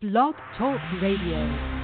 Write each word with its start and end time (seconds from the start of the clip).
Blog 0.00 0.34
Talk 0.56 0.80
Radio. 1.02 1.79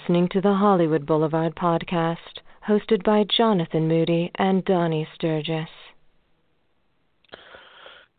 Listening 0.00 0.28
to 0.28 0.40
the 0.40 0.54
Hollywood 0.54 1.06
Boulevard 1.06 1.54
podcast, 1.56 2.16
hosted 2.68 3.02
by 3.02 3.24
Jonathan 3.36 3.88
Moody 3.88 4.30
and 4.36 4.64
Donnie 4.64 5.08
Sturges. 5.14 5.66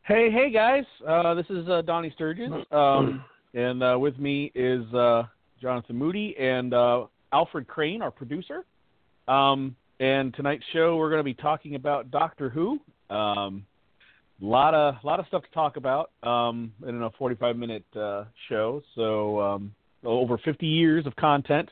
Hey, 0.03 0.29
hey 0.29 0.51
guys, 0.51 0.83
uh, 1.07 1.33
this 1.35 1.45
is 1.49 1.69
uh, 1.69 1.81
Donnie 1.83 2.11
Sturges, 2.15 2.51
um, 2.71 3.23
and 3.53 3.81
uh, 3.81 3.97
with 3.97 4.19
me 4.19 4.51
is 4.55 4.93
uh, 4.93 5.23
Jonathan 5.61 5.95
Moody 5.95 6.35
and 6.37 6.73
uh, 6.73 7.05
Alfred 7.31 7.67
Crane, 7.67 8.01
our 8.01 8.11
producer. 8.11 8.65
Um, 9.27 9.75
and 10.01 10.33
tonight's 10.33 10.65
show, 10.73 10.97
we're 10.97 11.09
going 11.09 11.21
to 11.21 11.23
be 11.23 11.33
talking 11.33 11.75
about 11.75 12.11
Doctor 12.11 12.49
Who. 12.49 12.79
Um, 13.09 13.65
lot 14.41 14.73
of 14.73 14.95
lot 15.03 15.19
of 15.19 15.27
stuff 15.27 15.43
to 15.43 15.51
talk 15.51 15.77
about 15.77 16.11
um, 16.23 16.73
in 16.85 17.01
a 17.03 17.09
45 17.11 17.55
minute 17.55 17.85
uh, 17.95 18.25
show. 18.49 18.81
So 18.95 19.39
um, 19.39 19.75
over 20.03 20.37
50 20.37 20.65
years 20.65 21.05
of 21.05 21.15
content. 21.15 21.69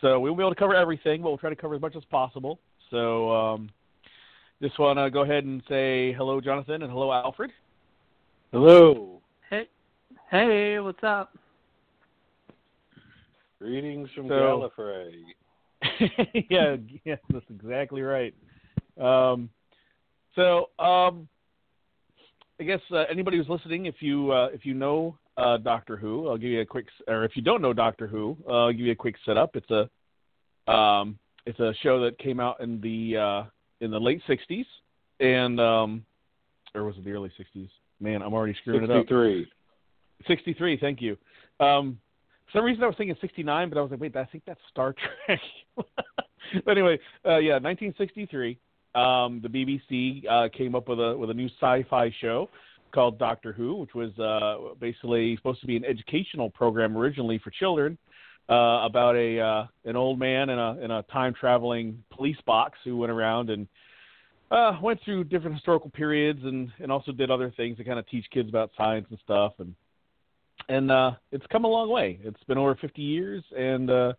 So 0.00 0.20
we 0.20 0.30
won't 0.30 0.38
be 0.38 0.44
able 0.44 0.54
to 0.54 0.58
cover 0.58 0.74
everything, 0.74 1.22
but 1.22 1.30
we'll 1.30 1.38
try 1.38 1.50
to 1.50 1.56
cover 1.56 1.74
as 1.74 1.80
much 1.80 1.96
as 1.96 2.04
possible. 2.04 2.58
So 2.90 3.30
um, 3.30 3.70
just 4.62 4.78
want 4.78 4.98
to 4.98 5.10
go 5.10 5.22
ahead 5.22 5.44
and 5.44 5.62
say 5.68 6.12
hello, 6.12 6.40
Jonathan, 6.40 6.82
and 6.82 6.90
hello, 6.90 7.12
Alfred. 7.12 7.50
Hello. 8.52 9.20
Hey, 9.50 9.68
hey, 10.30 10.78
what's 10.78 11.02
up? 11.02 11.36
Greetings 13.58 14.08
from 14.14 14.28
So- 14.28 14.70
Gallifrey. 14.78 15.22
yeah, 16.50 16.76
yes, 17.04 17.18
that's 17.30 17.44
exactly 17.50 18.02
right. 18.02 18.34
Um, 19.00 19.48
so, 20.34 20.70
um, 20.78 21.28
I 22.60 22.64
guess 22.64 22.80
uh, 22.90 23.04
anybody 23.10 23.36
who's 23.36 23.48
listening, 23.48 23.86
if 23.86 23.96
you 24.00 24.32
uh, 24.32 24.48
if 24.52 24.66
you 24.66 24.74
know 24.74 25.16
uh, 25.38 25.56
Doctor 25.58 25.96
Who, 25.96 26.28
I'll 26.28 26.36
give 26.36 26.50
you 26.50 26.60
a 26.60 26.66
quick, 26.66 26.86
or 27.06 27.24
if 27.24 27.32
you 27.36 27.42
don't 27.42 27.62
know 27.62 27.72
Doctor 27.72 28.06
Who, 28.06 28.36
uh, 28.48 28.64
I'll 28.66 28.72
give 28.72 28.80
you 28.80 28.92
a 28.92 28.96
quick 28.96 29.14
setup. 29.24 29.56
It's 29.56 29.70
a 29.70 30.70
um, 30.70 31.18
it's 31.46 31.58
a 31.60 31.72
show 31.82 32.00
that 32.04 32.18
came 32.18 32.40
out 32.40 32.60
in 32.60 32.80
the 32.80 33.16
uh, 33.16 33.44
in 33.80 33.90
the 33.90 34.00
late 34.00 34.20
'60s, 34.28 34.66
and 35.20 35.60
um, 35.60 36.04
or 36.74 36.84
was 36.84 36.96
it 36.96 37.04
the 37.04 37.12
early 37.12 37.30
'60s? 37.38 37.68
Man, 38.00 38.20
I'm 38.20 38.34
already 38.34 38.54
screwing 38.60 38.84
it 38.84 38.90
up. 38.90 39.02
63. 39.02 39.48
63, 40.26 40.78
thank 40.80 41.00
you. 41.00 41.16
Um, 41.60 41.98
for 42.46 42.58
some 42.58 42.64
reason 42.64 42.82
I 42.82 42.86
was 42.86 42.96
thinking 42.96 43.16
69, 43.20 43.68
but 43.68 43.78
I 43.78 43.82
was 43.82 43.90
like, 43.90 44.00
wait, 44.00 44.16
I 44.16 44.24
think 44.24 44.44
that's 44.46 44.60
Star 44.70 44.94
Trek. 45.26 45.40
but 46.64 46.70
anyway, 46.70 46.98
uh, 47.24 47.38
yeah, 47.38 47.54
1963. 47.54 48.58
Um, 48.94 49.40
the 49.42 49.48
BBC 49.48 50.24
uh, 50.28 50.48
came 50.56 50.74
up 50.74 50.88
with 50.88 50.98
a 50.98 51.16
with 51.16 51.30
a 51.30 51.34
new 51.34 51.48
sci-fi 51.60 52.12
show 52.20 52.48
called 52.92 53.18
Doctor 53.18 53.52
Who, 53.52 53.76
which 53.76 53.94
was 53.94 54.16
uh, 54.18 54.74
basically 54.80 55.36
supposed 55.36 55.60
to 55.60 55.66
be 55.66 55.76
an 55.76 55.84
educational 55.84 56.50
program 56.50 56.96
originally 56.96 57.38
for 57.42 57.50
children 57.50 57.98
uh, 58.48 58.84
about 58.84 59.16
a 59.16 59.40
uh, 59.40 59.66
an 59.84 59.96
old 59.96 60.18
man 60.18 60.50
in 60.50 60.58
a 60.58 60.78
in 60.78 60.90
a 60.90 61.02
time 61.04 61.34
traveling 61.38 62.02
police 62.10 62.38
box 62.46 62.78
who 62.84 62.96
went 62.96 63.12
around 63.12 63.50
and 63.50 63.66
uh, 64.50 64.78
went 64.82 65.00
through 65.04 65.24
different 65.24 65.54
historical 65.54 65.90
periods 65.90 66.40
and 66.42 66.70
and 66.80 66.90
also 66.90 67.12
did 67.12 67.30
other 67.30 67.52
things 67.56 67.76
to 67.76 67.84
kind 67.84 67.98
of 67.98 68.08
teach 68.08 68.24
kids 68.32 68.48
about 68.48 68.70
science 68.76 69.06
and 69.10 69.18
stuff 69.24 69.52
and 69.58 69.74
and 70.68 70.90
uh, 70.90 71.12
it's 71.32 71.46
come 71.50 71.64
a 71.64 71.68
long 71.68 71.88
way. 71.88 72.18
It's 72.22 72.42
been 72.44 72.58
over 72.58 72.74
50 72.74 73.00
years 73.00 73.42
and 73.56 73.90
uh, 73.90 74.12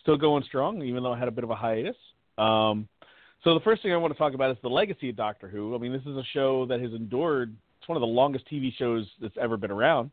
still 0.00 0.16
going 0.16 0.44
strong, 0.44 0.82
even 0.82 1.02
though 1.02 1.12
I 1.12 1.18
had 1.18 1.28
a 1.28 1.32
bit 1.32 1.42
of 1.42 1.50
a 1.50 1.54
hiatus. 1.54 1.96
Um, 2.38 2.88
so 3.42 3.54
the 3.54 3.60
first 3.60 3.82
thing 3.82 3.92
I 3.92 3.96
want 3.96 4.12
to 4.12 4.18
talk 4.18 4.34
about 4.34 4.50
is 4.50 4.56
the 4.62 4.68
legacy 4.68 5.10
of 5.10 5.16
Doctor 5.16 5.48
Who. 5.48 5.74
I 5.74 5.78
mean, 5.78 5.92
this 5.92 6.02
is 6.02 6.16
a 6.16 6.22
show 6.32 6.66
that 6.66 6.80
has 6.80 6.92
endured. 6.92 7.56
It's 7.86 7.88
one 7.88 7.96
of 7.96 8.00
the 8.00 8.06
longest 8.08 8.50
TV 8.50 8.72
shows 8.76 9.06
that's 9.22 9.36
ever 9.40 9.56
been 9.56 9.70
around. 9.70 10.10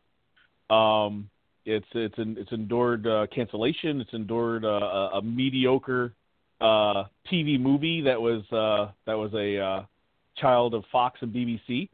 Um, 0.69 1.27
it's 1.65 1.87
it's 1.95 2.13
en- 2.19 2.37
it's 2.39 2.51
endured 2.51 3.07
uh, 3.07 3.25
cancellation. 3.33 3.99
It's 3.99 4.13
endured 4.13 4.63
uh, 4.63 4.67
a, 4.67 5.09
a 5.15 5.21
mediocre 5.23 6.13
uh, 6.61 7.05
TV 7.31 7.59
movie 7.59 8.01
that 8.01 8.21
was 8.21 8.43
uh, 8.51 8.91
that 9.07 9.15
was 9.15 9.33
a 9.33 9.57
uh, 9.57 9.85
child 10.37 10.75
of 10.75 10.83
Fox 10.91 11.17
and 11.23 11.33
BBC, 11.33 11.89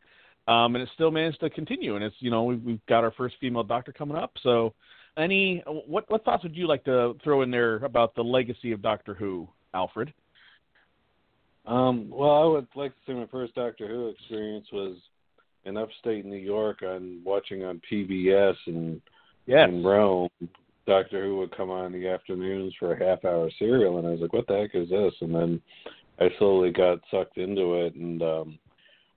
um, 0.50 0.76
and 0.76 0.84
it 0.84 0.90
still 0.96 1.12
managed 1.12 1.40
to 1.40 1.50
continue. 1.50 1.96
And 1.96 2.04
it's 2.04 2.16
you 2.20 2.30
know 2.30 2.44
we've, 2.44 2.62
we've 2.62 2.86
got 2.90 3.06
our 3.06 3.12
first 3.12 3.36
female 3.40 3.64
doctor 3.64 3.94
coming 3.94 4.18
up. 4.18 4.34
So, 4.44 4.74
any 5.16 5.64
what 5.66 6.12
what 6.12 6.26
thoughts 6.26 6.44
would 6.44 6.58
you 6.58 6.68
like 6.68 6.84
to 6.84 7.16
throw 7.24 7.42
in 7.42 7.52
there 7.52 7.78
about 7.86 8.16
the 8.16 8.22
legacy 8.22 8.74
of 8.74 8.82
Doctor 8.82 9.14
Who, 9.14 9.48
Alfred? 9.74 10.14
Um, 11.66 12.10
well, 12.10 12.32
I 12.32 12.44
would 12.44 12.68
like 12.76 12.92
to 12.92 12.98
say 13.08 13.14
my 13.14 13.28
first 13.28 13.56
Doctor 13.56 13.88
Who 13.88 14.10
experience 14.10 14.68
was 14.74 14.98
in 15.70 15.78
upstate 15.78 16.26
New 16.26 16.36
York 16.36 16.82
on 16.84 17.22
watching 17.24 17.64
on 17.64 17.82
PBS 17.90 18.56
and 18.66 19.02
Yes. 19.46 19.70
in 19.70 19.84
Rome. 19.84 20.30
Doctor 20.86 21.24
Who 21.24 21.38
would 21.38 21.56
come 21.56 21.70
on 21.70 21.94
in 21.94 22.02
the 22.02 22.08
afternoons 22.10 22.74
for 22.80 22.94
a 22.94 23.00
half 23.00 23.24
hour 23.24 23.50
serial 23.58 24.00
and 24.00 24.08
I 24.08 24.12
was 24.12 24.20
like, 24.22 24.34
What 24.34 24.48
the 24.48 24.58
heck 24.58 24.76
is 24.76 24.90
this? 24.90 25.14
And 25.22 25.34
then 25.34 25.62
I 26.20 26.30
slowly 26.38 26.72
got 26.72 27.00
sucked 27.12 27.38
into 27.38 27.76
it 27.76 27.96
and 27.96 28.22
um 28.22 28.60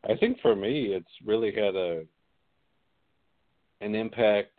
I 0.08 0.14
think 0.16 0.40
for 0.40 0.54
me 0.54 0.86
it's 0.94 1.10
really 1.24 1.52
had 1.52 1.74
a 1.74 2.04
an 3.80 3.94
impact 3.94 4.50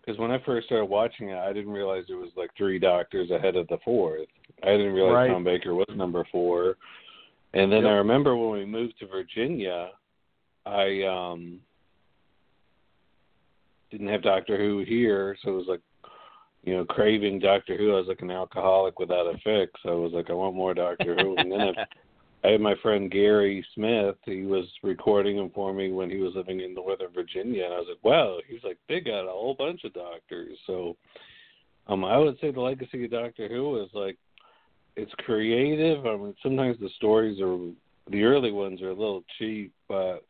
because 0.00 0.18
when 0.18 0.30
I 0.30 0.38
first 0.44 0.66
started 0.66 0.86
watching 0.86 1.28
it, 1.28 1.38
I 1.38 1.52
didn't 1.52 1.72
realize 1.72 2.04
there 2.08 2.16
was 2.16 2.30
like 2.36 2.50
three 2.56 2.78
doctors 2.78 3.30
ahead 3.30 3.54
of 3.54 3.68
the 3.68 3.78
fourth. 3.84 4.26
I 4.62 4.70
didn't 4.70 4.94
realize 4.94 5.14
Right. 5.14 5.28
Tom 5.28 5.44
Baker 5.44 5.74
was 5.74 5.86
number 5.94 6.24
four. 6.32 6.76
And 7.54 7.70
then 7.70 7.82
Yep. 7.82 7.90
I 7.90 7.94
remember 7.96 8.36
when 8.36 8.58
we 8.58 8.64
moved 8.64 8.98
to 9.00 9.06
Virginia, 9.06 9.90
I 10.66 11.02
um 11.02 11.60
didn't 13.90 14.08
have 14.08 14.22
Doctor 14.22 14.56
Who 14.56 14.84
here, 14.86 15.36
so 15.42 15.50
it 15.50 15.56
was 15.56 15.66
like 15.68 15.80
you 16.64 16.76
know, 16.76 16.84
craving 16.84 17.40
Doctor 17.40 17.76
Who. 17.76 17.92
I 17.92 17.98
was 17.98 18.06
like 18.06 18.22
an 18.22 18.30
alcoholic 18.30 18.98
without 18.98 19.26
a 19.26 19.34
fix. 19.44 19.72
I 19.84 19.90
was 19.90 20.12
like, 20.12 20.30
I 20.30 20.34
want 20.34 20.54
more 20.54 20.74
Doctor 20.74 21.16
Who. 21.16 21.36
And 21.36 21.50
then 21.50 21.60
I, 21.60 22.48
I 22.48 22.52
had 22.52 22.60
my 22.60 22.74
friend 22.82 23.10
Gary 23.10 23.64
Smith. 23.74 24.16
He 24.24 24.42
was 24.42 24.64
recording 24.82 25.36
them 25.36 25.50
for 25.54 25.72
me 25.72 25.90
when 25.92 26.08
he 26.08 26.18
was 26.18 26.34
living 26.34 26.60
in 26.60 26.74
Northern 26.74 27.12
Virginia, 27.12 27.64
and 27.64 27.74
I 27.74 27.78
was 27.78 27.88
like, 27.88 28.04
wow. 28.04 28.38
He's 28.46 28.62
like, 28.62 28.78
they 28.88 29.00
got 29.00 29.26
a 29.26 29.30
whole 29.30 29.54
bunch 29.58 29.82
of 29.84 29.92
doctors. 29.92 30.56
So, 30.66 30.96
um, 31.88 32.04
I 32.04 32.16
would 32.16 32.38
say 32.40 32.52
the 32.52 32.60
legacy 32.60 33.04
of 33.04 33.10
Doctor 33.10 33.48
Who 33.48 33.82
is 33.82 33.90
like, 33.92 34.16
it's 34.94 35.12
creative. 35.18 36.06
I 36.06 36.16
mean, 36.16 36.34
sometimes 36.42 36.78
the 36.78 36.90
stories 36.96 37.40
are 37.40 37.58
the 38.10 38.22
early 38.22 38.52
ones 38.52 38.82
are 38.82 38.90
a 38.90 38.94
little 38.94 39.24
cheap, 39.38 39.72
but 39.88 40.24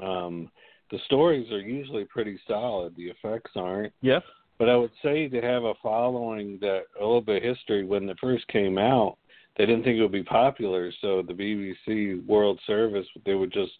um, 0.00 0.50
the 0.90 0.98
stories 1.06 1.50
are 1.50 1.60
usually 1.60 2.04
pretty 2.04 2.38
solid. 2.46 2.94
The 2.96 3.04
effects 3.04 3.52
aren't. 3.56 3.92
Yes. 4.00 4.22
But 4.58 4.68
I 4.68 4.76
would 4.76 4.92
say 5.02 5.28
to 5.28 5.40
have 5.40 5.64
a 5.64 5.74
following 5.82 6.58
that 6.60 6.82
a 7.00 7.04
little 7.04 7.20
bit 7.20 7.42
of 7.44 7.56
history 7.56 7.84
when 7.84 8.08
it 8.08 8.16
first 8.20 8.46
came 8.48 8.78
out, 8.78 9.16
they 9.56 9.66
didn't 9.66 9.84
think 9.84 9.98
it 9.98 10.02
would 10.02 10.12
be 10.12 10.22
popular, 10.22 10.92
so 11.00 11.22
the 11.22 11.32
BBC 11.32 12.24
World 12.26 12.60
Service 12.66 13.06
they 13.24 13.34
would 13.34 13.52
just 13.52 13.72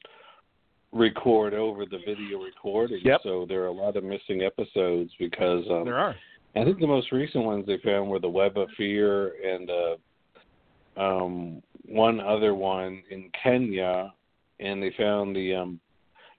record 0.93 1.53
over 1.55 1.85
the 1.85 1.99
video 2.07 2.41
recording. 2.41 3.01
Yep. 3.05 3.21
So 3.25 3.47
there 3.49 3.63
are 3.63 3.67
a 3.67 3.73
lot 3.73 3.97
of 3.97 4.05
missing 4.05 4.43
episodes 4.43 5.11
because 5.19 5.65
um, 5.71 5.85
There 5.85 5.99
are. 5.99 6.15
I 6.57 6.65
think 6.65 6.79
the 6.79 6.87
most 6.87 7.11
recent 7.11 7.45
ones 7.45 7.67
they 7.67 7.79
found 7.85 8.09
were 8.09 8.21
the 8.21 8.29
Web 8.29 8.57
of 8.57 8.69
Fear 8.77 9.33
and 9.45 9.71
uh, 9.71 11.01
um, 11.01 11.63
one 11.85 12.21
other 12.21 12.55
one 12.55 13.03
in 13.11 13.29
Kenya, 13.43 14.13
and 14.61 14.81
they 14.81 14.95
found 14.97 15.35
the 15.35 15.55
um, 15.55 15.81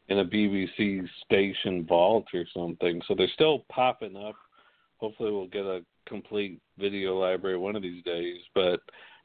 in 0.10 0.20
a 0.20 0.26
BBC 0.26 1.08
station 1.24 1.86
vault 1.86 2.26
or 2.34 2.46
something. 2.54 3.02
So 3.08 3.16
they're 3.16 3.28
still 3.34 3.66
popping 3.70 4.16
up. 4.16 4.36
Hopefully, 4.98 5.32
we'll 5.32 5.48
get 5.48 5.66
a 5.66 5.84
complete 6.06 6.62
video 6.78 7.20
library 7.20 7.58
one 7.58 7.76
of 7.76 7.82
these 7.82 8.04
days. 8.04 8.38
But 8.54 8.80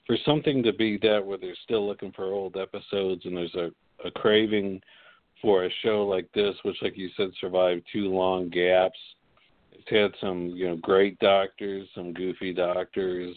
for 0.06 0.16
something 0.24 0.62
to 0.62 0.72
be 0.72 0.98
that 1.02 1.24
where 1.24 1.38
they're 1.38 1.54
still 1.64 1.86
looking 1.86 2.12
for 2.12 2.24
old 2.24 2.56
episodes 2.56 3.24
and 3.24 3.36
there's 3.36 3.54
a 3.54 3.70
a 4.04 4.10
craving 4.10 4.80
for 5.42 5.64
a 5.64 5.70
show 5.82 6.06
like 6.06 6.30
this, 6.32 6.54
which, 6.62 6.76
like 6.82 6.96
you 6.96 7.08
said, 7.16 7.30
survived 7.40 7.82
two 7.92 8.08
long 8.14 8.48
gaps. 8.50 8.98
It's 9.72 9.88
had 9.88 10.12
some, 10.20 10.50
you 10.50 10.68
know, 10.68 10.76
great 10.76 11.18
doctors, 11.18 11.88
some 11.94 12.12
goofy 12.12 12.52
doctors, 12.52 13.36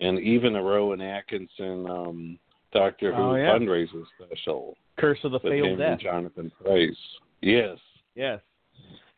and 0.00 0.18
even 0.18 0.56
a 0.56 0.62
Rowan 0.62 1.00
Atkinson 1.00 1.88
um, 1.90 2.38
Doctor 2.72 3.14
Who 3.14 3.22
Oh, 3.22 3.34
yeah. 3.34 3.50
fundraiser 3.50 4.04
special 4.18 4.76
Curse 4.98 5.18
of 5.24 5.32
the 5.32 5.40
Fatal 5.40 5.76
Death. 5.76 6.00
Jonathan 6.00 6.50
Pryce. 6.62 6.96
Yes. 7.40 7.78
Yes. 8.14 8.40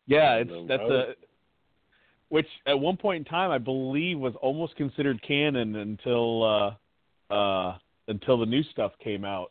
Yeah, 0.06 0.36
it's 0.36 0.50
that's 0.68 0.82
a 0.82 1.14
which 2.28 2.46
at 2.66 2.78
one 2.78 2.96
point 2.96 3.18
in 3.18 3.24
time 3.24 3.50
I 3.50 3.58
believe 3.58 4.18
was 4.18 4.34
almost 4.40 4.76
considered 4.76 5.20
canon 5.22 5.74
until 5.76 6.42
uh 7.30 7.32
uh 7.34 7.78
until 8.08 8.38
the 8.38 8.46
new 8.46 8.62
stuff 8.64 8.92
came 9.02 9.24
out. 9.24 9.50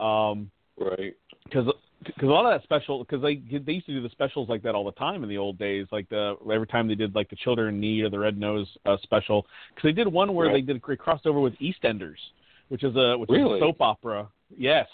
Um 0.00 0.50
Right. 0.78 1.14
because 1.44 1.66
because 2.04 2.22
a 2.28 2.32
lot 2.32 2.46
of 2.46 2.52
that 2.58 2.62
special 2.62 3.00
because 3.00 3.20
they 3.20 3.36
they 3.58 3.72
used 3.72 3.86
to 3.86 3.92
do 3.92 4.00
the 4.02 4.10
specials 4.10 4.48
like 4.48 4.62
that 4.62 4.74
all 4.76 4.84
the 4.84 4.92
time 4.92 5.22
in 5.24 5.28
the 5.28 5.36
old 5.38 5.58
days 5.58 5.86
like 5.90 6.08
the 6.08 6.36
every 6.52 6.66
time 6.68 6.86
they 6.86 6.94
did 6.94 7.14
like 7.16 7.28
the 7.28 7.36
children 7.36 7.74
in 7.74 7.80
need 7.80 8.02
or 8.04 8.10
the 8.10 8.18
red 8.18 8.38
nose 8.38 8.68
uh, 8.86 8.96
special 9.02 9.44
because 9.74 9.88
they 9.88 9.92
did 9.92 10.06
one 10.06 10.32
where 10.34 10.46
Right. 10.48 10.54
they 10.54 10.60
did 10.60 10.76
a 10.76 10.78
great 10.78 11.00
crossover 11.00 11.42
with 11.42 11.54
EastEnders 11.58 12.18
which 12.68 12.84
is 12.84 12.94
a 12.96 13.16
which 13.16 13.30
is 13.30 13.36
a 13.36 13.58
soap 13.60 13.80
opera 13.80 14.28
yes 14.56 14.86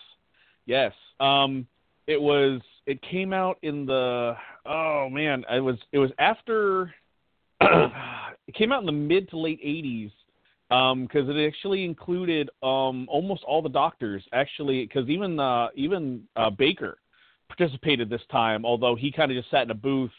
yes 0.67 0.93
um 1.21 1.67
it 2.07 2.21
was 2.21 2.61
it 2.87 3.01
came 3.03 3.33
out 3.33 3.59
in 3.63 3.87
the 3.87 4.35
oh 4.67 5.09
man 5.11 5.45
it 5.51 5.61
was 5.61 5.77
it 5.93 5.99
was 5.99 6.11
after 6.19 6.93
it 7.61 8.55
came 8.55 8.73
out 8.73 8.81
in 8.81 8.87
the 8.87 8.93
mid 8.93 9.29
to 9.31 9.39
late 9.39 9.63
80s 9.65 10.11
because 10.69 11.29
it 11.29 11.47
actually 11.47 11.85
included 11.85 12.51
um, 12.63 13.07
almost 13.09 13.45
all 13.45 13.63
the 13.63 13.69
doctors. 13.69 14.23
Actually, 14.33 14.85
because 14.87 15.09
even 15.09 15.39
uh, 15.39 15.69
even 15.75 16.23
uh, 16.37 16.51
Baker 16.51 16.99
participated 17.49 18.09
this 18.09 18.23
time, 18.31 18.65
although 18.65 18.97
he 18.97 19.13
kind 19.13 19.31
of 19.31 19.37
just 19.37 19.51
sat 19.51 19.63
in 19.63 19.71
a 19.71 19.75
booth 19.75 20.11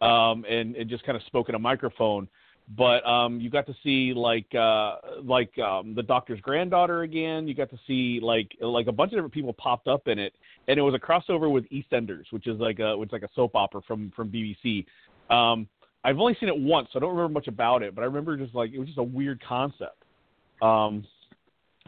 um, 0.00 0.44
and, 0.48 0.76
and 0.76 0.88
just 0.88 1.04
kind 1.04 1.16
of 1.16 1.22
spoke 1.24 1.48
in 1.48 1.54
a 1.54 1.58
microphone. 1.58 2.28
But 2.74 3.06
um, 3.06 3.40
you 3.40 3.48
got 3.48 3.66
to 3.66 3.74
see 3.84 4.12
like 4.12 4.52
uh, 4.52 4.96
like 5.22 5.56
um, 5.58 5.94
the 5.94 6.02
doctor's 6.02 6.40
granddaughter 6.40 7.02
again. 7.02 7.46
You 7.46 7.54
got 7.54 7.70
to 7.70 7.78
see 7.86 8.18
like 8.20 8.56
like 8.60 8.88
a 8.88 8.92
bunch 8.92 9.12
of 9.12 9.18
different 9.18 9.34
people 9.34 9.52
popped 9.52 9.86
up 9.86 10.08
in 10.08 10.18
it, 10.18 10.32
and 10.66 10.76
it 10.76 10.82
was 10.82 10.94
a 10.94 10.98
crossover 10.98 11.50
with 11.50 11.64
EastEnders, 11.70 12.24
which 12.30 12.48
is 12.48 12.58
like 12.58 12.80
a 12.80 12.96
which 12.96 13.10
is 13.10 13.12
like 13.12 13.22
a 13.22 13.28
soap 13.36 13.54
opera 13.54 13.82
from 13.86 14.10
from 14.16 14.32
BBC. 14.32 14.84
Um, 15.30 15.68
I've 16.02 16.18
only 16.18 16.36
seen 16.40 16.48
it 16.48 16.58
once, 16.58 16.88
so 16.92 16.98
I 16.98 17.00
don't 17.00 17.10
remember 17.10 17.34
much 17.34 17.46
about 17.46 17.84
it, 17.84 17.94
but 17.94 18.02
I 18.02 18.04
remember 18.04 18.36
just 18.36 18.54
like 18.54 18.72
it 18.72 18.78
was 18.80 18.88
just 18.88 18.98
a 18.98 19.02
weird 19.02 19.40
concept. 19.44 20.02
Um, 20.60 21.06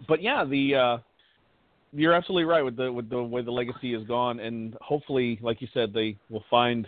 but 0.07 0.23
yeah, 0.23 0.45
the 0.45 0.75
uh, 0.77 0.99
you're 1.93 2.13
absolutely 2.13 2.45
right 2.45 2.63
with 2.63 2.77
the 2.77 2.93
with 2.93 3.11
the 3.11 3.21
way 3.21 3.43
the 3.43 3.51
legacy 3.51 3.95
is 3.95 4.07
gone, 4.07 4.39
and 4.39 4.77
hopefully, 4.81 5.41
like 5.43 5.61
you 5.61 5.67
said, 5.75 5.93
they 5.93 6.17
will 6.31 6.45
find 6.49 6.87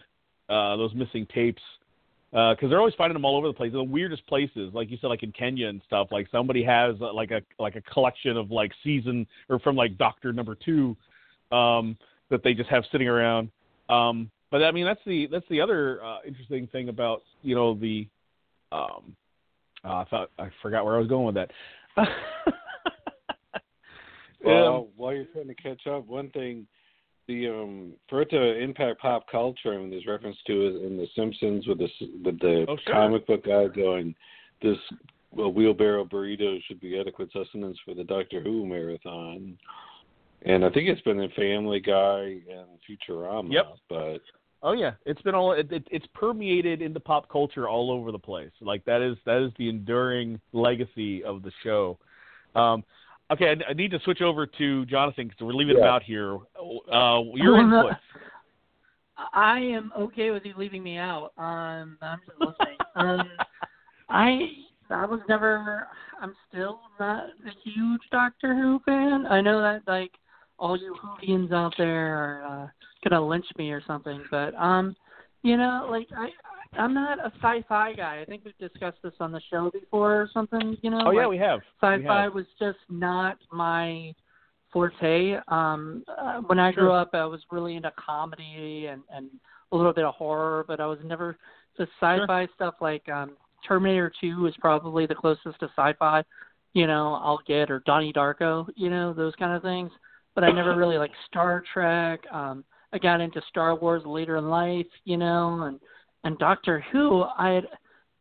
uh, 0.48 0.76
those 0.76 0.94
missing 0.94 1.26
tapes 1.34 1.62
because 2.30 2.68
they're 2.70 2.78
always 2.78 2.94
finding 2.94 3.14
them 3.14 3.24
all 3.24 3.36
over 3.36 3.48
the 3.48 3.52
place. 3.52 3.72
The 3.72 3.82
weirdest 3.82 4.26
places, 4.26 4.72
like 4.72 4.90
you 4.90 4.98
said, 5.00 5.08
like 5.08 5.22
in 5.22 5.32
Kenya 5.32 5.68
and 5.68 5.82
stuff. 5.86 6.08
Like 6.10 6.28
somebody 6.30 6.62
has 6.62 6.94
uh, 7.00 7.12
like 7.12 7.30
a 7.30 7.42
like 7.58 7.76
a 7.76 7.80
collection 7.82 8.36
of 8.36 8.50
like 8.50 8.72
season 8.84 9.26
or 9.48 9.58
from 9.58 9.76
like 9.76 9.98
Doctor 9.98 10.32
Number 10.32 10.54
Two 10.54 10.96
um, 11.50 11.96
that 12.30 12.42
they 12.42 12.54
just 12.54 12.70
have 12.70 12.84
sitting 12.92 13.08
around. 13.08 13.50
Um, 13.88 14.30
but 14.50 14.62
I 14.62 14.70
mean, 14.70 14.84
that's 14.84 15.00
the 15.06 15.26
that's 15.26 15.46
the 15.50 15.60
other 15.60 16.02
uh, 16.04 16.18
interesting 16.26 16.66
thing 16.68 16.88
about 16.88 17.22
you 17.42 17.54
know 17.54 17.74
the. 17.74 18.06
Um, 18.72 19.16
uh, 19.84 19.96
I 19.96 20.04
thought 20.04 20.30
I 20.38 20.50
forgot 20.62 20.84
where 20.84 20.94
I 20.94 20.98
was 20.98 21.08
going 21.08 21.26
with 21.26 21.34
that. 21.34 21.50
Well, 24.42 24.76
Um, 24.76 24.86
while 24.96 25.14
you're 25.14 25.26
trying 25.26 25.48
to 25.48 25.54
catch 25.54 25.86
up, 25.86 26.06
one 26.06 26.30
thing, 26.30 26.66
the 27.30 27.48
um, 27.48 27.92
for 28.08 28.22
it 28.22 28.30
to 28.30 28.58
impact 28.60 29.00
pop 29.00 29.26
culture, 29.30 29.72
I 29.72 29.76
and 29.76 29.92
there's 29.92 30.06
reference 30.06 30.36
to 30.46 30.66
it 30.66 30.84
in 30.84 30.96
The 30.96 31.06
Simpsons 31.14 31.66
with 31.66 31.78
the 31.78 31.88
with 32.24 32.38
the 32.40 32.66
Oh, 32.68 32.76
sure. 32.84 32.94
comic 32.94 33.26
book 33.26 33.44
guy 33.44 33.68
going, 33.68 34.14
this 34.62 34.76
well, 35.32 35.52
wheelbarrow 35.52 36.04
burrito 36.04 36.58
should 36.66 36.80
be 36.80 36.98
adequate 36.98 37.30
sustenance 37.32 37.78
for 37.84 37.94
the 37.94 38.04
Doctor 38.04 38.40
Who 38.40 38.66
marathon. 38.66 39.56
And 40.42 40.64
I 40.64 40.70
think 40.70 40.88
it's 40.88 41.02
been 41.02 41.20
in 41.20 41.30
Family 41.30 41.80
Guy 41.80 42.38
and 42.50 42.66
Futurama. 42.88 43.52
Yep. 43.52 43.66
But 43.88 44.20
Oh 44.62 44.72
yeah, 44.72 44.92
it's 45.06 45.22
been 45.22 45.34
all 45.34 45.52
it, 45.52 45.70
it, 45.72 45.86
it's 45.90 46.06
permeated 46.14 46.82
into 46.82 47.00
pop 47.00 47.28
culture 47.30 47.68
all 47.68 47.90
over 47.90 48.12
the 48.12 48.18
place. 48.18 48.50
Like 48.60 48.84
that 48.84 49.00
is 49.00 49.16
that 49.24 49.42
is 49.42 49.52
the 49.58 49.68
enduring 49.68 50.40
legacy 50.52 51.24
of 51.24 51.42
the 51.42 51.52
show. 51.62 51.98
Um, 52.54 52.84
okay, 53.32 53.50
I, 53.50 53.70
I 53.70 53.72
need 53.74 53.90
to 53.92 54.00
switch 54.04 54.20
over 54.20 54.46
to 54.46 54.86
Jonathan 54.86 55.28
because 55.28 55.40
we're 55.40 55.52
leaving 55.52 55.76
him 55.76 55.84
out 55.84 56.02
here. 56.02 56.36
Uh, 56.92 57.20
your 57.34 57.56
no. 57.66 57.80
input. 57.80 57.96
I 59.34 59.58
am 59.58 59.92
okay 59.98 60.30
with 60.30 60.44
you 60.44 60.54
leaving 60.56 60.82
me 60.82 60.96
out. 60.96 61.32
Um, 61.36 61.98
I'm 62.00 62.20
just 62.26 62.40
listening. 62.40 62.78
um, 62.96 63.28
I 64.08 64.48
I 64.90 65.06
was 65.06 65.20
never. 65.28 65.86
I'm 66.20 66.34
still 66.48 66.80
not 66.98 67.24
a 67.24 67.50
huge 67.64 68.02
Doctor 68.10 68.54
Who 68.54 68.80
fan. 68.84 69.26
I 69.26 69.40
know 69.40 69.60
that 69.60 69.82
like 69.86 70.12
all 70.58 70.76
you 70.76 70.96
Whovians 71.02 71.52
out 71.52 71.74
there 71.78 72.16
are 72.16 72.44
uh, 72.44 73.08
gonna 73.08 73.26
lynch 73.26 73.46
me 73.56 73.70
or 73.70 73.82
something, 73.86 74.22
but 74.30 74.54
um, 74.54 74.96
you 75.42 75.56
know, 75.56 75.86
like 75.90 76.08
I. 76.16 76.28
I'm 76.78 76.94
not 76.94 77.18
a 77.18 77.32
sci-fi 77.42 77.94
guy. 77.94 78.20
I 78.20 78.24
think 78.24 78.42
we've 78.44 78.70
discussed 78.70 78.98
this 79.02 79.12
on 79.20 79.32
the 79.32 79.40
show 79.50 79.70
before 79.70 80.22
or 80.22 80.30
something. 80.32 80.76
You 80.82 80.90
know, 80.90 81.02
Oh 81.06 81.10
yeah, 81.10 81.20
like, 81.20 81.30
we 81.30 81.38
have. 81.38 81.60
Sci-fi 81.80 82.22
have. 82.22 82.34
was 82.34 82.46
just 82.58 82.78
not 82.88 83.38
my 83.52 84.14
forte. 84.72 85.36
Um, 85.48 86.04
uh, 86.16 86.40
when 86.46 86.58
I 86.58 86.70
grew 86.70 86.92
up, 86.92 87.10
I 87.12 87.24
was 87.24 87.40
really 87.50 87.76
into 87.76 87.92
comedy 87.96 88.86
and 88.86 89.02
and 89.12 89.28
a 89.72 89.76
little 89.76 89.92
bit 89.92 90.04
of 90.04 90.14
horror, 90.14 90.64
but 90.66 90.80
I 90.80 90.86
was 90.86 90.98
never 91.04 91.36
the 91.78 91.86
sci-fi 92.00 92.46
stuff 92.54 92.74
like 92.80 93.08
um, 93.08 93.36
Terminator 93.66 94.12
2 94.20 94.46
is 94.46 94.54
probably 94.60 95.06
the 95.06 95.14
closest 95.14 95.58
to 95.60 95.70
sci-fi. 95.76 96.22
You 96.72 96.86
know, 96.86 97.14
I'll 97.22 97.40
get 97.46 97.70
or 97.70 97.82
Donnie 97.86 98.12
Darko. 98.12 98.68
You 98.76 98.90
know, 98.90 99.12
those 99.12 99.34
kind 99.36 99.54
of 99.54 99.62
things. 99.62 99.90
But 100.34 100.44
I 100.44 100.52
never 100.52 100.76
really 100.76 100.98
like 100.98 101.10
Star 101.26 101.64
Trek. 101.72 102.20
Um, 102.32 102.64
I 102.92 102.98
got 102.98 103.20
into 103.20 103.42
Star 103.48 103.74
Wars 103.74 104.02
later 104.06 104.36
in 104.36 104.48
life. 104.48 104.86
You 105.04 105.16
know, 105.16 105.62
and 105.62 105.80
and 106.24 106.38
Doctor 106.38 106.84
Who. 106.92 107.22
I 107.22 107.62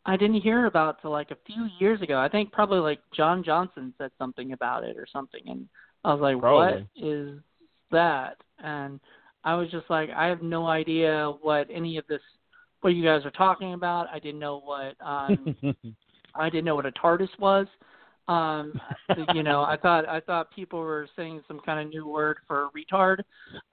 I 0.06 0.18
didn't 0.18 0.42
hear 0.42 0.66
about 0.66 1.02
till 1.02 1.12
like 1.12 1.32
a 1.32 1.38
few 1.46 1.68
years 1.80 2.02
ago. 2.02 2.20
I 2.20 2.30
think 2.30 2.52
probably 2.52 2.80
like 2.80 3.00
John 3.16 3.44
Johnson 3.44 3.94
said 3.98 4.12
something 4.18 4.54
about 4.54 4.84
it 4.84 4.98
or 4.98 5.06
something, 5.12 5.42
and 5.46 5.68
I 6.04 6.14
was 6.14 6.22
like, 6.22 6.40
Probably. 6.40 6.88
"What 6.96 7.08
is 7.08 7.40
that?" 7.92 8.38
And 8.64 9.00
I 9.44 9.56
was 9.56 9.70
just 9.72 9.90
like, 9.90 10.10
"I 10.10 10.28
have 10.28 10.42
no 10.42 10.68
idea 10.68 11.32
what 11.42 11.68
any 11.72 11.98
of 11.98 12.08
this, 12.08 12.22
what 12.82 12.96
you 12.96 13.04
guys 13.04 13.26
are 13.26 13.32
talking 13.32 13.74
about. 13.74 14.08
I 14.12 14.20
didn't 14.20 14.40
know 14.40 14.62
what 14.64 14.96
um, 15.06 15.56
I 16.36 16.50
didn't 16.50 16.66
know 16.66 16.76
what 16.76 16.86
a 16.86 16.92
TARDIS 16.92 17.38
was. 17.40 17.68
Um, 18.28 18.80
you 19.34 19.42
know, 19.42 19.64
I 19.64 19.76
thought 19.76 20.08
I 20.08 20.20
thought 20.20 20.52
people 20.52 20.80
were 20.80 21.08
saying 21.16 21.42
some 21.48 21.60
kind 21.66 21.80
of 21.80 21.90
new 21.92 22.08
word 22.08 22.38
for 22.48 22.70
retard. 22.78 23.22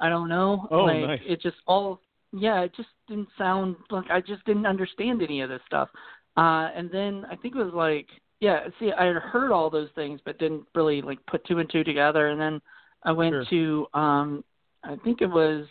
I 0.00 0.08
don't 0.08 0.28
know. 0.28 0.66
Oh, 0.70 0.84
like 0.84 1.06
nice. 1.06 1.20
it 1.26 1.42
just 1.42 1.56
all 1.66 2.00
yeah, 2.38 2.60
it 2.62 2.72
just 2.76 2.88
didn't 3.08 3.28
sound 3.38 3.76
like 3.90 4.10
I 4.10 4.20
just 4.20 4.44
didn't 4.44 4.66
understand 4.66 5.22
any 5.22 5.40
of 5.40 5.48
this 5.48 5.60
stuff. 5.66 5.88
Uh 6.36 6.68
and 6.76 6.90
then 6.90 7.24
I 7.30 7.36
think 7.36 7.54
it 7.56 7.64
was 7.64 7.72
like 7.74 8.08
yeah, 8.40 8.68
see 8.78 8.92
I 8.92 9.04
had 9.06 9.16
heard 9.16 9.50
all 9.52 9.70
those 9.70 9.88
things 9.94 10.20
but 10.24 10.38
didn't 10.38 10.64
really 10.74 11.00
like 11.02 11.18
put 11.26 11.44
two 11.46 11.58
and 11.58 11.70
two 11.70 11.82
together 11.84 12.28
and 12.28 12.40
then 12.40 12.60
I 13.04 13.12
went 13.12 13.32
Sure. 13.32 13.44
to 13.50 13.86
um 13.98 14.44
I 14.84 14.96
think 15.04 15.22
it 15.22 15.26
was 15.30 15.66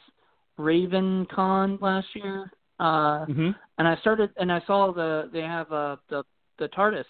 RavenCon 0.60 1.82
last 1.82 2.08
year. 2.16 2.52
Uh 2.80 3.26
hmm 3.26 3.52
and 3.78 3.88
I 3.88 3.96
started 3.98 4.32
and 4.38 4.52
I 4.52 4.62
saw 4.66 4.92
the 4.92 5.30
they 5.32 5.42
have 5.42 5.72
uh 5.72 5.98
the 6.10 6.24
the 6.58 6.68
TARDIS 6.70 7.06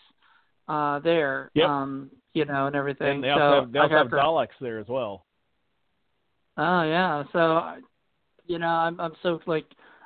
uh 0.67 0.99
there 0.99 1.51
Yep. 1.53 1.69
um 1.69 2.09
you 2.33 2.45
know 2.45 2.67
and 2.67 2.75
everything 2.75 3.07
And 3.15 3.23
they 3.23 3.29
so 3.29 3.33
also 3.33 3.61
have, 3.61 3.71
they 3.71 3.79
also 3.79 3.95
have 3.95 4.07
Daleks 4.07 4.57
there 4.59 4.79
as 4.79 4.87
well. 4.87 5.25
oh 6.57 6.83
yeah 6.83 7.23
so 7.31 7.39
I- 7.39 7.79
you 8.47 8.59
know 8.59 8.67
I'm 8.67 8.99
I'm 8.99 9.13
so 9.23 9.39
like 9.45 9.65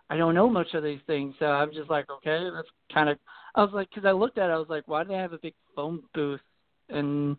I 0.10 0.18
don't 0.18 0.36
know 0.36 0.50
much 0.50 0.74
of 0.74 0.84
these 0.84 1.00
things 1.08 1.36
so 1.40 1.46
I'm 1.46 1.72
just 1.74 1.90
like 1.90 2.10
okay 2.10 2.50
that's 2.54 2.68
kind 2.94 3.10
of 3.10 3.18
I 3.56 3.62
was 3.64 3.72
like 3.74 3.90
because 3.90 4.06
I 4.06 4.12
looked 4.12 4.38
at 4.38 4.50
it 4.50 4.54
I 4.54 4.58
was 4.58 4.70
like 4.70 4.88
why 4.88 5.04
do 5.04 5.10
they 5.10 5.16
have 5.16 5.34
a 5.34 5.40
big 5.40 5.54
phone 5.76 6.02
booth 6.14 6.42
and 6.90 7.38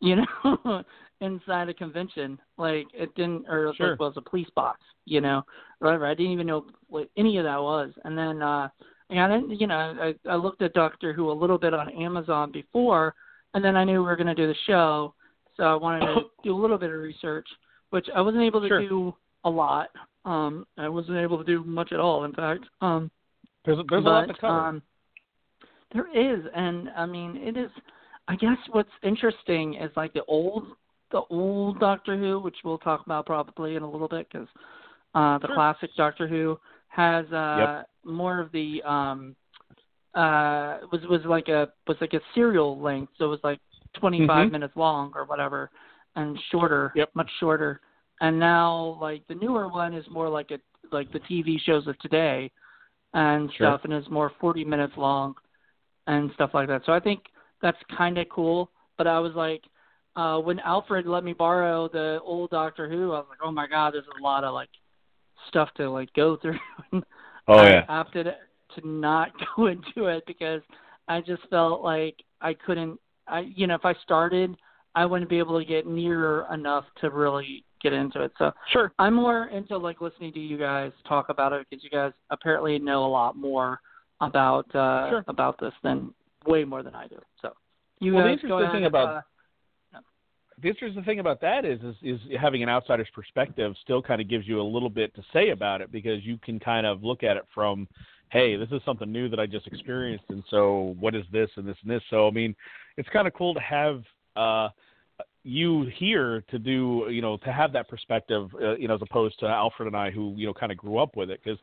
you 0.00 0.16
know 0.16 0.82
inside 1.20 1.68
a 1.68 1.74
convention 1.74 2.38
like 2.58 2.86
it 2.94 3.14
didn't 3.14 3.46
or 3.48 3.72
Sure. 3.76 3.90
like 3.90 4.00
was 4.00 4.14
a 4.16 4.20
police 4.20 4.50
box 4.56 4.80
you 5.04 5.20
know 5.20 5.42
whatever 5.78 6.06
I 6.06 6.14
didn't 6.14 6.32
even 6.32 6.46
know 6.46 6.66
what 6.88 7.08
any 7.16 7.38
of 7.38 7.44
that 7.44 7.60
was 7.60 7.92
and 8.04 8.16
then 8.16 8.42
uh 8.42 8.68
and 9.12 9.20
I 9.20 9.28
didn't, 9.28 9.60
you 9.60 9.66
know, 9.66 9.74
I, 9.76 10.14
I 10.28 10.36
looked 10.36 10.62
at 10.62 10.72
Doctor 10.72 11.12
Who 11.12 11.30
a 11.30 11.32
little 11.32 11.58
bit 11.58 11.74
on 11.74 11.90
Amazon 11.90 12.50
before, 12.50 13.14
and 13.52 13.62
then 13.62 13.76
I 13.76 13.84
knew 13.84 14.00
we 14.00 14.06
were 14.06 14.16
going 14.16 14.26
to 14.26 14.34
do 14.34 14.46
the 14.46 14.54
show, 14.66 15.12
so 15.54 15.64
I 15.64 15.74
wanted 15.74 16.06
to 16.06 16.20
do 16.42 16.54
a 16.54 16.60
little 16.60 16.78
bit 16.78 16.88
of 16.88 16.98
research, 16.98 17.46
which 17.90 18.06
I 18.16 18.22
wasn't 18.22 18.42
able 18.42 18.62
to 18.62 18.68
Sure. 18.68 18.80
do 18.80 19.14
a 19.44 19.50
lot. 19.50 19.88
Um, 20.24 20.66
I 20.78 20.88
wasn't 20.88 21.18
able 21.18 21.38
to 21.38 21.44
do 21.44 21.64
much 21.64 21.92
at 21.92 22.00
all, 22.00 22.24
in 22.24 22.32
fact. 22.32 22.64
Um, 22.80 23.10
There's 23.64 23.78
a, 23.78 23.82
there's 23.88 24.04
a 24.04 24.08
lot 24.08 24.26
to 24.28 24.34
cover. 24.34 24.60
Um, 24.60 24.82
there 25.92 26.06
is, 26.16 26.44
and 26.54 26.88
I 26.96 27.06
mean, 27.06 27.36
it 27.36 27.56
is. 27.56 27.70
I 28.28 28.36
guess 28.36 28.56
what's 28.70 28.88
interesting 29.02 29.74
is 29.74 29.90
like 29.96 30.12
the 30.12 30.24
old 30.26 30.68
the 31.10 31.22
old 31.28 31.80
Doctor 31.80 32.16
Who, 32.16 32.38
which 32.38 32.56
we'll 32.64 32.78
talk 32.78 33.04
about 33.04 33.26
probably 33.26 33.74
in 33.76 33.82
a 33.82 33.90
little 33.90 34.08
bit 34.08 34.28
because 34.32 34.48
uh, 35.14 35.38
the 35.38 35.48
Sure. 35.48 35.54
classic 35.56 35.90
Doctor 35.96 36.26
Who 36.26 36.58
has 36.88 37.26
uh, 37.32 37.56
Yep. 37.58 37.88
more 38.04 38.40
of 38.40 38.52
the 38.52 38.82
um, 38.84 39.34
uh, 40.14 40.78
was 40.92 41.00
was 41.10 41.20
like 41.24 41.48
a 41.48 41.68
was 41.86 41.96
like 42.00 42.14
a 42.14 42.20
serial 42.34 42.80
length, 42.80 43.12
so 43.18 43.26
it 43.26 43.28
was 43.28 43.40
like 43.42 43.58
25 43.94 44.48
Mhm. 44.48 44.52
minutes 44.52 44.76
long 44.76 45.12
or 45.14 45.24
whatever, 45.24 45.70
and 46.16 46.38
shorter, 46.50 46.92
Yep. 46.94 47.10
much 47.14 47.30
shorter. 47.40 47.80
And 48.22 48.38
now 48.38 48.96
like 49.00 49.26
the 49.26 49.34
newer 49.34 49.68
one 49.68 49.94
is 49.94 50.06
more 50.08 50.28
like 50.28 50.52
a 50.52 50.58
like 50.92 51.12
the 51.12 51.18
TV 51.20 51.58
shows 51.60 51.86
of 51.88 51.98
today 51.98 52.50
and 53.14 53.50
Sure. 53.52 53.66
stuff, 53.66 53.80
and 53.84 53.92
is 53.92 54.08
more 54.10 54.30
40 54.40 54.64
minutes 54.64 54.94
long 54.96 55.34
and 56.06 56.30
stuff 56.34 56.50
like 56.54 56.68
that. 56.68 56.82
So 56.86 56.92
I 56.92 57.00
think 57.00 57.24
that's 57.60 57.78
kind 57.96 58.18
of 58.18 58.28
cool. 58.28 58.70
But 58.96 59.06
I 59.08 59.18
was 59.18 59.32
like, 59.34 59.62
uh, 60.14 60.38
when 60.38 60.60
Alfred 60.60 61.06
let 61.06 61.24
me 61.24 61.32
borrow 61.32 61.88
the 61.88 62.20
old 62.22 62.50
Doctor 62.50 62.88
Who, 62.88 63.12
I 63.12 63.18
was 63.18 63.26
like, 63.28 63.40
oh 63.42 63.50
my 63.50 63.66
god, 63.66 63.94
there's 63.94 64.04
a 64.18 64.22
lot 64.22 64.44
of 64.44 64.54
like 64.54 64.70
stuff 65.48 65.68
to 65.76 65.90
like 65.90 66.12
go 66.14 66.36
through. 66.42 66.58
Oh 67.48 67.58
I 67.58 67.70
yeah. 67.70 67.84
I 67.88 67.98
opted 67.98 68.26
to 68.26 68.88
not 68.88 69.32
go 69.56 69.66
into 69.66 70.06
it 70.06 70.22
because 70.28 70.62
I 71.08 71.20
just 71.22 71.42
felt 71.50 71.82
like 71.82 72.14
I 72.40 72.54
couldn't. 72.54 73.00
I 73.26 73.40
you 73.40 73.66
know 73.66 73.74
if 73.74 73.84
I 73.84 73.94
started, 74.04 74.56
I 74.94 75.06
wouldn't 75.06 75.28
be 75.28 75.40
able 75.40 75.58
to 75.58 75.66
get 75.66 75.88
near 75.88 76.46
enough 76.52 76.84
to 77.00 77.10
really 77.10 77.64
get 77.82 77.92
into 77.92 78.22
it. 78.22 78.32
So 78.38 78.52
Sure. 78.70 78.92
I'm 78.98 79.14
more 79.14 79.46
into 79.46 79.76
like 79.76 80.00
listening 80.00 80.32
to 80.34 80.40
you 80.40 80.56
guys 80.56 80.92
talk 81.06 81.28
about 81.28 81.52
it 81.52 81.66
because 81.68 81.82
you 81.84 81.90
guys 81.90 82.12
apparently 82.30 82.78
know 82.78 83.04
a 83.04 83.08
lot 83.08 83.36
more 83.36 83.80
about 84.20 84.72
uh 84.74 85.10
Sure. 85.10 85.24
about 85.28 85.58
this 85.58 85.74
than 85.82 86.14
way 86.46 86.64
more 86.64 86.82
than 86.82 86.94
I 86.94 87.08
do. 87.08 87.18
So 87.40 87.52
you 88.00 88.14
Well, 88.14 88.24
the 88.24 88.30
guys 88.30 88.40
go 88.42 88.58
interesting 88.58 88.80
thing 88.80 88.86
about- 88.86 89.16
uh, 89.16 89.20
the 90.60 90.68
interesting 90.68 91.02
thing 91.02 91.18
about 91.18 91.40
that 91.40 91.64
is, 91.64 91.80
is 91.82 91.96
is 92.02 92.20
having 92.40 92.62
an 92.62 92.68
outsider's 92.68 93.08
perspective 93.14 93.74
still 93.82 94.02
kind 94.02 94.20
of 94.20 94.28
gives 94.28 94.46
you 94.46 94.60
a 94.60 94.62
little 94.62 94.90
bit 94.90 95.12
to 95.14 95.22
say 95.32 95.48
about 95.50 95.80
it 95.80 95.90
because 95.90 96.24
you 96.24 96.38
can 96.38 96.60
kind 96.60 96.86
of 96.86 97.02
look 97.02 97.22
at 97.24 97.36
it 97.36 97.44
from 97.54 97.88
hey 98.28 98.54
this 98.56 98.68
is 98.70 98.80
something 98.84 99.10
new 99.10 99.28
that 99.28 99.40
i 99.40 99.46
just 99.46 99.66
experienced 99.66 100.24
and 100.28 100.44
so 100.50 100.94
what 101.00 101.14
is 101.14 101.24
this 101.32 101.50
and 101.56 101.66
this 101.66 101.76
and 101.82 101.90
this 101.90 102.02
so 102.10 102.28
i 102.28 102.30
mean 102.30 102.54
it's 102.96 103.08
kind 103.08 103.26
of 103.26 103.32
cool 103.34 103.54
to 103.54 103.60
have 103.60 104.02
uh 104.36 104.68
you 105.44 105.90
here 105.96 106.44
to 106.50 106.58
do 106.58 107.06
you 107.10 107.20
know 107.20 107.36
to 107.38 107.52
have 107.52 107.72
that 107.72 107.88
perspective 107.88 108.48
uh, 108.62 108.76
you 108.76 108.86
know 108.86 108.94
as 108.94 109.02
opposed 109.02 109.38
to 109.40 109.46
alfred 109.46 109.88
and 109.88 109.96
i 109.96 110.10
who 110.10 110.34
you 110.36 110.46
know 110.46 110.54
kind 110.54 110.70
of 110.70 110.78
grew 110.78 110.98
up 110.98 111.16
with 111.16 111.30
it 111.30 111.40
because 111.42 111.58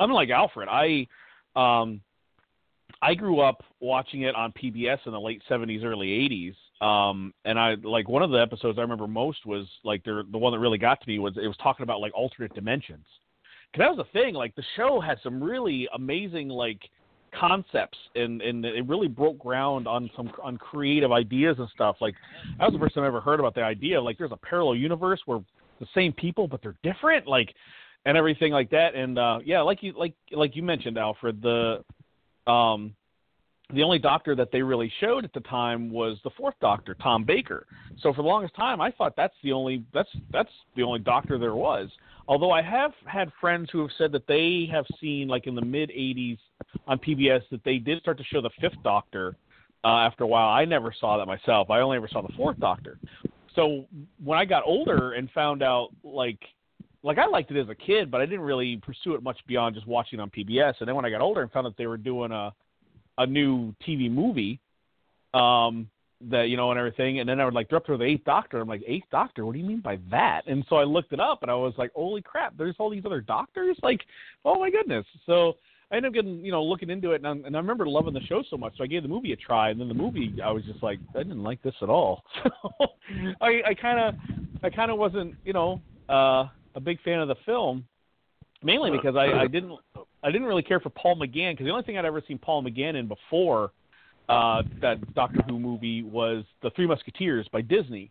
unlike 0.00 0.28
alfred 0.28 0.68
i 0.70 1.06
um 1.56 2.00
I 3.00 3.14
grew 3.14 3.40
up 3.40 3.62
watching 3.80 4.22
it 4.22 4.34
on 4.34 4.52
PBS 4.52 4.98
in 5.06 5.12
the 5.12 5.20
late 5.20 5.42
'70s, 5.50 5.84
early 5.84 6.08
'80s, 6.08 6.54
um, 6.86 7.32
and 7.44 7.58
I 7.58 7.74
like 7.82 8.08
one 8.08 8.22
of 8.22 8.30
the 8.30 8.38
episodes 8.38 8.78
I 8.78 8.82
remember 8.82 9.06
most 9.06 9.46
was 9.46 9.66
like 9.82 10.04
the 10.04 10.24
the 10.30 10.38
one 10.38 10.52
that 10.52 10.58
really 10.58 10.78
got 10.78 11.00
to 11.00 11.08
me 11.08 11.18
was 11.18 11.36
it 11.36 11.46
was 11.46 11.56
talking 11.62 11.84
about 11.84 12.00
like 12.00 12.12
alternate 12.14 12.54
dimensions. 12.54 13.06
Because 13.72 13.86
that 13.86 13.96
was 13.96 14.06
the 14.06 14.20
thing. 14.20 14.34
Like 14.34 14.54
the 14.54 14.64
show 14.76 15.00
had 15.00 15.18
some 15.22 15.42
really 15.42 15.88
amazing 15.94 16.48
like 16.48 16.80
concepts, 17.38 17.98
and 18.14 18.42
and 18.42 18.64
it 18.64 18.86
really 18.86 19.08
broke 19.08 19.38
ground 19.38 19.86
on 19.86 20.10
some 20.16 20.30
on 20.42 20.56
creative 20.56 21.12
ideas 21.12 21.56
and 21.58 21.68
stuff. 21.74 21.96
Like 22.00 22.14
that 22.58 22.64
was 22.64 22.72
the 22.72 22.78
first 22.78 22.94
time 22.94 23.04
I 23.04 23.08
ever 23.08 23.20
heard 23.20 23.40
about 23.40 23.54
the 23.54 23.62
idea. 23.62 24.00
Like 24.00 24.18
there's 24.18 24.32
a 24.32 24.36
parallel 24.36 24.76
universe 24.76 25.20
where 25.26 25.40
the 25.80 25.86
same 25.94 26.12
people 26.12 26.46
but 26.46 26.62
they're 26.62 26.76
different. 26.82 27.26
Like 27.26 27.54
and 28.04 28.16
everything 28.16 28.52
like 28.52 28.70
that. 28.70 28.94
And 28.94 29.18
uh 29.18 29.38
yeah, 29.44 29.60
like 29.62 29.82
you 29.82 29.92
like 29.96 30.14
like 30.30 30.56
you 30.56 30.62
mentioned, 30.62 30.98
Alfred, 30.98 31.42
the 31.42 31.84
um, 32.46 32.94
the 33.72 33.82
only 33.82 33.98
doctor 33.98 34.34
that 34.36 34.50
they 34.52 34.62
really 34.62 34.92
showed 35.00 35.24
at 35.24 35.32
the 35.32 35.40
time 35.40 35.90
was 35.90 36.18
the 36.24 36.30
fourth 36.36 36.54
doctor, 36.60 36.94
Tom 36.94 37.24
Baker. 37.24 37.66
So 38.00 38.12
for 38.12 38.22
the 38.22 38.28
longest 38.28 38.54
time, 38.54 38.80
I 38.80 38.90
thought 38.90 39.14
that's 39.16 39.34
the 39.42 39.52
only 39.52 39.84
that's 39.94 40.10
that's 40.30 40.50
the 40.76 40.82
only 40.82 41.00
doctor 41.00 41.38
there 41.38 41.54
was. 41.54 41.88
Although 42.28 42.50
I 42.50 42.62
have 42.62 42.92
had 43.06 43.32
friends 43.40 43.68
who 43.72 43.80
have 43.80 43.90
said 43.98 44.12
that 44.12 44.26
they 44.26 44.68
have 44.70 44.86
seen, 45.00 45.28
like 45.28 45.46
in 45.46 45.54
the 45.54 45.64
mid 45.64 45.90
'80s 45.90 46.38
on 46.86 46.98
PBS, 46.98 47.42
that 47.50 47.64
they 47.64 47.78
did 47.78 48.00
start 48.00 48.18
to 48.18 48.24
show 48.24 48.40
the 48.40 48.50
fifth 48.60 48.82
doctor 48.84 49.36
uh, 49.84 49.88
after 49.88 50.24
a 50.24 50.26
while. 50.26 50.48
I 50.48 50.64
never 50.64 50.94
saw 50.98 51.16
that 51.18 51.26
myself. 51.26 51.70
I 51.70 51.80
only 51.80 51.96
ever 51.96 52.08
saw 52.08 52.22
the 52.22 52.32
fourth 52.36 52.58
doctor. 52.58 52.98
So 53.54 53.86
when 54.22 54.38
I 54.38 54.44
got 54.44 54.62
older 54.64 55.12
and 55.12 55.30
found 55.30 55.62
out, 55.62 55.90
like 56.04 56.38
like 57.02 57.18
I 57.18 57.26
liked 57.26 57.50
it 57.50 57.60
as 57.60 57.68
a 57.68 57.74
kid, 57.74 58.10
but 58.10 58.20
I 58.20 58.26
didn't 58.26 58.42
really 58.42 58.76
pursue 58.76 59.14
it 59.14 59.22
much 59.22 59.38
beyond 59.46 59.74
just 59.74 59.86
watching 59.86 60.20
on 60.20 60.30
PBS. 60.30 60.74
And 60.78 60.88
then 60.88 60.94
when 60.94 61.04
I 61.04 61.10
got 61.10 61.20
older 61.20 61.42
and 61.42 61.50
found 61.50 61.66
that 61.66 61.76
they 61.76 61.86
were 61.86 61.96
doing 61.96 62.30
a 62.30 62.52
a 63.22 63.26
new 63.26 63.74
TV 63.86 64.10
movie, 64.10 64.60
um, 65.34 65.88
that 66.30 66.48
you 66.48 66.56
know 66.56 66.70
and 66.70 66.78
everything, 66.78 67.20
and 67.20 67.28
then 67.28 67.40
I 67.40 67.44
would 67.44 67.54
like 67.54 67.68
they're 67.68 67.78
up 67.78 67.86
to 67.86 67.96
the 67.96 68.04
Eighth 68.04 68.24
Doctor. 68.24 68.60
I'm 68.60 68.68
like 68.68 68.82
Eighth 68.86 69.06
Doctor, 69.10 69.44
what 69.44 69.52
do 69.52 69.58
you 69.58 69.64
mean 69.66 69.80
by 69.80 69.98
that? 70.10 70.42
And 70.46 70.64
so 70.68 70.76
I 70.76 70.84
looked 70.84 71.12
it 71.12 71.20
up, 71.20 71.42
and 71.42 71.50
I 71.50 71.54
was 71.54 71.74
like, 71.76 71.90
holy 71.94 72.22
crap, 72.22 72.56
there's 72.56 72.76
all 72.78 72.90
these 72.90 73.04
other 73.04 73.20
doctors. 73.20 73.76
Like, 73.82 74.00
oh 74.44 74.58
my 74.58 74.70
goodness. 74.70 75.04
So 75.26 75.54
I 75.90 75.96
ended 75.96 76.10
up 76.10 76.14
getting 76.14 76.44
you 76.44 76.52
know 76.52 76.62
looking 76.62 76.90
into 76.90 77.12
it, 77.12 77.24
and 77.24 77.26
I, 77.26 77.46
and 77.46 77.56
I 77.56 77.58
remember 77.58 77.86
loving 77.86 78.14
the 78.14 78.20
show 78.20 78.42
so 78.48 78.56
much, 78.56 78.76
so 78.76 78.84
I 78.84 78.86
gave 78.86 79.02
the 79.02 79.08
movie 79.08 79.32
a 79.32 79.36
try. 79.36 79.70
And 79.70 79.80
then 79.80 79.88
the 79.88 79.94
movie, 79.94 80.34
I 80.42 80.50
was 80.50 80.64
just 80.64 80.82
like, 80.82 80.98
I 81.14 81.18
didn't 81.18 81.42
like 81.42 81.62
this 81.62 81.74
at 81.82 81.88
all. 81.88 82.22
So 82.78 82.86
I 83.40 83.62
I 83.66 83.74
kind 83.74 83.98
of 83.98 84.14
I 84.62 84.70
kind 84.70 84.90
of 84.90 84.98
wasn't 84.98 85.34
you 85.44 85.52
know. 85.52 85.80
uh 86.08 86.46
a 86.74 86.80
big 86.80 87.00
fan 87.02 87.20
of 87.20 87.28
the 87.28 87.36
film, 87.44 87.84
mainly 88.62 88.90
because 88.90 89.16
I, 89.16 89.42
I 89.42 89.46
didn't 89.46 89.78
I 90.22 90.30
didn't 90.30 90.46
really 90.46 90.62
care 90.62 90.80
for 90.80 90.90
Paul 90.90 91.16
McGann 91.16 91.52
because 91.52 91.64
the 91.64 91.70
only 91.70 91.82
thing 91.84 91.98
I'd 91.98 92.04
ever 92.04 92.22
seen 92.26 92.38
Paul 92.38 92.62
McGann 92.62 92.94
in 92.96 93.08
before 93.08 93.72
uh, 94.28 94.62
that 94.80 95.14
Doctor 95.14 95.42
Who 95.48 95.58
movie 95.58 96.02
was 96.02 96.44
The 96.62 96.70
Three 96.70 96.86
Musketeers 96.86 97.48
by 97.52 97.60
Disney, 97.60 98.10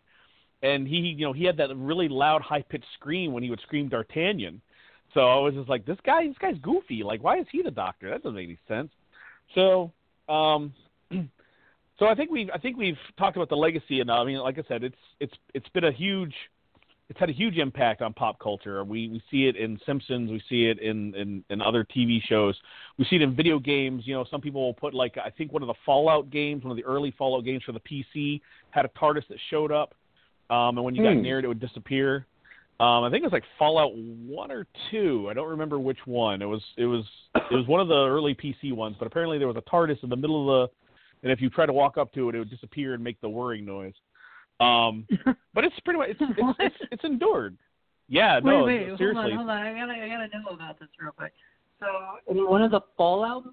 and 0.62 0.86
he 0.86 0.96
you 0.96 1.24
know 1.26 1.32
he 1.32 1.44
had 1.44 1.56
that 1.56 1.74
really 1.76 2.08
loud 2.08 2.42
high 2.42 2.62
pitched 2.62 2.86
scream 2.94 3.32
when 3.32 3.42
he 3.42 3.50
would 3.50 3.60
scream 3.60 3.88
D'Artagnan. 3.88 4.60
So 5.14 5.20
I 5.20 5.36
was 5.38 5.54
just 5.54 5.68
like, 5.68 5.84
this 5.84 5.98
guy 6.04 6.26
this 6.26 6.38
guy's 6.38 6.58
goofy. 6.58 7.02
Like, 7.02 7.22
why 7.22 7.38
is 7.38 7.46
he 7.50 7.62
the 7.62 7.70
Doctor? 7.70 8.10
That 8.10 8.22
doesn't 8.22 8.36
make 8.36 8.48
any 8.48 8.58
sense. 8.68 8.90
So. 9.54 9.92
um 10.28 10.72
So 11.98 12.08
I 12.08 12.16
think 12.16 12.32
we've 12.32 12.50
I 12.52 12.58
think 12.58 12.76
we've 12.76 12.98
talked 13.16 13.36
about 13.36 13.48
the 13.48 13.54
legacy, 13.56 14.00
enough. 14.00 14.18
I 14.20 14.24
mean, 14.24 14.38
like 14.38 14.58
I 14.58 14.62
said, 14.66 14.82
it's 14.82 14.96
it's 15.20 15.34
it's 15.54 15.68
been 15.68 15.84
a 15.84 15.92
huge 15.92 16.34
it's 17.12 17.20
had 17.20 17.28
a 17.28 17.32
huge 17.34 17.58
impact 17.58 18.00
on 18.00 18.14
pop 18.14 18.38
culture. 18.38 18.82
We 18.84 19.06
we 19.08 19.22
see 19.30 19.44
it 19.46 19.54
in 19.54 19.78
Simpsons, 19.84 20.30
we 20.30 20.42
see 20.48 20.64
it 20.64 20.78
in, 20.78 21.14
in 21.14 21.44
in 21.50 21.60
other 21.60 21.84
TV 21.84 22.22
shows, 22.26 22.58
we 22.96 23.04
see 23.04 23.16
it 23.16 23.22
in 23.22 23.36
video 23.36 23.58
games. 23.58 24.04
You 24.06 24.14
know, 24.14 24.24
some 24.30 24.40
people 24.40 24.62
will 24.62 24.72
put 24.72 24.94
like 24.94 25.18
I 25.22 25.28
think 25.28 25.52
one 25.52 25.62
of 25.62 25.66
the 25.66 25.74
Fallout 25.84 26.30
games, 26.30 26.64
one 26.64 26.70
of 26.70 26.78
the 26.78 26.84
early 26.84 27.14
Fallout 27.18 27.44
games 27.44 27.64
for 27.64 27.72
the 27.72 27.80
PC 27.80 28.40
had 28.70 28.86
a 28.86 28.88
TARDIS 28.98 29.28
that 29.28 29.36
showed 29.50 29.70
up, 29.70 29.94
um, 30.48 30.78
and 30.78 30.84
when 30.86 30.94
you 30.94 31.02
got 31.02 31.12
Hmm. 31.12 31.20
near 31.20 31.38
it, 31.38 31.44
it 31.44 31.48
would 31.48 31.60
disappear. 31.60 32.26
Um, 32.80 33.04
I 33.04 33.10
think 33.10 33.22
it 33.22 33.26
was 33.26 33.32
like 33.34 33.44
Fallout 33.58 33.94
one 33.94 34.50
or 34.50 34.66
two. 34.90 35.28
I 35.30 35.34
don't 35.34 35.50
remember 35.50 35.78
which 35.78 36.06
one. 36.06 36.40
It 36.40 36.46
was 36.46 36.62
it 36.78 36.86
was 36.86 37.04
it 37.34 37.54
was 37.54 37.66
one 37.66 37.82
of 37.82 37.88
the 37.88 38.06
early 38.06 38.34
PC 38.34 38.72
ones, 38.72 38.96
but 38.98 39.06
apparently 39.06 39.36
there 39.36 39.48
was 39.48 39.58
a 39.58 39.70
TARDIS 39.70 40.02
in 40.02 40.08
the 40.08 40.16
middle 40.16 40.62
of 40.62 40.70
the, 40.70 40.74
and 41.24 41.30
if 41.30 41.42
you 41.42 41.50
try 41.50 41.66
to 41.66 41.74
walk 41.74 41.98
up 41.98 42.10
to 42.14 42.30
it, 42.30 42.34
it 42.36 42.38
would 42.38 42.48
disappear 42.48 42.94
and 42.94 43.04
make 43.04 43.20
the 43.20 43.28
whirring 43.28 43.66
noise. 43.66 43.92
Um, 44.62 45.06
but 45.54 45.64
it's 45.64 45.78
pretty 45.80 45.98
much 45.98 46.10
it's 46.10 46.20
it's 46.20 46.56
it's, 46.58 46.76
it's 46.92 47.04
endured. 47.04 47.56
Yeah, 48.08 48.40
no, 48.42 48.64
wait, 48.64 48.90
wait, 48.90 48.98
seriously. 48.98 49.32
hold 49.32 49.32
on, 49.32 49.36
hold 49.36 49.50
on. 49.50 49.58
I 49.58 49.72
gotta, 49.72 49.92
I 49.92 50.08
gotta 50.08 50.28
know 50.38 50.54
about 50.54 50.78
this 50.78 50.88
real 51.00 51.12
quick. 51.12 51.32
So, 51.80 51.86
in 52.30 52.48
one 52.48 52.62
of 52.62 52.70
the 52.70 52.80
Fallout 52.96 53.44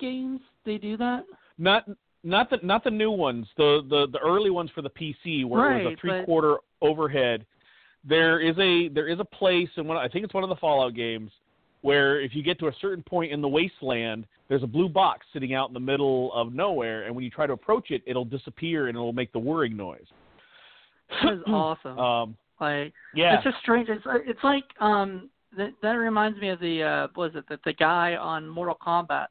games, 0.00 0.40
they 0.64 0.78
do 0.78 0.96
that. 0.96 1.24
Not 1.58 1.84
not 2.24 2.50
the 2.50 2.58
not 2.62 2.82
the 2.82 2.90
new 2.90 3.10
ones. 3.10 3.46
The 3.56 3.82
the 3.88 4.06
the 4.10 4.18
early 4.18 4.50
ones 4.50 4.70
for 4.74 4.82
the 4.82 4.90
PC 4.90 5.44
where 5.46 5.78
it 5.78 5.84
was 5.84 5.94
a 5.94 6.00
three 6.00 6.24
quarter 6.24 6.56
overhead. 6.82 7.46
There 8.04 8.40
is 8.40 8.56
a 8.58 8.88
there 8.88 9.08
is 9.08 9.20
a 9.20 9.24
place 9.24 9.68
and 9.76 9.86
one 9.86 9.96
I 9.96 10.08
think 10.08 10.24
it's 10.24 10.34
one 10.34 10.44
of 10.44 10.48
the 10.48 10.56
Fallout 10.56 10.94
games 10.94 11.30
where 11.82 12.20
if 12.20 12.34
you 12.34 12.42
get 12.42 12.58
to 12.58 12.66
a 12.66 12.72
certain 12.80 13.02
point 13.02 13.32
in 13.32 13.40
the 13.40 13.48
wasteland, 13.48 14.26
there's 14.48 14.62
a 14.62 14.66
blue 14.66 14.88
box 14.88 15.24
sitting 15.32 15.54
out 15.54 15.68
in 15.68 15.74
the 15.74 15.80
middle 15.80 16.32
of 16.32 16.52
nowhere, 16.52 17.04
and 17.04 17.14
when 17.14 17.22
you 17.22 17.30
try 17.30 17.46
to 17.46 17.52
approach 17.52 17.90
it, 17.90 18.02
it'll 18.06 18.24
disappear 18.24 18.88
and 18.88 18.96
it'll 18.96 19.12
make 19.12 19.32
the 19.32 19.38
whirring 19.38 19.76
noise. 19.76 20.06
That 21.10 21.32
is 21.34 21.40
awesome. 21.46 21.98
Um, 21.98 22.36
like, 22.60 22.92
yeah, 23.14 23.34
it's 23.34 23.44
just 23.44 23.58
strange. 23.58 23.88
It's 23.88 24.04
it's 24.06 24.42
like 24.42 24.64
um 24.80 25.30
that 25.56 25.70
that 25.82 25.92
reminds 25.92 26.38
me 26.40 26.48
of 26.50 26.60
the 26.60 26.82
uh 26.82 27.08
what 27.14 27.34
was 27.34 27.42
it 27.42 27.48
the 27.48 27.58
the 27.64 27.74
guy 27.74 28.16
on 28.16 28.48
Mortal 28.48 28.76
Kombat 28.84 29.26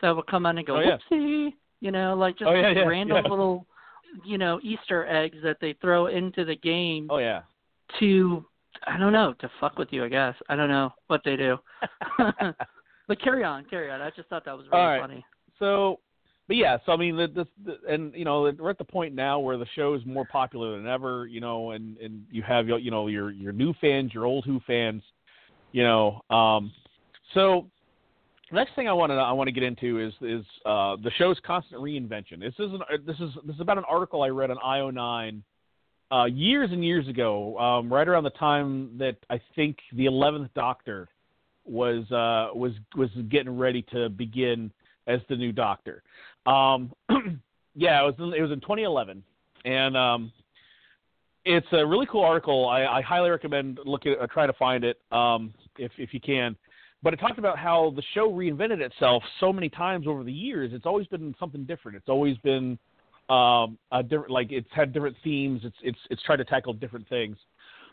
that 0.00 0.14
would 0.14 0.26
come 0.26 0.46
on 0.46 0.58
and 0.58 0.66
go 0.66 0.76
Oh, 0.76 0.80
yeah. 0.80 0.96
whoopsie, 1.10 1.50
you 1.80 1.90
know, 1.90 2.14
like 2.14 2.38
just 2.38 2.48
Oh, 2.48 2.54
yeah, 2.54 2.70
yeah, 2.70 2.82
random 2.82 3.24
little 3.28 3.66
you 4.24 4.38
know 4.38 4.58
Easter 4.62 5.06
eggs 5.06 5.36
that 5.42 5.58
they 5.60 5.74
throw 5.74 6.06
into 6.06 6.44
the 6.44 6.56
game 6.56 7.06
oh 7.10 7.18
yeah. 7.18 7.42
to 8.00 8.44
I 8.86 8.98
don't 8.98 9.12
know 9.12 9.34
to 9.40 9.50
fuck 9.60 9.78
with 9.78 9.88
you. 9.90 10.04
I 10.04 10.08
guess 10.08 10.34
I 10.48 10.56
don't 10.56 10.68
know 10.70 10.90
what 11.08 11.20
they 11.24 11.36
do. 11.36 11.58
but 13.08 13.20
carry 13.22 13.44
on, 13.44 13.64
carry 13.66 13.90
on. 13.90 14.00
I 14.00 14.10
just 14.10 14.28
thought 14.28 14.44
that 14.44 14.56
was 14.56 14.66
really 14.70 14.80
All 14.82 14.88
right. 14.88 15.00
funny. 15.00 15.24
So, 15.58 16.00
but 16.50 16.56
yeah, 16.56 16.78
so 16.84 16.90
I 16.90 16.96
mean, 16.96 17.14
the 17.14 17.46
and 17.88 18.12
you 18.12 18.24
know, 18.24 18.52
we're 18.58 18.70
at 18.70 18.78
the 18.78 18.82
point 18.82 19.14
now 19.14 19.38
where 19.38 19.56
the 19.56 19.68
show 19.76 19.94
is 19.94 20.04
more 20.04 20.24
popular 20.24 20.76
than 20.76 20.84
ever. 20.88 21.28
You 21.28 21.40
know, 21.40 21.70
and 21.70 21.96
and 21.98 22.24
you 22.28 22.42
have 22.42 22.66
you 22.66 22.90
know 22.90 23.06
your 23.06 23.30
your 23.30 23.52
new 23.52 23.72
fans, 23.80 24.12
your 24.12 24.24
old 24.24 24.44
Who 24.44 24.58
fans. 24.66 25.04
You 25.70 25.84
know, 25.84 26.20
um, 26.28 26.72
so 27.34 27.68
next 28.50 28.74
thing 28.74 28.88
I 28.88 28.92
want 28.92 29.10
to 29.10 29.14
I 29.14 29.30
want 29.30 29.46
to 29.46 29.52
get 29.52 29.62
into 29.62 30.00
is 30.00 30.12
is 30.22 30.44
uh, 30.66 30.96
the 30.96 31.12
show's 31.18 31.38
constant 31.46 31.80
reinvention. 31.80 32.40
This 32.40 32.54
is 32.58 32.72
an, 32.72 32.80
this 33.06 33.20
is 33.20 33.30
this 33.46 33.54
is 33.54 33.60
about 33.60 33.78
an 33.78 33.84
article 33.88 34.24
I 34.24 34.30
read 34.30 34.50
on 34.50 34.56
IO9 34.56 35.42
uh, 36.10 36.24
years 36.24 36.70
and 36.72 36.84
years 36.84 37.06
ago, 37.06 37.56
um, 37.60 37.92
right 37.92 38.08
around 38.08 38.24
the 38.24 38.30
time 38.30 38.98
that 38.98 39.18
I 39.30 39.40
think 39.54 39.76
the 39.92 40.06
Eleventh 40.06 40.50
Doctor 40.56 41.06
was 41.64 42.10
uh, 42.10 42.52
was 42.58 42.72
was 42.96 43.10
getting 43.28 43.56
ready 43.56 43.82
to 43.92 44.08
begin 44.08 44.72
as 45.06 45.20
the 45.28 45.36
new 45.36 45.52
Doctor. 45.52 46.02
Um, 46.46 46.92
yeah, 47.74 48.02
it 48.02 48.06
was 48.06 48.14
in, 48.18 48.34
it 48.34 48.42
was 48.42 48.50
in 48.50 48.60
2011, 48.60 49.22
and 49.64 49.96
um, 49.96 50.32
it's 51.44 51.66
a 51.72 51.86
really 51.86 52.06
cool 52.06 52.22
article. 52.22 52.68
I, 52.68 52.84
I 52.84 53.02
highly 53.02 53.30
recommend 53.30 53.78
looking 53.84 54.16
uh, 54.20 54.26
try 54.26 54.46
to 54.46 54.52
find 54.54 54.84
it 54.84 54.98
um, 55.12 55.54
if 55.78 55.92
if 55.98 56.12
you 56.12 56.20
can. 56.20 56.56
But 57.02 57.14
it 57.14 57.16
talked 57.16 57.38
about 57.38 57.58
how 57.58 57.94
the 57.96 58.02
show 58.14 58.30
reinvented 58.30 58.80
itself 58.80 59.22
so 59.38 59.52
many 59.52 59.70
times 59.70 60.06
over 60.06 60.22
the 60.22 60.32
years. 60.32 60.72
It's 60.74 60.84
always 60.84 61.06
been 61.06 61.34
something 61.40 61.64
different. 61.64 61.96
It's 61.96 62.10
always 62.10 62.36
been 62.38 62.78
um, 63.30 63.78
a 63.90 64.02
different 64.02 64.30
like 64.30 64.52
it's 64.52 64.68
had 64.70 64.92
different 64.92 65.16
themes. 65.24 65.62
It's 65.64 65.76
it's 65.82 65.98
it's 66.10 66.22
tried 66.22 66.36
to 66.36 66.44
tackle 66.44 66.74
different 66.74 67.08
things. 67.08 67.36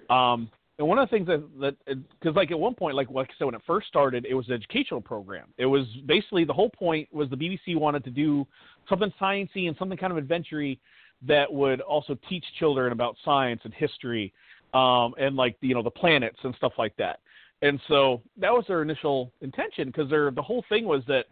Um, 0.10 0.50
and 0.80 0.88
one 0.88 1.00
of 1.00 1.10
the 1.10 1.16
things 1.16 1.28
that 1.28 1.44
that 1.60 1.76
because 2.20 2.36
like 2.36 2.52
at 2.52 2.60
one 2.60 2.76
point, 2.76 2.96
like 2.96 3.10
like 3.10 3.30
I 3.30 3.34
said, 3.38 3.46
when 3.46 3.56
it 3.56 3.62
first 3.66 3.88
started, 3.88 4.26
it 4.30 4.36
was 4.36 4.48
an 4.48 4.54
educational 4.54 5.02
program. 5.02 5.48
It 5.58 5.66
was 5.66 5.88
basically 6.06 6.46
the 6.46 6.54
whole 6.54 6.70
point 6.70 7.12
was 7.12 7.30
the 7.30 7.36
BBC 7.36 7.76
wanted 7.76 8.04
to 8.04 8.12
do 8.12 8.46
something 8.88 9.12
sciency 9.20 9.68
and 9.68 9.76
something 9.78 9.98
kind 9.98 10.12
of 10.12 10.18
adventury 10.18 10.80
that 11.28 11.52
would 11.52 11.82
also 11.82 12.16
teach 12.30 12.46
children 12.60 12.92
about 12.92 13.16
science 13.26 13.62
and 13.64 13.74
history, 13.74 14.32
um, 14.76 15.16
and 15.18 15.36
like 15.36 15.58
you 15.62 15.74
know 15.74 15.82
the 15.82 15.90
planets 15.90 16.38
and 16.44 16.54
stuff 16.56 16.74
like 16.78 16.96
that. 16.98 17.20
And 17.64 17.80
so 17.88 18.22
that 18.40 18.54
was 18.54 18.64
their 18.68 18.84
initial 18.84 19.32
intention 19.42 19.88
because 19.88 20.12
their 20.12 20.30
the 20.30 20.44
whole 20.44 20.64
thing 20.70 20.86
was 20.86 21.02
that 21.08 21.26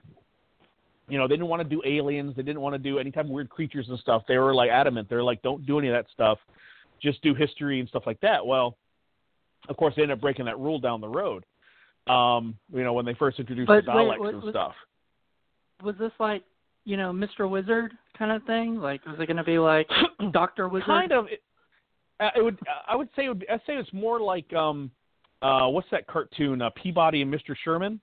you 1.08 1.20
know 1.20 1.28
they 1.28 1.36
didn't 1.36 1.50
want 1.50 1.62
to 1.62 1.70
do 1.70 1.84
aliens, 1.86 2.36
they 2.36 2.42
didn't 2.42 2.62
want 2.62 2.74
to 2.74 2.80
do 2.80 2.98
any 2.98 3.12
type 3.12 3.26
of 3.26 3.32
weird 3.32 3.52
creatures 3.52 3.86
and 3.90 4.00
stuff. 4.00 4.24
They 4.28 4.40
were 4.40 4.56
like 4.56 4.72
adamant. 4.72 5.08
They're 5.08 5.24
like, 5.24 5.44
don't 5.44 5.68
do 5.68 5.78
any 5.78 5.88
of 5.90 5.94
that 5.94 6.08
stuff, 6.12 6.40
just 7.00 7.22
do 7.22 7.36
history 7.36 7.80
and 7.80 7.88
stuff 7.88 8.08
like 8.08 8.20
that. 8.22 8.44
Well 8.44 8.76
of 9.70 9.78
course, 9.78 9.94
they 9.96 10.04
ended 10.04 10.18
up 10.18 10.22
breaking 10.22 10.46
that 10.46 10.60
rule 10.60 10.80
down 10.80 11.02
the 11.02 11.08
road. 11.08 11.46
Um, 12.08 12.56
you 12.72 12.84
know, 12.84 12.94
when 12.94 13.06
they 13.06 13.16
first 13.16 13.40
introduced 13.40 13.68
but 13.68 13.86
the 13.86 13.92
Daleks 13.92 14.20
wait, 14.20 14.34
and 14.36 14.44
was, 14.44 14.54
stuff. 14.54 14.74
Was 15.84 15.96
this 16.00 16.12
like, 16.20 16.44
you 16.84 16.98
know, 16.98 17.12
Mr. 17.12 17.50
Wizard 17.50 17.94
kind 18.18 18.32
of 18.32 18.44
thing? 18.44 18.76
Like, 18.76 19.04
was 19.06 19.16
it 19.20 19.26
going 19.26 19.38
to 19.38 19.44
be 19.44 19.58
like 19.58 19.90
Doctor 20.32 20.70
Wizard? 20.70 20.88
Kind 20.88 21.12
of. 21.12 21.26
It, 21.28 21.42
uh, 22.20 22.30
it 22.36 22.42
would. 22.42 22.58
I 22.88 22.96
would 22.96 23.10
say. 23.16 23.26
It 23.26 23.30
would 23.30 23.40
be, 23.40 23.50
I'd 23.50 23.62
say 23.66 23.74
it's 23.74 23.92
more 23.92 24.20
like 24.20 24.52
um, 24.54 24.92
uh, 25.42 25.68
what's 25.68 25.88
that 25.92 26.08
cartoon? 26.08 26.62
Uh, 26.62 26.70
Peabody 26.82 27.22
and 27.22 27.34
Mr. 27.34 27.56
Sherman, 27.64 28.00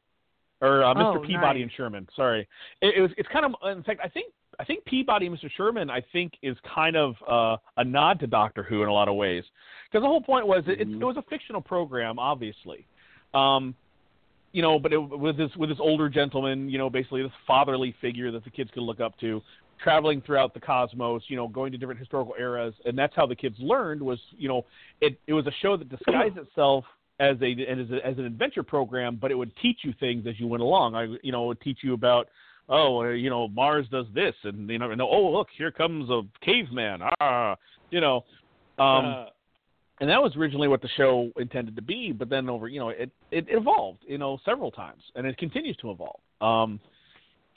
or 0.61 0.83
uh, 0.83 0.95
Mr. 0.95 1.17
Oh, 1.17 1.21
Peabody 1.21 1.61
nice. 1.61 1.63
and 1.63 1.73
Sherman. 1.77 2.09
Sorry. 2.15 2.47
It, 2.81 2.95
it 2.97 3.01
was. 3.01 3.11
It's 3.17 3.29
kind 3.33 3.47
of. 3.47 3.55
In 3.77 3.83
fact, 3.85 4.01
I 4.03 4.09
think. 4.09 4.33
I 4.63 4.65
think 4.65 4.85
Peabody 4.85 5.27
and 5.27 5.37
Mr. 5.37 5.51
Sherman. 5.57 5.91
I 5.91 6.01
think 6.13 6.35
is 6.41 6.57
kind 6.73 6.97
of 6.97 7.17
uh, 7.29 7.57
a 7.79 7.85
nod 7.85 8.21
to 8.21 8.29
Doctor 8.29 8.63
Who 8.63 8.83
in 8.85 8.89
a 8.89 8.93
lot 8.93 9.09
of 9.09 9.17
ways, 9.17 9.43
because 9.91 10.05
the 10.05 10.09
whole 10.09 10.21
point 10.21 10.47
was 10.47 10.63
it, 10.69 10.79
Mhm. 10.79 10.97
it, 10.97 11.01
it 11.01 11.05
was 11.05 11.17
a 11.17 11.23
fictional 11.23 11.61
program, 11.61 12.21
obviously. 12.21 12.87
Um, 13.35 13.75
you 14.53 14.63
know, 14.63 14.79
but 14.79 14.93
it, 14.93 14.99
with 14.99 15.37
this 15.37 15.51
with 15.57 15.69
this 15.69 15.81
older 15.81 16.09
gentleman, 16.09 16.69
you 16.69 16.79
know, 16.79 16.89
basically 16.89 17.23
this 17.23 17.33
fatherly 17.45 17.93
figure 18.01 18.31
that 18.31 18.45
the 18.45 18.51
kids 18.51 18.71
could 18.73 18.85
look 18.85 19.01
up 19.01 19.19
to, 19.19 19.43
traveling 19.83 20.23
throughout 20.23 20.55
the 20.55 20.61
cosmos, 20.61 21.23
you 21.27 21.37
know, 21.37 21.49
going 21.49 21.73
to 21.73 21.79
different 21.79 21.99
historical 21.99 22.35
eras, 22.39 22.75
and 22.85 22.97
that's 22.97 23.17
how 23.17 23.27
the 23.27 23.35
kids 23.35 23.57
learned. 23.59 24.01
Was 24.01 24.21
you 24.39 24.49
know, 24.49 24.65
it 25.01 25.19
it 25.27 25.33
was 25.33 25.47
a 25.49 25.53
show 25.61 25.77
that 25.77 25.89
disguised 25.89 26.37
itself 26.39 26.85
as 27.19 27.37
a 27.43 27.53
as, 27.65 27.91
a, 27.91 28.07
as 28.07 28.17
an 28.19 28.27
adventure 28.27 28.63
program, 28.63 29.19
but 29.21 29.33
it 29.33 29.35
would 29.35 29.53
teach 29.61 29.79
you 29.83 29.93
things 29.99 30.25
as 30.29 30.39
you 30.39 30.47
went 30.47 30.63
along. 30.63 30.95
I 30.95 31.09
you 31.23 31.33
know, 31.33 31.45
it 31.45 31.49
would 31.49 31.61
teach 31.63 31.79
you 31.83 31.95
about 31.95 32.29
oh, 32.73 33.05
you 33.11 33.31
know, 33.31 33.47
Mars 33.49 33.87
does 33.91 34.07
this, 34.15 34.35
and 34.43 34.69
you 34.69 34.79
know, 34.79 34.91
and, 34.91 35.01
oh 35.01 35.31
look, 35.31 35.49
here 35.57 35.71
comes 35.71 36.11
a 36.11 36.23
caveman, 36.45 37.01
ah, 37.21 37.55
you 37.91 38.01
know. 38.01 38.25
Um, 38.79 39.05
Uh, 39.07 39.27
and 40.01 40.11
that 40.11 40.21
was 40.21 40.35
originally 40.37 40.67
what 40.67 40.83
the 40.83 40.89
show 40.97 41.31
intended 41.39 41.77
to 41.77 41.83
be 41.83 42.13
but 42.13 42.29
then 42.29 42.49
over 42.49 42.67
you 42.67 42.81
know 42.81 42.89
it 42.89 43.11
it 43.31 43.45
evolved 43.49 44.01
you 44.07 44.19
know 44.19 44.39
several 44.45 44.71
times 44.71 45.03
and 45.15 45.27
it 45.27 45.37
continues 45.39 45.77
to 45.77 45.91
evolve. 45.91 46.21
Um 46.41 46.81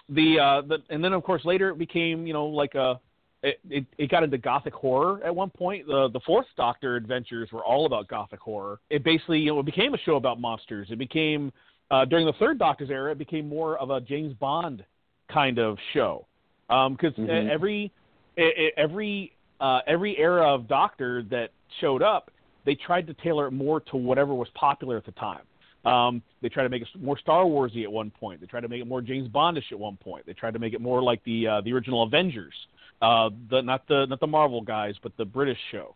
the 0.09 0.39
uh 0.39 0.61
the 0.67 0.77
and 0.89 1.03
then 1.03 1.13
of 1.13 1.23
course 1.23 1.43
later 1.45 1.69
it 1.69 1.77
became 1.77 2.27
you 2.27 2.33
know 2.33 2.45
like 2.45 2.75
a 2.75 2.99
it, 3.41 3.59
it 3.69 3.85
it 3.97 4.11
got 4.11 4.21
into 4.23 4.37
gothic 4.37 4.73
horror 4.73 5.21
at 5.23 5.33
one 5.35 5.49
point. 5.49 5.87
The 5.87 6.09
the 6.13 6.19
fourth 6.25 6.45
doctor 6.55 6.97
adventures 6.97 7.49
were 7.51 7.65
all 7.65 7.85
about 7.87 8.07
gothic 8.07 8.41
horror. 8.41 8.79
It 8.89 9.03
basically 9.03 9.39
you 9.39 9.51
know 9.53 9.59
it 9.59 9.65
became 9.65 9.93
a 9.95 9.99
show 9.99 10.15
about 10.17 10.39
monsters. 10.39 10.87
It 10.91 10.99
became 10.99 11.51
uh 11.89 12.05
during 12.05 12.25
the 12.27 12.33
third 12.33 12.59
doctor's 12.59 12.91
era 12.91 13.11
it 13.13 13.17
became 13.17 13.47
more 13.49 13.77
of 13.77 13.89
a 13.89 14.01
james 14.01 14.33
bond 14.33 14.83
kind 15.27 15.57
of 15.59 15.77
show 15.93 16.25
um 16.69 16.93
because 16.93 17.13
Mhm. 17.13 17.49
every 17.49 17.91
e- 18.37 18.41
e- 18.41 18.71
every 18.77 19.33
uh 19.59 19.81
every 19.87 20.17
era 20.17 20.53
of 20.53 20.67
doctor 20.67 21.23
that 21.23 21.51
showed 21.79 22.01
up 22.01 22.31
they 22.65 22.75
tried 22.75 23.07
to 23.07 23.13
tailor 23.13 23.47
it 23.47 23.51
more 23.51 23.79
to 23.79 23.97
whatever 23.97 24.33
was 24.33 24.49
popular 24.55 24.97
at 24.97 25.05
the 25.05 25.11
time. 25.11 25.41
Um, 25.85 26.23
they 26.41 26.49
tried 26.49 26.63
to 26.63 26.69
make 26.69 26.81
it 26.81 26.87
more 26.99 27.17
Star 27.19 27.45
Warsy 27.45 27.83
at 27.83 27.91
one 27.91 28.09
point. 28.09 28.41
They 28.41 28.47
tried 28.47 28.61
to 28.61 28.67
make 28.67 28.81
it 28.81 28.87
more 28.87 29.01
James 29.01 29.29
Bondish 29.29 29.71
at 29.71 29.77
one 29.77 29.97
point. 29.97 30.25
They 30.25 30.33
tried 30.33 30.53
to 30.53 30.59
make 30.59 30.73
it 30.73 30.81
more 30.81 31.01
like 31.01 31.23
the 31.25 31.47
uh, 31.47 31.61
the 31.61 31.71
original 31.71 32.01
Avengers, 32.01 32.55
uh, 33.03 33.29
the 33.51 33.61
not 33.61 33.87
the 33.87 34.07
not 34.07 34.19
the 34.19 34.27
Marvel 34.27 34.61
guys, 34.61 34.95
but 35.03 35.15
the 35.17 35.25
British 35.25 35.59
show. 35.71 35.95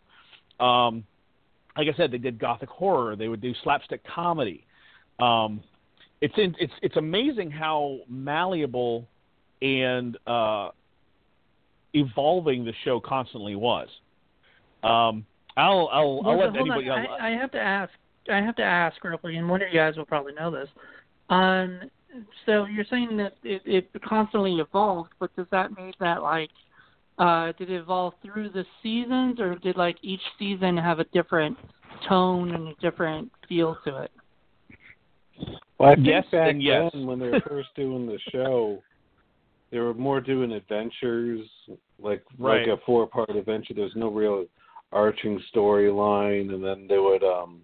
Um, 0.64 1.04
like 1.76 1.88
I 1.92 1.98
said, 1.98 2.12
they 2.12 2.20
did 2.20 2.38
gothic 2.38 2.70
horror. 2.70 3.16
They 3.16 3.30
would 3.30 3.42
do 3.42 3.54
slapstick 3.64 4.04
comedy. 4.06 4.64
Um, 5.20 5.64
it's 6.22 6.38
in, 6.38 6.56
it's 6.60 6.74
it's 6.84 6.98
amazing 6.98 7.50
how 7.50 8.00
malleable 8.08 9.08
and 9.62 10.18
uh, 10.28 10.70
evolving 11.94 12.66
the 12.66 12.74
show 12.84 13.00
constantly 13.00 13.56
was. 13.56 13.88
Um, 14.84 15.26
I'll 15.58 15.90
I'll, 15.92 16.24
Well, 16.24 16.32
I'll 16.32 16.38
let 16.40 16.56
hold 16.56 16.72
on. 16.72 16.78
anybody. 16.78 16.90
I'll- 16.90 17.16
I, 17.22 17.28
I 17.28 17.32
have 17.32 17.52
to 17.52 17.60
ask. 17.60 17.92
I 18.32 18.38
have 18.38 18.56
to 18.58 18.64
ask 18.64 19.04
real 19.04 19.18
quick, 19.18 19.36
and 19.36 19.50
one 19.50 19.62
of 19.62 19.70
you 19.70 19.80
guys 19.80 19.98
will 19.98 20.06
probably 20.06 20.34
know 20.34 20.52
this. 20.52 20.70
Um, 21.30 21.82
so 22.46 22.66
you're 22.66 22.86
saying 22.90 23.18
that 23.18 23.34
it, 23.44 23.62
it 23.66 23.90
constantly 24.04 24.56
evolved, 24.56 25.12
but 25.20 25.36
does 25.36 25.48
that 25.52 25.76
mean 25.76 25.94
that 26.00 26.22
like, 26.22 26.50
uh, 27.18 27.54
did 27.58 27.72
it 27.72 27.82
evolve 27.82 28.14
through 28.22 28.50
the 28.50 28.66
seasons, 28.84 29.40
or 29.40 29.56
did 29.56 29.78
like 29.78 29.98
each 30.04 30.22
season 30.38 30.78
have 30.78 31.00
a 31.00 31.06
different 31.06 31.58
tone 32.08 32.54
and 32.54 32.68
a 32.68 32.74
different 32.82 33.32
feel 33.48 33.78
to 33.86 34.04
it? 34.04 34.12
Well, 35.80 35.92
I 35.92 35.96
think 35.96 36.08
Yes 36.08 36.26
back 36.32 36.52
and 36.52 36.62
yes. 36.62 36.92
then 36.94 37.08
when 37.08 37.20
they 37.20 37.30
were 37.30 37.42
first 37.48 37.70
doing 37.76 38.06
the 38.06 38.20
show, 38.32 38.82
they 39.72 39.80
were 39.80 39.94
more 39.94 40.22
doing 40.22 40.52
adventures, 40.52 41.48
like 42.00 42.24
Right. 42.38 42.68
like 42.68 42.80
a 42.80 42.82
four 42.86 43.08
part 43.08 43.30
adventure. 43.30 43.74
There's 43.74 43.96
no 43.96 44.10
real 44.10 44.46
arching 44.92 45.42
storyline, 45.54 46.54
and 46.54 46.64
then 46.64 46.88
they 46.88 47.00
would 47.00 47.24
um. 47.24 47.62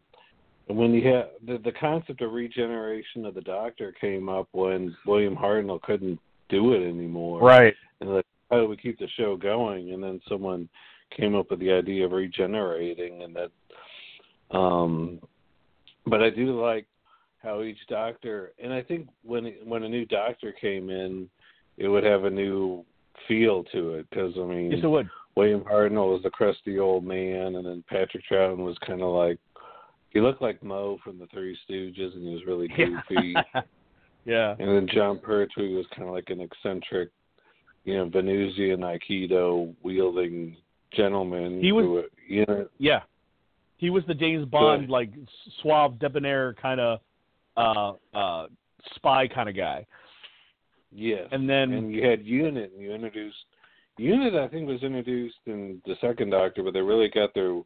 And 0.68 0.78
when 0.78 0.94
you 0.94 1.08
had 1.08 1.30
the 1.46 1.58
the 1.60 1.72
concept 1.72 2.22
of 2.22 2.34
regeneration 2.34 3.26
of 3.26 3.36
the 3.36 3.42
Doctor 3.42 3.92
came 4.00 4.30
up 4.30 4.48
when 4.52 4.96
William 5.06 5.36
Hartnell 5.36 5.82
couldn't 5.82 6.20
do 6.50 6.74
it 6.74 6.88
anymore, 6.88 7.42
right. 7.42 7.76
and 8.02 8.16
like 8.16 8.26
how 8.52 8.60
do 8.60 8.68
we 8.68 8.78
keep 8.78 9.00
the 9.00 9.08
show 9.18 9.36
going? 9.36 9.94
And 9.94 10.04
then 10.04 10.22
someone 10.28 10.70
came 11.16 11.36
up 11.36 11.50
with 11.50 11.60
the 11.60 11.72
idea 11.72 12.06
of 12.06 12.12
regenerating, 12.12 13.24
and 13.24 13.36
that. 13.36 13.52
Um, 14.56 15.20
but 16.06 16.22
I 16.22 16.30
do 16.30 16.60
like 16.60 16.86
how 17.42 17.64
each 17.64 17.80
doctor, 17.88 18.54
and 18.62 18.74
I 18.74 18.82
think 18.82 19.08
when 19.24 19.46
when 19.64 19.84
a 19.84 19.90
new 19.90 20.06
doctor 20.06 20.52
came 20.52 20.90
in, 20.90 21.30
it 21.78 21.88
would 21.88 22.04
have 22.04 22.24
a 22.26 22.30
new 22.30 22.84
feel 23.28 23.64
to 23.66 23.96
it 23.96 24.10
because 24.10 24.34
I 24.38 24.44
mean, 24.46 24.72
Yes, 24.72 24.82
it 24.84 24.88
would. 24.88 25.10
William 25.36 25.62
Hartnell 25.62 26.14
was 26.14 26.22
the 26.24 26.30
crusty 26.30 26.80
old 26.80 27.04
man, 27.04 27.56
and 27.56 27.66
then 27.66 27.84
Patrick 27.90 28.24
Troughton 28.32 28.58
was 28.60 28.78
kind 28.86 29.02
of 29.02 29.10
like 29.10 29.38
he 30.12 30.22
looked 30.22 30.42
like 30.42 30.64
Moe 30.64 30.98
from 31.04 31.20
the 31.20 31.28
Three 31.28 31.58
Stooges, 31.70 32.14
and 32.16 32.24
he 32.26 32.34
was 32.34 32.46
really 32.48 32.70
goofy. 32.70 33.36
yeah. 34.26 34.56
And 34.58 34.70
then 34.70 34.88
Jon 34.94 35.20
Pertwee 35.20 35.76
was 35.76 35.86
kind 35.94 36.08
of 36.08 36.14
like 36.14 36.30
an 36.30 36.40
eccentric, 36.40 37.10
you 37.84 37.98
know, 37.98 38.08
Venusian 38.08 38.80
Aikido 38.80 39.74
wielding 39.84 40.56
gentleman. 40.94 41.62
He 41.62 41.74
was- 41.74 41.84
who, 41.86 42.04
you 42.34 42.46
know, 42.48 42.68
Yeah. 42.78 43.02
He 43.78 43.90
was 43.90 44.04
the 44.08 44.14
James 44.14 44.46
Bond, 44.46 44.90
like 44.90 45.12
suave, 45.62 46.00
debonair 46.00 46.54
kind 46.54 46.80
of 46.80 47.00
uh, 47.58 47.92
uh, 48.18 48.48
spy 48.96 49.28
kind 49.28 49.50
of 49.50 49.56
guy. 49.58 49.86
Yes. 50.96 51.28
And 51.32 51.50
then 51.50 51.74
and 51.74 51.92
you 51.92 52.08
had 52.08 52.26
Unit, 52.26 52.72
and 52.74 52.82
you 52.82 52.94
introduced 52.94 53.38
Unit. 53.98 54.34
I 54.34 54.48
think 54.48 54.68
was 54.68 54.84
introduced 54.84 55.38
in 55.46 55.82
the 55.86 55.96
second 56.02 56.32
Doctor, 56.32 56.64
but 56.64 56.74
they 56.74 56.82
really 56.82 57.10
got 57.10 57.34
their 57.34 57.62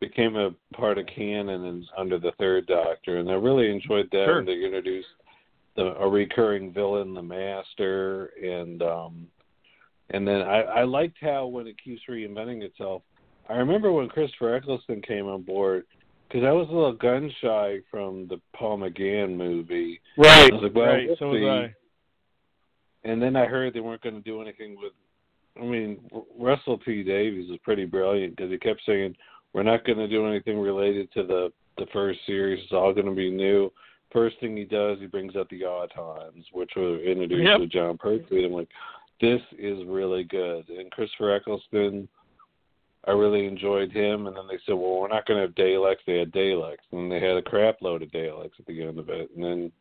became 0.00 0.36
a 0.36 0.50
part 0.74 0.98
of 0.98 1.06
canon 1.06 1.64
and 1.66 1.84
under 1.96 2.18
the 2.18 2.32
third 2.38 2.66
Doctor, 2.66 3.18
and 3.18 3.30
I 3.30 3.34
really 3.34 3.70
enjoyed 3.70 4.08
that. 4.10 4.24
Sure. 4.26 4.36
when 4.36 4.46
They 4.46 4.64
introduced 4.64 5.08
the, 5.76 5.94
a 5.98 6.08
recurring 6.08 6.72
villain, 6.72 7.14
the 7.14 7.22
Master, 7.22 8.26
and 8.42 8.82
um, 8.82 9.26
and 10.10 10.26
then 10.26 10.42
I, 10.42 10.60
I 10.62 10.84
liked 10.84 11.16
how 11.20 11.46
when 11.46 11.66
it 11.66 11.76
keeps 11.82 12.02
reinventing 12.08 12.62
itself. 12.62 13.02
I 13.48 13.54
remember 13.54 13.92
when 13.92 14.08
Christopher 14.08 14.54
Eccleston 14.54 15.02
came 15.02 15.26
on 15.26 15.42
board, 15.42 15.84
because 16.28 16.44
I 16.46 16.52
was 16.52 16.68
a 16.68 16.72
little 16.72 16.92
gun 16.92 17.30
shy 17.40 17.78
from 17.90 18.26
the 18.28 18.40
Paul 18.56 18.78
McGann 18.78 19.36
movie. 19.36 20.00
Right. 20.16 20.50
I 20.50 20.54
was 20.54 20.62
like, 20.62 20.74
well, 20.74 20.86
right. 20.86 21.06
we'll 21.08 21.16
so 21.16 21.28
was. 21.28 21.42
I. 21.42 21.74
And 23.04 23.20
then 23.20 23.36
I 23.36 23.46
heard 23.46 23.74
they 23.74 23.80
weren't 23.80 24.02
going 24.02 24.14
to 24.16 24.20
do 24.20 24.40
anything 24.40 24.76
with. 24.80 24.92
I 25.60 25.64
mean, 25.64 25.98
Russell 26.38 26.78
T 26.78 27.02
Davies 27.02 27.48
was 27.50 27.58
pretty 27.62 27.84
brilliant 27.84 28.36
because 28.36 28.50
he 28.50 28.58
kept 28.58 28.80
saying, 28.86 29.14
"We're 29.52 29.62
not 29.62 29.84
going 29.84 29.98
to 29.98 30.08
do 30.08 30.26
anything 30.26 30.58
related 30.58 31.12
to 31.12 31.22
the 31.22 31.52
the 31.78 31.86
first 31.92 32.20
series. 32.26 32.62
It's 32.64 32.72
all 32.72 32.92
going 32.92 33.06
to 33.06 33.12
be 33.12 33.30
new." 33.30 33.70
First 34.12 34.38
thing 34.38 34.56
he 34.56 34.64
does, 34.64 34.98
he 35.00 35.06
brings 35.06 35.34
out 35.34 35.48
the 35.50 35.62
Autons, 35.62 36.44
which 36.52 36.70
were 36.76 37.00
introduced 37.00 37.42
Yep. 37.42 37.58
to 37.58 37.66
Jon 37.66 37.98
Pertwee. 37.98 38.44
I'm 38.44 38.52
like, 38.52 38.68
this 39.20 39.40
is 39.58 39.84
really 39.86 40.22
good. 40.22 40.68
And 40.68 40.88
Christopher 40.92 41.34
Eccleston, 41.34 42.08
I 43.08 43.10
really 43.10 43.44
enjoyed 43.46 43.90
him. 43.90 44.28
And 44.28 44.36
then 44.36 44.46
they 44.46 44.58
said, 44.64 44.74
well, 44.74 45.00
we're 45.00 45.08
not 45.08 45.26
going 45.26 45.38
to 45.40 45.46
have 45.46 45.56
Daleks. 45.56 45.96
They 46.06 46.18
had 46.18 46.30
Daleks, 46.30 46.76
and 46.92 47.10
they 47.10 47.18
had 47.18 47.36
a 47.36 47.42
crap 47.42 47.82
load 47.82 48.02
of 48.02 48.10
Daleks 48.12 48.58
at 48.60 48.66
the 48.66 48.82
end 48.82 49.00
of 49.00 49.08
it. 49.08 49.30
And 49.34 49.44
then 49.44 49.72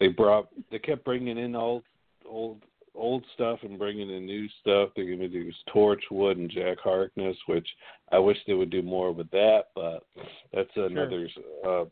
they 0.00 0.08
brought, 0.08 0.48
they 0.72 0.80
kept 0.80 1.04
bringing 1.04 1.38
in 1.38 1.54
old, 1.54 1.84
old, 2.28 2.62
old 2.94 3.24
stuff 3.34 3.58
and 3.62 3.78
bringing 3.78 4.10
in 4.10 4.26
new 4.26 4.48
stuff. 4.60 4.90
They 4.96 5.02
introduced 5.02 5.58
Torchwood 5.74 6.32
and 6.32 6.50
Jack 6.50 6.78
Harkness, 6.82 7.36
which 7.46 7.66
I 8.12 8.18
wish 8.18 8.38
they 8.46 8.54
would 8.54 8.70
do 8.70 8.82
more 8.82 9.12
with 9.12 9.30
that, 9.30 9.64
but 9.74 10.04
that's 10.52 10.70
another 10.76 11.28
uh, 11.66 11.84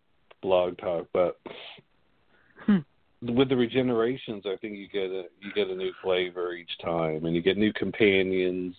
blog 0.42 0.78
talk. 0.78 1.06
But 1.12 1.38
Hmm. 2.66 2.78
with 3.22 3.48
the 3.48 3.54
regenerations, 3.56 4.46
I 4.46 4.56
think 4.56 4.76
you 4.76 4.88
get 4.88 5.10
a 5.10 5.24
you 5.40 5.52
get 5.54 5.68
a 5.68 5.74
new 5.74 5.92
flavor 6.02 6.52
each 6.54 6.70
time, 6.80 7.24
and 7.26 7.34
you 7.34 7.42
get 7.42 7.56
new 7.58 7.72
companions. 7.72 8.76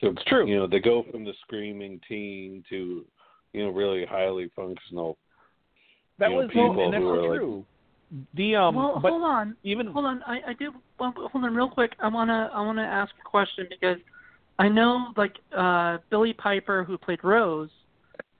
So 0.00 0.08
It's 0.08 0.24
true. 0.24 0.46
You 0.48 0.56
know, 0.56 0.66
they 0.66 0.80
go 0.80 1.04
from 1.10 1.24
the 1.24 1.32
screaming 1.42 2.00
teen 2.08 2.64
to 2.70 3.04
you 3.52 3.62
know 3.64 3.70
really 3.70 4.04
highly 4.04 4.50
functional. 4.56 5.16
That 6.18 6.30
you 6.30 6.36
know, 6.36 6.42
was 6.42 6.50
people 6.50 6.84
and 6.84 6.92
that's 6.92 7.00
who 7.02 7.08
so 7.08 7.14
are 7.14 7.28
like- 7.30 7.38
true. 7.40 7.64
The 8.34 8.56
um, 8.56 8.74
well, 8.74 9.00
but 9.00 9.10
hold 9.10 9.22
on, 9.22 9.56
even 9.62 9.86
hold 9.86 10.04
on. 10.04 10.22
I 10.26 10.40
I 10.48 10.52
do 10.58 10.72
well, 10.98 11.14
hold 11.16 11.44
on 11.44 11.54
real 11.54 11.70
quick. 11.70 11.92
I 11.98 12.08
wanna 12.08 12.50
I 12.52 12.60
wanna 12.60 12.82
ask 12.82 13.10
a 13.18 13.28
question 13.28 13.66
because 13.70 13.96
I 14.58 14.68
know 14.68 15.12
like 15.16 15.36
uh 15.56 15.98
Billie 16.10 16.34
Piper 16.34 16.84
who 16.84 16.98
played 16.98 17.24
Rose 17.24 17.70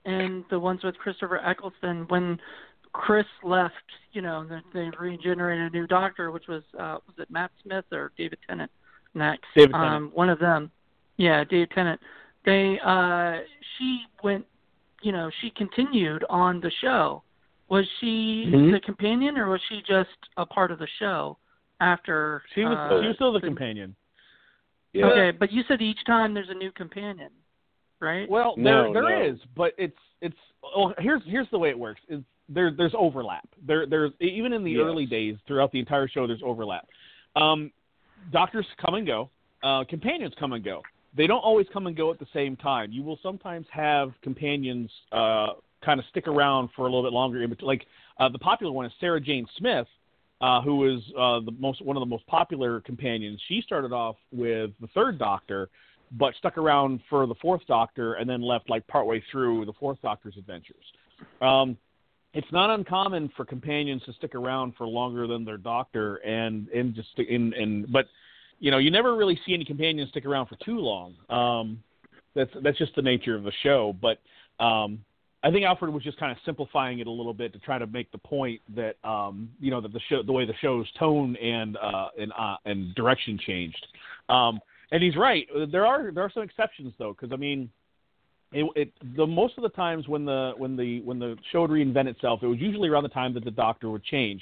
and 0.05 0.43
the 0.51 0.59
ones 0.59 0.83
with 0.83 0.95
Christopher 0.97 1.37
Eccleston 1.37 2.05
when 2.09 2.39
Chris 2.91 3.25
left, 3.43 3.73
you 4.11 4.21
know, 4.21 4.45
they, 4.47 4.59
they 4.79 4.91
regenerated 4.99 5.73
a 5.73 5.75
new 5.75 5.87
doctor, 5.87 6.29
which 6.29 6.47
was 6.47 6.61
uh 6.79 6.97
was 7.07 7.15
it 7.17 7.31
Matt 7.31 7.49
Smith 7.63 7.85
or 7.91 8.11
David 8.15 8.37
Tennant 8.47 8.71
next? 9.15 9.45
David 9.55 9.71
Tennant. 9.71 9.95
Um, 9.95 10.11
one 10.13 10.29
of 10.29 10.37
them. 10.37 10.69
Yeah, 11.17 11.43
David 11.43 11.71
Tennant. 11.71 11.99
They 12.45 12.79
uh 12.85 13.37
she 13.77 14.03
went 14.23 14.45
you 15.01 15.11
know, 15.11 15.29
she 15.41 15.49
continued 15.49 16.23
on 16.29 16.61
the 16.61 16.71
show. 16.79 17.23
Was 17.73 17.87
she 17.99 18.45
Mhm. 18.53 18.71
the 18.71 18.79
companion 18.81 19.35
or 19.35 19.49
was 19.49 19.61
she 19.67 19.81
just 19.81 20.19
a 20.37 20.45
part 20.45 20.69
of 20.69 20.77
the 20.77 20.87
show 20.99 21.37
after 21.79 22.43
she 22.53 22.63
was 22.65 22.77
uh, 22.77 23.01
she 23.01 23.07
was 23.07 23.15
still 23.15 23.33
the 23.33 23.39
the- 23.39 23.47
companion. 23.47 23.95
Yeah. 24.93 25.07
Okay, 25.07 25.31
but 25.31 25.51
you 25.51 25.63
said 25.67 25.81
each 25.81 26.03
time 26.05 26.35
there's 26.35 26.49
a 26.49 26.53
new 26.53 26.71
companion, 26.71 27.31
right? 27.99 28.29
Well, 28.29 28.53
No, 28.57 28.93
there 28.93 29.01
there 29.01 29.19
no. 29.19 29.25
is, 29.33 29.39
but 29.55 29.73
it's 29.79 29.97
it's 30.21 30.37
oh, 30.63 30.93
here's 30.99 31.23
here's 31.25 31.49
the 31.49 31.57
way 31.57 31.69
it 31.69 31.79
works. 31.87 32.01
Is 32.09 32.21
there 32.47 32.69
there's 32.69 32.93
overlap. 32.95 33.47
There 33.65 33.87
there's 33.87 34.11
even 34.19 34.53
in 34.53 34.63
the 34.63 34.73
Yes. 34.73 34.83
early 34.85 35.07
days 35.07 35.35
throughout 35.47 35.71
the 35.71 35.79
entire 35.79 36.07
show 36.07 36.27
there's 36.27 36.43
overlap. 36.43 36.87
Um, 37.35 37.71
doctors 38.31 38.67
come 38.77 38.93
and 38.93 39.07
go. 39.07 39.31
Uh, 39.63 39.83
companions 39.85 40.35
come 40.39 40.53
and 40.53 40.63
go. 40.63 40.83
They 41.15 41.25
don't 41.25 41.39
always 41.49 41.67
come 41.73 41.87
and 41.87 41.95
go 41.97 42.11
at 42.11 42.19
the 42.19 42.27
same 42.33 42.55
time. 42.55 42.91
You 42.91 43.01
will 43.01 43.17
sometimes 43.23 43.65
have 43.71 44.13
companions 44.21 44.91
uh, 45.11 45.53
kind 45.83 45.99
of 45.99 46.05
stick 46.09 46.27
around 46.27 46.69
for 46.75 46.83
a 46.83 46.85
little 46.85 47.03
bit 47.03 47.13
longer. 47.13 47.45
Like 47.61 47.85
uh, 48.19 48.29
the 48.29 48.39
popular 48.39 48.71
one 48.71 48.85
is 48.85 48.91
Sarah 48.99 49.19
Jane 49.21 49.45
Smith, 49.57 49.87
uh, 50.41 50.61
who 50.61 50.93
is 50.93 51.01
uh, 51.17 51.39
the 51.39 51.53
most 51.57 51.83
one 51.83 51.95
of 51.95 52.01
the 52.01 52.07
most 52.07 52.25
popular 52.27 52.81
companions. 52.81 53.39
She 53.47 53.61
started 53.61 53.91
off 53.91 54.15
with 54.31 54.71
the 54.81 54.87
Third 54.87 55.17
Doctor, 55.17 55.69
but 56.11 56.33
stuck 56.35 56.57
around 56.57 56.99
for 57.09 57.25
the 57.25 57.35
Fourth 57.35 57.61
Doctor, 57.67 58.15
and 58.15 58.29
then 58.29 58.41
left 58.41 58.69
like 58.69 58.85
partway 58.87 59.23
through 59.31 59.65
the 59.65 59.73
Fourth 59.73 60.01
Doctor's 60.01 60.35
adventures. 60.37 60.83
Um, 61.41 61.77
it's 62.33 62.51
not 62.51 62.69
uncommon 62.71 63.31
for 63.37 63.45
companions 63.45 64.01
to 64.05 64.13
stick 64.13 64.35
around 64.35 64.73
for 64.77 64.87
longer 64.87 65.27
than 65.27 65.45
their 65.45 65.57
Doctor, 65.57 66.17
and 66.17 66.67
and 66.69 66.93
just 66.95 67.17
in 67.17 67.53
and 67.53 67.91
but 67.91 68.07
you 68.59 68.71
know 68.71 68.79
you 68.79 68.91
never 68.91 69.15
really 69.15 69.39
see 69.45 69.53
any 69.53 69.65
companions 69.65 70.09
stick 70.09 70.25
around 70.25 70.47
for 70.47 70.57
too 70.63 70.79
long. 70.79 71.15
Um, 71.29 71.83
that's 72.35 72.51
that's 72.63 72.77
just 72.77 72.95
the 72.95 73.01
nature 73.01 73.35
of 73.35 73.43
the 73.43 73.53
show, 73.63 73.95
but. 74.01 74.19
Um, 74.59 74.99
I 75.43 75.51
think 75.51 75.65
Alfred 75.65 75.93
was 75.93 76.03
just 76.03 76.17
kind 76.17 76.31
of 76.31 76.37
simplifying 76.45 76.99
it 76.99 77.07
a 77.07 77.11
little 77.11 77.33
bit 77.33 77.51
to 77.51 77.59
try 77.59 77.77
to 77.77 77.85
make 77.85 78.09
the 78.11 78.17
point 78.17 78.61
that 78.75 78.95
um, 79.03 79.49
you 79.59 79.71
know 79.71 79.81
that 79.81 79.91
the 79.91 79.99
show, 80.09 80.23
the 80.23 80.31
way 80.31 80.45
the 80.45 80.53
show's 80.61 80.87
tone 80.97 81.35
and 81.35 81.75
uh, 81.77 82.07
and 82.17 82.31
uh, 82.37 82.55
and 82.65 82.95
direction 82.95 83.37
changed. 83.45 83.85
Um, 84.29 84.59
and 84.91 85.03
he's 85.03 85.17
right. 85.17 85.45
There 85.69 85.85
are 85.85 86.11
there 86.11 86.23
are 86.23 86.31
some 86.33 86.43
exceptions 86.43 86.93
though, 86.97 87.13
because 87.13 87.33
I 87.33 87.35
mean, 87.35 87.69
it, 88.53 88.65
it 88.75 88.93
the 89.17 89.27
most 89.27 89.57
of 89.57 89.63
the 89.63 89.69
times 89.69 90.07
when 90.07 90.23
the 90.23 90.53
when 90.57 90.77
the 90.77 91.01
when 91.01 91.19
the 91.19 91.35
show 91.51 91.61
would 91.61 91.71
reinvent 91.71 92.07
itself, 92.07 92.39
it 92.41 92.47
was 92.47 92.59
usually 92.59 92.87
around 92.87 93.03
the 93.03 93.09
time 93.09 93.33
that 93.33 93.43
the 93.43 93.51
Doctor 93.51 93.89
would 93.89 94.03
change, 94.05 94.41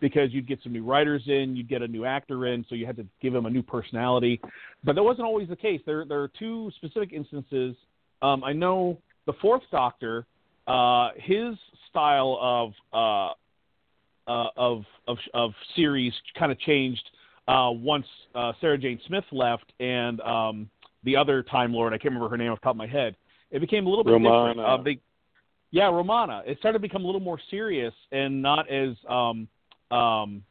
because 0.00 0.32
you'd 0.32 0.46
get 0.46 0.58
some 0.62 0.72
new 0.72 0.84
writers 0.84 1.22
in, 1.28 1.56
you'd 1.56 1.68
get 1.68 1.80
a 1.80 1.88
new 1.88 2.04
actor 2.04 2.46
in, 2.48 2.66
so 2.68 2.74
you 2.74 2.84
had 2.84 2.96
to 2.96 3.06
give 3.22 3.34
him 3.34 3.46
a 3.46 3.50
new 3.50 3.62
personality. 3.62 4.38
But 4.84 4.96
that 4.96 5.02
wasn't 5.02 5.24
always 5.26 5.48
the 5.48 5.56
case. 5.56 5.80
There 5.86 6.04
there 6.04 6.20
are 6.20 6.30
two 6.38 6.70
specific 6.76 7.14
instances. 7.14 7.74
Um, 8.20 8.44
I 8.44 8.52
know 8.52 8.98
the 9.24 9.32
Fourth 9.40 9.62
Doctor 9.70 10.26
uh, 10.66 11.10
his 11.16 11.54
style 11.90 12.38
of 12.40 12.72
uh, 12.92 13.32
uh, 14.30 14.48
of 14.56 14.84
of 15.08 15.18
of 15.34 15.52
series 15.74 16.12
kind 16.38 16.52
of 16.52 16.58
changed 16.60 17.02
uh, 17.48 17.70
once 17.72 18.06
uh, 18.34 18.52
Sarah 18.60 18.78
Jane 18.78 19.00
Smith 19.06 19.24
left 19.32 19.72
and 19.80 20.20
um, 20.20 20.70
the 21.04 21.16
other 21.16 21.42
Time 21.42 21.72
Lord. 21.72 21.92
I 21.92 21.98
can't 21.98 22.14
remember 22.14 22.28
her 22.28 22.36
name 22.36 22.52
off 22.52 22.60
the 22.60 22.64
top 22.64 22.74
of 22.74 22.76
my 22.76 22.86
head. 22.86 23.16
It 23.50 23.60
became 23.60 23.86
a 23.86 23.88
little 23.88 24.04
bit 24.04 24.12
different. 24.12 24.58
Romana. 24.58 24.62
Uh, 24.62 24.82
they, 24.82 25.00
yeah, 25.70 25.84
Romana. 25.84 26.42
It 26.46 26.58
started 26.58 26.78
to 26.78 26.82
become 26.82 27.02
a 27.02 27.06
little 27.06 27.20
more 27.20 27.40
serious 27.50 27.92
and 28.12 28.40
not 28.40 28.70
as 28.70 28.90
um, 29.08 29.48
um, 29.90 30.42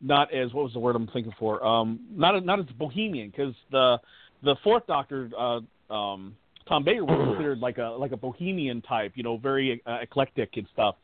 not 0.00 0.32
as 0.34 0.52
what 0.52 0.64
was 0.64 0.72
the 0.72 0.78
word 0.78 0.96
I'm 0.96 1.06
thinking 1.08 1.32
for? 1.38 1.64
Um, 1.64 2.00
not 2.10 2.44
not 2.44 2.58
as 2.58 2.66
bohemian 2.78 3.30
because 3.30 3.54
the 3.70 3.98
the 4.42 4.56
fourth 4.62 4.86
Doctor. 4.86 5.30
Uh, 5.38 5.60
um, 5.92 6.36
Tom 6.68 6.84
Baker 6.84 7.04
was 7.04 7.16
considered 7.28 7.60
like 7.60 7.78
a 7.78 7.96
like 7.98 8.12
a 8.12 8.16
bohemian 8.16 8.82
type, 8.82 9.12
you 9.14 9.22
know, 9.22 9.36
very 9.36 9.82
uh, 9.86 9.98
eclectic 10.02 10.56
and 10.56 10.66
stuff. 10.72 10.96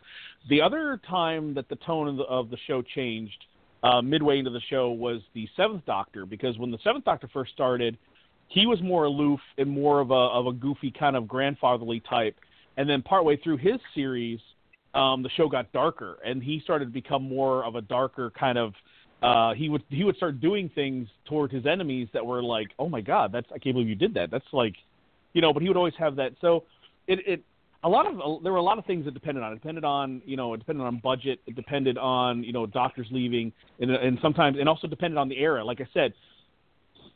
The 0.48 0.60
other 0.60 1.00
time 1.08 1.54
that 1.54 1.68
the 1.68 1.76
tone 1.76 2.08
of 2.08 2.16
the, 2.16 2.24
of 2.24 2.50
the 2.50 2.58
show 2.66 2.82
changed 2.82 3.44
uh, 3.82 4.00
midway 4.02 4.38
into 4.38 4.50
the 4.50 4.60
show 4.68 4.90
was 4.90 5.20
the 5.34 5.48
Seventh 5.56 5.84
Doctor, 5.86 6.26
because 6.26 6.58
when 6.58 6.70
the 6.70 6.78
Seventh 6.84 7.04
Doctor 7.04 7.28
first 7.32 7.52
started, 7.52 7.98
he 8.48 8.66
was 8.66 8.80
more 8.82 9.04
aloof 9.04 9.40
and 9.58 9.68
more 9.68 10.00
of 10.00 10.10
a 10.10 10.14
of 10.14 10.46
a 10.46 10.52
goofy 10.52 10.90
kind 10.90 11.16
of 11.16 11.26
grandfatherly 11.26 12.00
type, 12.00 12.36
and 12.76 12.88
then 12.88 13.02
partway 13.02 13.36
through 13.36 13.56
his 13.56 13.78
series, 13.94 14.40
um, 14.94 15.22
the 15.22 15.30
show 15.30 15.48
got 15.48 15.72
darker, 15.72 16.18
and 16.24 16.42
he 16.42 16.60
started 16.60 16.86
to 16.86 16.90
become 16.90 17.22
more 17.22 17.64
of 17.64 17.76
a 17.76 17.80
darker 17.82 18.30
kind 18.38 18.58
of. 18.58 18.74
Uh, 19.22 19.54
he 19.54 19.68
would 19.68 19.84
he 19.88 20.02
would 20.02 20.16
start 20.16 20.40
doing 20.40 20.68
things 20.74 21.06
toward 21.26 21.52
his 21.52 21.64
enemies 21.64 22.08
that 22.12 22.26
were 22.26 22.42
like, 22.42 22.68
oh 22.80 22.88
my 22.88 23.00
god, 23.00 23.30
that's 23.30 23.46
I 23.54 23.58
can't 23.58 23.74
believe 23.74 23.88
you 23.88 23.94
did 23.94 24.14
that. 24.14 24.32
That's 24.32 24.44
like 24.52 24.74
you 25.32 25.40
know, 25.40 25.52
but 25.52 25.62
he 25.62 25.68
would 25.68 25.76
always 25.76 25.94
have 25.98 26.16
that. 26.16 26.32
So 26.40 26.64
it, 27.06 27.20
it 27.26 27.42
a 27.84 27.88
lot 27.88 28.06
of 28.06 28.42
there 28.42 28.52
were 28.52 28.58
a 28.58 28.62
lot 28.62 28.78
of 28.78 28.84
things 28.86 29.04
that 29.06 29.14
depended 29.14 29.42
on. 29.42 29.52
It 29.52 29.56
depended 29.56 29.84
on 29.84 30.22
you 30.24 30.36
know, 30.36 30.54
it 30.54 30.58
depended 30.58 30.84
on 30.86 30.98
budget. 30.98 31.40
It 31.46 31.56
depended 31.56 31.98
on 31.98 32.44
you 32.44 32.52
know 32.52 32.66
doctors 32.66 33.06
leaving, 33.10 33.52
and 33.80 33.90
and 33.90 34.18
sometimes 34.22 34.56
and 34.58 34.68
also 34.68 34.86
depended 34.86 35.18
on 35.18 35.28
the 35.28 35.38
era. 35.38 35.64
Like 35.64 35.80
I 35.80 35.88
said, 35.92 36.12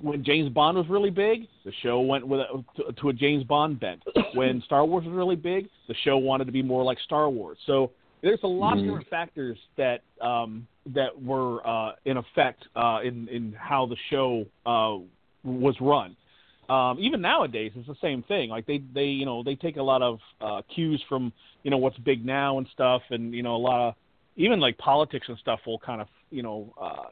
when 0.00 0.24
James 0.24 0.50
Bond 0.50 0.76
was 0.76 0.88
really 0.88 1.10
big, 1.10 1.46
the 1.64 1.72
show 1.82 2.00
went 2.00 2.26
with 2.26 2.40
a, 2.40 2.64
to, 2.76 2.92
to 2.92 3.08
a 3.10 3.12
James 3.12 3.44
Bond 3.44 3.80
bent. 3.80 4.02
When 4.34 4.60
Star 4.62 4.84
Wars 4.84 5.04
was 5.04 5.14
really 5.14 5.36
big, 5.36 5.68
the 5.88 5.94
show 6.04 6.18
wanted 6.18 6.46
to 6.46 6.52
be 6.52 6.62
more 6.62 6.82
like 6.82 6.98
Star 7.04 7.30
Wars. 7.30 7.58
So 7.66 7.92
there's 8.22 8.40
a 8.42 8.46
lot 8.48 8.76
Mhm. 8.76 8.80
of 8.80 8.84
different 8.86 9.08
factors 9.08 9.58
that 9.76 10.02
um, 10.20 10.66
that 10.94 11.10
were 11.22 11.66
uh, 11.66 11.92
in 12.04 12.16
effect 12.16 12.66
uh, 12.74 13.00
in 13.04 13.28
in 13.28 13.52
how 13.52 13.86
the 13.86 13.96
show 14.10 14.44
uh, 14.66 14.98
was 15.44 15.76
run. 15.80 16.16
Um, 16.68 16.98
even 17.00 17.20
nowadays, 17.20 17.72
it's 17.76 17.86
the 17.86 17.96
same 18.00 18.22
thing. 18.24 18.50
Like 18.50 18.66
they 18.66 18.82
they 18.92 19.04
you 19.04 19.24
know 19.24 19.42
they 19.42 19.54
take 19.54 19.76
a 19.76 19.82
lot 19.82 20.02
of 20.02 20.18
uh, 20.40 20.62
cues 20.74 21.02
from 21.08 21.32
you 21.62 21.70
know 21.70 21.76
what's 21.76 21.96
big 21.98 22.24
now 22.24 22.58
and 22.58 22.66
stuff, 22.72 23.02
and 23.10 23.32
you 23.32 23.42
know 23.42 23.56
a 23.56 23.58
lot 23.58 23.88
of 23.88 23.94
even 24.36 24.60
like 24.60 24.76
politics 24.78 25.26
and 25.28 25.38
stuff 25.38 25.60
will 25.66 25.78
kind 25.78 26.00
of 26.00 26.08
you 26.30 26.42
know 26.42 26.74
uh, 26.80 27.10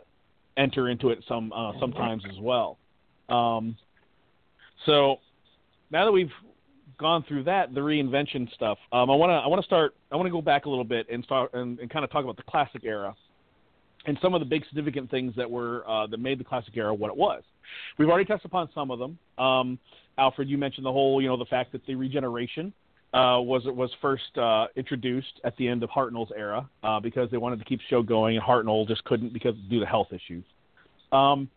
enter 0.57 0.88
into 0.88 1.11
it 1.11 1.25
some 1.29 1.53
uh, 1.53 1.73
sometimes 1.79 2.25
as 2.29 2.38
well. 2.40 2.79
Um, 3.29 3.77
so 4.87 5.19
now 5.90 6.05
that 6.05 6.12
we've 6.12 6.33
gone 6.99 7.25
through 7.27 7.45
that, 7.45 7.75
the 7.75 7.81
reinvention 7.81 8.53
stuff, 8.55 8.79
um, 8.93 9.11
I 9.11 9.14
want 9.14 9.31
to 9.31 9.35
I 9.35 9.47
want 9.47 9.62
to 9.62 9.67
start 9.67 9.95
I 10.11 10.17
want 10.17 10.27
to 10.27 10.33
go 10.33 10.43
back 10.43 10.67
a 10.67 10.69
little 10.69 10.85
bit 10.85 11.07
and 11.11 11.23
start 11.25 11.55
and, 11.55 11.79
and 11.79 11.88
kind 11.90 12.05
of 12.05 12.11
talk 12.11 12.25
about 12.25 12.37
the 12.37 12.43
classic 12.43 12.83
era 12.85 13.14
and 14.07 14.19
some 14.21 14.35
of 14.35 14.40
the 14.40 14.47
big 14.47 14.64
significant 14.67 15.11
things 15.11 15.35
that 15.37 15.51
were 15.51 15.88
uh, 15.88 16.07
that 16.07 16.19
made 16.19 16.38
the 16.38 16.45
classic 16.45 16.77
era 16.77 16.95
what 16.95 17.09
it 17.09 17.17
was. 17.17 17.43
We've 17.99 18.09
already 18.09 18.27
touched 18.27 18.45
upon 18.45 18.69
some 18.75 18.90
of 18.90 18.99
them. 18.99 19.19
Um, 19.38 19.79
Alfred, 20.19 20.49
you 20.49 20.59
mentioned 20.59 20.87
the 20.87 20.93
whole 20.93 21.21
you 21.21 21.29
know 21.29 21.37
the 21.37 21.45
fact 21.47 21.73
that 21.73 21.85
the 21.87 21.95
regeneration 21.95 22.73
uh, 23.12 23.40
was 23.40 23.62
was 23.67 23.90
first 24.01 24.37
uh, 24.37 24.67
introduced 24.77 25.40
at 25.45 25.57
the 25.57 25.69
end 25.69 25.83
of 25.83 25.90
Hartnell's 25.90 26.33
era 26.37 26.69
uh, 26.83 27.01
because 27.01 27.31
they 27.31 27.37
wanted 27.37 27.59
to 27.59 27.64
keep 27.64 27.79
the 27.79 27.85
show 27.88 28.03
going, 28.03 28.37
and 28.37 28.45
Hartnell 28.45 28.87
just 28.87 29.05
couldn't 29.05 29.33
because 29.33 29.55
due 29.71 29.81
to 29.81 29.87
health 29.87 30.09
issues. 30.12 30.45
Um, 31.12 31.49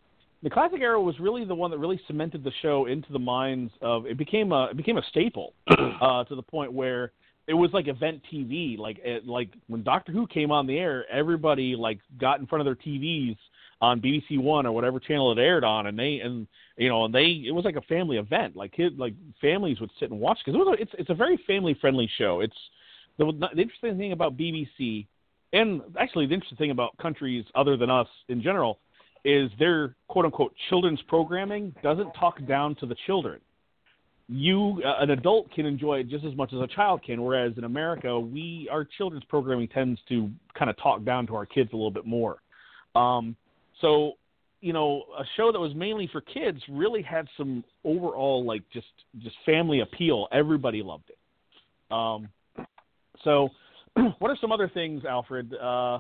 the 0.44 0.50
classic 0.52 0.82
era 0.82 1.02
was 1.02 1.20
really 1.20 1.46
the 1.46 1.56
one 1.56 1.72
that 1.72 1.80
really 1.80 2.00
cemented 2.06 2.44
the 2.44 2.52
show 2.62 2.86
into 2.86 3.12
the 3.12 3.20
minds 3.20 3.72
of 3.82 4.06
it 4.06 4.18
became 4.18 4.52
a 4.52 4.66
it 4.66 4.78
became 4.78 4.98
a 4.98 5.04
staple 5.10 5.54
uh, 5.68 6.24
to 6.26 6.36
the 6.36 6.44
point 6.44 6.72
where 6.72 7.12
it 7.48 7.54
was 7.54 7.72
like 7.74 7.88
event 7.88 8.22
TV. 8.32 8.78
Like 8.78 9.00
it, 9.04 9.26
like 9.26 9.50
when 9.68 9.84
Doctor 9.84 10.12
Who 10.12 10.28
came 10.28 10.52
on 10.52 10.68
the 10.68 10.78
air, 10.78 11.06
everybody 11.12 11.76
like 11.76 12.00
got 12.20 12.40
in 12.40 12.48
front 12.48 12.62
of 12.62 12.66
their 12.66 12.76
TVs 12.76 13.38
on 13.80 14.02
BBC 14.02 14.40
One 14.40 14.66
or 14.66 14.72
whatever 14.72 15.00
channel 15.00 15.32
it 15.32 15.40
aired 15.40 15.64
on, 15.64 15.88
and 15.88 15.98
they 15.98 16.20
and 16.20 16.48
you 16.78 16.90
know 16.90 17.06
and 17.06 17.14
they 17.14 17.44
it 17.46 17.52
was 17.52 17.66
like 17.66 17.76
a 17.76 17.82
family 17.82 18.18
event. 18.18 18.56
Like 18.56 18.74
kid 18.74 19.00
like 19.00 19.14
families 19.40 19.80
would 19.80 19.92
sit 20.00 20.12
and 20.12 20.20
watch 20.20 20.40
because 20.44 20.60
it 20.60 20.64
was 20.64 20.78
it's 20.80 20.92
it's 20.98 21.10
a 21.10 21.16
very 21.16 21.38
family 21.48 21.76
friendly 21.80 22.10
show. 22.18 22.42
It's 22.42 22.58
the, 23.18 23.26
the 23.56 23.62
interesting 23.62 23.98
thing 23.98 24.12
about 24.12 24.38
BBC 24.38 25.08
and 25.54 25.82
actually 26.00 26.28
the 26.28 26.34
interesting 26.34 26.58
thing 26.58 26.72
about 26.72 26.98
countries 26.98 27.46
other 27.56 27.78
than 27.78 27.90
us 27.90 28.08
in 28.28 28.42
general 28.42 28.80
is 29.24 29.50
their 29.60 29.96
quote 30.08 30.26
unquote 30.26 30.54
children's 30.70 31.02
programming 31.08 31.74
doesn't 31.82 32.12
talk 32.14 32.46
down 32.48 32.76
to 32.76 32.86
the 32.86 32.96
children. 33.06 33.40
You, 34.30 34.82
uh, 34.86 35.02
an 35.02 35.12
adult, 35.12 35.52
can 35.52 35.66
enjoy 35.66 36.00
it 36.00 36.10
just 36.10 36.26
as 36.26 36.36
much 36.36 36.52
as 36.54 36.60
a 36.60 36.68
child 36.68 37.02
can. 37.04 37.22
Whereas 37.22 37.54
in 37.58 37.64
America, 37.64 38.20
we 38.20 38.68
our 38.72 38.86
children's 38.98 39.24
programming 39.26 39.68
tends 39.70 40.00
to 40.10 40.30
kind 40.58 40.70
of 40.70 40.78
talk 40.78 41.04
down 41.06 41.28
to 41.28 41.36
our 41.36 41.46
kids 41.46 41.70
a 41.72 41.76
little 41.76 41.92
bit 41.92 42.06
more. 42.06 42.38
Um, 42.94 43.38
so, 43.80 44.14
you 44.60 44.74
know, 44.74 45.04
a 45.18 45.24
show 45.38 45.52
that 45.52 45.60
was 45.60 45.74
mainly 45.76 46.10
for 46.12 46.20
kids 46.20 46.60
really 46.70 47.02
had 47.02 47.28
some 47.38 47.64
overall 47.86 48.44
like 48.44 48.64
just 48.74 48.88
just 49.20 49.36
family 49.46 49.80
appeal. 49.80 50.28
Everybody 50.32 50.84
loved 50.84 51.10
it. 51.10 51.94
Um, 51.94 52.28
so, 53.24 53.50
what 54.20 54.30
are 54.30 54.38
some 54.42 54.52
other 54.52 54.68
things, 54.68 55.06
Alfred? 55.06 55.54
Uh, 55.54 56.00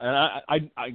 and 0.00 0.16
I, 0.16 0.40
I, 0.48 0.70
I 0.76 0.94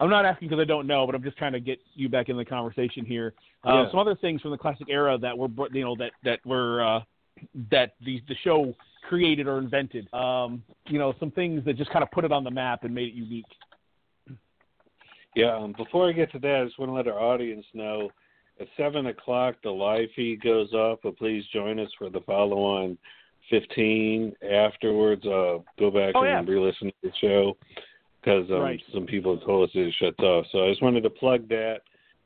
I'm 0.00 0.10
not 0.10 0.24
asking 0.24 0.48
because 0.48 0.60
I 0.60 0.64
don't 0.66 0.86
know, 0.86 1.06
but 1.06 1.14
I'm 1.14 1.22
just 1.22 1.36
trying 1.38 1.52
to 1.52 1.60
get 1.60 1.78
you 1.94 2.08
back 2.08 2.28
in 2.28 2.36
the 2.36 2.44
conversation 2.44 3.04
here. 3.04 3.32
Uh, 3.64 3.84
Yeah. 3.84 3.90
Some 3.90 4.00
other 4.00 4.16
things 4.16 4.40
from 4.40 4.50
the 4.50 4.58
classic 4.58 4.88
era 4.90 5.16
that 5.18 5.36
were, 5.36 5.48
you 5.72 5.84
know, 5.84 5.94
that 5.96 6.10
that 6.24 6.44
were 6.44 6.82
uh, 6.84 7.00
that 7.70 7.94
the 8.04 8.20
the 8.28 8.34
show 8.42 8.74
created 9.08 9.46
or 9.46 9.58
invented. 9.58 10.12
Um, 10.12 10.62
you 10.86 10.98
know, 10.98 11.14
some 11.20 11.30
things 11.30 11.64
that 11.64 11.76
just 11.76 11.90
kind 11.90 12.02
of 12.02 12.10
put 12.10 12.24
it 12.24 12.32
on 12.32 12.42
the 12.42 12.50
map 12.50 12.84
and 12.84 12.94
made 12.94 13.08
it 13.08 13.14
unique. 13.14 13.44
Yeah, 15.36 15.56
um, 15.56 15.74
before 15.76 16.08
I 16.08 16.12
get 16.12 16.30
to 16.32 16.38
that, 16.40 16.60
I 16.62 16.64
just 16.64 16.78
want 16.78 16.90
to 16.90 16.94
let 16.94 17.08
our 17.08 17.18
audience 17.20 17.66
know 17.74 18.10
at 18.60 18.68
7 18.76 19.06
o'clock 19.06 19.56
the 19.64 19.70
live 19.70 20.08
feed 20.14 20.40
goes 20.42 20.72
off, 20.72 21.00
but 21.02 21.18
please 21.18 21.44
join 21.52 21.80
us 21.80 21.90
for 21.98 22.08
the 22.08 22.20
follow 22.20 22.58
on 22.58 22.96
15 23.50 24.32
afterwards. 24.48 25.24
Uh, 25.26 25.58
go 25.78 25.90
back 25.90 26.12
Oh, 26.14 26.22
and 26.22 26.46
yeah. 26.46 26.54
re 26.54 26.60
listen 26.60 26.86
to 26.88 26.94
the 27.02 27.12
show 27.20 27.56
because 28.24 28.50
um, 28.50 28.60
Right. 28.60 28.82
some 28.92 29.06
people 29.06 29.38
told 29.38 29.68
us 29.68 29.74
it 29.74 29.92
shuts 29.98 30.18
off. 30.20 30.46
So 30.50 30.64
I 30.64 30.70
just 30.70 30.82
wanted 30.82 31.02
to 31.02 31.10
plug 31.10 31.48
that. 31.48 31.80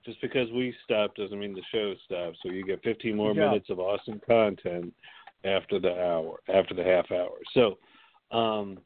Just 0.04 0.20
because 0.22 0.50
we 0.52 0.72
stopped 0.84 1.18
doesn't 1.18 1.38
mean 1.38 1.54
the 1.54 1.62
show 1.72 1.94
stopped. 2.06 2.38
So 2.42 2.50
you 2.50 2.64
get 2.64 2.82
15 2.82 3.14
more 3.16 3.34
job. 3.34 3.50
minutes 3.50 3.68
of 3.68 3.78
awesome 3.80 4.20
content 4.26 4.94
after 5.44 5.78
the 5.78 5.92
hour, 6.00 6.38
after 6.52 6.72
the 6.74 6.84
half 6.84 7.10
hour. 7.10 7.36
So, 7.52 7.78
um, 8.36 8.78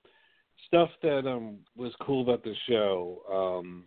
stuff 0.67 0.89
that 1.03 1.27
um 1.29 1.59
was 1.77 1.93
cool 2.01 2.23
about 2.23 2.43
the 2.43 2.55
show. 2.69 3.23
Um, 3.31 3.85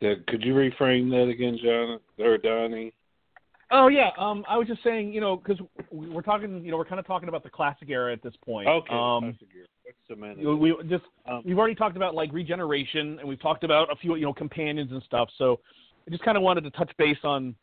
that 0.00 0.26
could 0.28 0.42
you 0.44 0.54
reframe 0.54 1.10
that 1.10 1.28
again, 1.28 1.58
John 1.62 1.98
or 2.18 2.38
Donnie? 2.38 2.92
Oh 3.70 3.88
yeah, 3.88 4.10
um, 4.16 4.44
I 4.48 4.56
was 4.56 4.66
just 4.66 4.82
saying, 4.82 5.12
you 5.12 5.20
know, 5.20 5.36
because 5.36 5.58
we're 5.90 6.22
talking, 6.22 6.64
you 6.64 6.70
know, 6.70 6.78
we're 6.78 6.86
kind 6.86 6.98
of 6.98 7.06
talking 7.06 7.28
about 7.28 7.42
the 7.42 7.50
classic 7.50 7.90
era 7.90 8.12
at 8.12 8.22
this 8.22 8.32
point. 8.44 8.66
Okay, 8.66 8.94
Um, 8.94 9.24
classic 9.32 9.52
gear. 9.52 9.66
What's 9.84 9.98
the 10.08 10.16
minute? 10.16 10.38
you 10.38 10.44
know, 10.44 10.56
we 10.56 10.74
just 10.88 11.04
Um, 11.26 11.42
we've 11.44 11.58
already 11.58 11.74
talked 11.74 11.96
about 11.96 12.14
like 12.14 12.32
regeneration, 12.32 13.18
and 13.18 13.28
we've 13.28 13.40
talked 13.40 13.64
about 13.64 13.92
a 13.92 13.96
few, 13.96 14.14
you 14.14 14.22
know, 14.22 14.32
companions 14.32 14.90
and 14.92 15.02
stuff. 15.02 15.28
So 15.36 15.60
I 16.06 16.10
just 16.10 16.22
kind 16.22 16.36
of 16.38 16.42
wanted 16.42 16.64
to 16.64 16.70
touch 16.70 16.90
base 16.96 17.18
on 17.24 17.54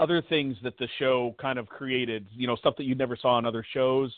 other 0.00 0.20
things 0.22 0.56
that 0.62 0.76
the 0.78 0.88
show 0.98 1.34
kind 1.40 1.58
of 1.60 1.68
created. 1.68 2.26
You 2.32 2.48
know, 2.48 2.56
stuff 2.56 2.74
that 2.78 2.84
you 2.84 2.96
never 2.96 3.16
saw 3.16 3.34
on 3.34 3.46
other 3.46 3.64
shows. 3.72 4.12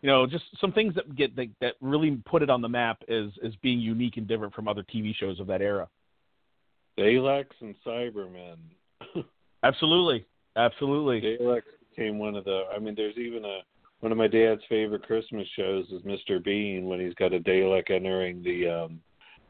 You 0.00 0.08
know, 0.08 0.26
just 0.26 0.44
some 0.60 0.72
things 0.72 0.94
that 0.94 1.14
get 1.14 1.36
that, 1.36 1.48
that 1.60 1.74
really 1.80 2.16
put 2.24 2.42
it 2.42 2.48
on 2.48 2.62
the 2.62 2.68
map 2.68 3.02
as 3.08 3.26
as 3.44 3.54
being 3.56 3.80
unique 3.80 4.16
and 4.16 4.26
different 4.26 4.54
from 4.54 4.68
other 4.68 4.82
TV 4.82 5.14
shows 5.14 5.40
of 5.40 5.46
that 5.48 5.60
era. 5.60 5.88
Daleks 6.98 7.52
and 7.60 7.74
Cybermen. 7.86 8.56
Absolutely, 9.62 10.24
absolutely. 10.56 11.20
Daleks 11.20 11.62
became 11.90 12.18
one 12.18 12.36
of 12.36 12.44
the. 12.44 12.64
I 12.74 12.78
mean, 12.78 12.94
there's 12.96 13.16
even 13.18 13.44
a 13.44 13.60
one 14.00 14.12
of 14.12 14.18
my 14.18 14.28
dad's 14.28 14.60
favorite 14.68 15.02
Christmas 15.04 15.46
shows 15.56 15.86
is 15.90 16.02
Mr. 16.02 16.42
Bean 16.42 16.86
when 16.86 17.00
he's 17.00 17.14
got 17.14 17.32
a 17.32 17.38
Dalek 17.40 17.90
entering 17.90 18.42
the 18.42 18.68
um 18.68 19.00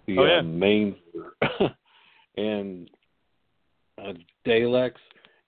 the 0.06 0.18
Oh, 0.18 0.24
yeah. 0.26 0.38
um, 0.38 0.58
main 0.58 0.96
and 2.36 2.90
uh, 3.98 4.12
Daleks. 4.46 4.92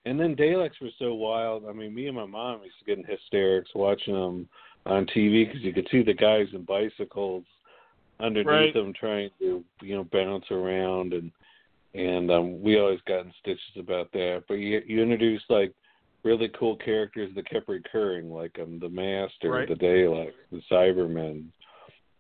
And 0.06 0.18
then 0.20 0.36
Daleks 0.36 0.80
were 0.80 0.88
so 0.98 1.14
wild. 1.14 1.64
I 1.68 1.72
mean, 1.72 1.94
me 1.94 2.06
and 2.06 2.16
my 2.16 2.26
mom 2.26 2.62
used 2.62 2.78
to 2.78 2.84
get 2.84 2.98
in 2.98 3.04
hysterics 3.04 3.70
watching 3.74 4.14
them 4.14 4.48
on 4.86 5.04
TV 5.06 5.46
because 5.46 5.62
you 5.62 5.72
could 5.72 5.88
see 5.90 6.02
the 6.02 6.14
guys 6.14 6.46
in 6.52 6.62
bicycles 6.62 7.44
underneath 8.20 8.46
Right. 8.46 8.74
them 8.74 8.92
trying 8.98 9.30
to 9.40 9.64
you 9.82 9.96
know 9.96 10.04
bounce 10.04 10.44
around 10.50 11.12
and 11.12 11.30
and 11.98 12.30
um 12.30 12.60
we 12.62 12.78
always 12.78 13.00
got 13.06 13.20
in 13.26 13.32
stitches 13.40 13.76
about 13.78 14.12
that. 14.12 14.44
But 14.48 14.54
you 14.54 14.82
you 14.86 15.02
introduced 15.02 15.46
like 15.48 15.72
really 16.22 16.50
cool 16.58 16.76
characters 16.76 17.30
that 17.34 17.48
kept 17.48 17.68
recurring, 17.68 18.30
like 18.30 18.56
um 18.60 18.78
the 18.78 18.88
Master, 18.88 19.50
Right. 19.50 19.68
the 19.68 19.74
Daleks, 19.74 20.32
the 20.50 20.62
Cybermen. 20.70 21.46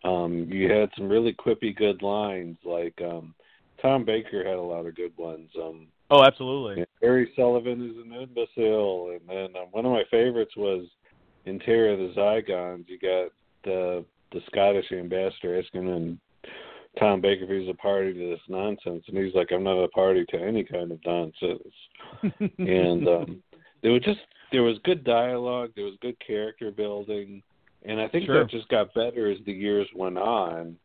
Um, 0.04 0.48
you 0.52 0.70
had 0.70 0.90
some 0.96 1.08
really 1.08 1.32
quippy 1.34 1.74
good 1.74 2.02
lines, 2.02 2.56
like 2.64 3.00
um 3.02 3.34
Tom 3.82 4.04
Baker 4.04 4.44
had 4.44 4.56
a 4.56 4.60
lot 4.60 4.86
of 4.86 4.94
good 4.94 5.16
ones. 5.16 5.50
Um 5.60 5.88
Oh, 6.08 6.22
absolutely. 6.22 6.84
Harry 7.02 7.32
Sullivan 7.34 7.82
is 7.90 7.96
an 7.96 8.12
imbecile, 8.12 9.10
and 9.10 9.28
then 9.28 9.60
um, 9.60 9.68
one 9.72 9.84
of 9.84 9.90
my 9.90 10.04
favorites 10.08 10.56
was 10.56 10.86
in 11.46 11.58
Terror 11.58 11.94
of 11.94 11.98
the 11.98 12.14
Zygons. 12.16 12.84
You 12.88 12.98
got 13.00 13.32
the 13.64 14.04
the 14.32 14.40
Scottish 14.46 14.90
ambassador 14.92 15.58
asking 15.58 15.86
him, 15.88 16.20
Tom 16.98 17.20
Baker 17.20 17.46
he's 17.52 17.68
a 17.68 17.74
party 17.74 18.12
to 18.14 18.30
this 18.30 18.40
nonsense, 18.48 19.04
and 19.08 19.16
he's 19.18 19.34
like, 19.34 19.52
"I'm 19.52 19.62
not 19.64 19.82
a 19.82 19.88
party 19.88 20.24
to 20.30 20.38
any 20.38 20.64
kind 20.64 20.90
of 20.92 20.98
nonsense." 21.04 21.74
and 22.58 23.06
um, 23.08 23.42
there 23.82 23.92
was 23.92 24.02
just 24.02 24.20
there 24.52 24.62
was 24.62 24.78
good 24.84 25.04
dialogue, 25.04 25.72
there 25.76 25.84
was 25.84 25.94
good 26.00 26.16
character 26.24 26.70
building, 26.70 27.42
and 27.84 28.00
I 28.00 28.08
think 28.08 28.26
Sure. 28.26 28.40
that 28.40 28.50
just 28.50 28.68
got 28.68 28.94
better 28.94 29.30
as 29.30 29.38
the 29.44 29.52
years 29.52 29.86
went 29.94 30.16
on. 30.18 30.76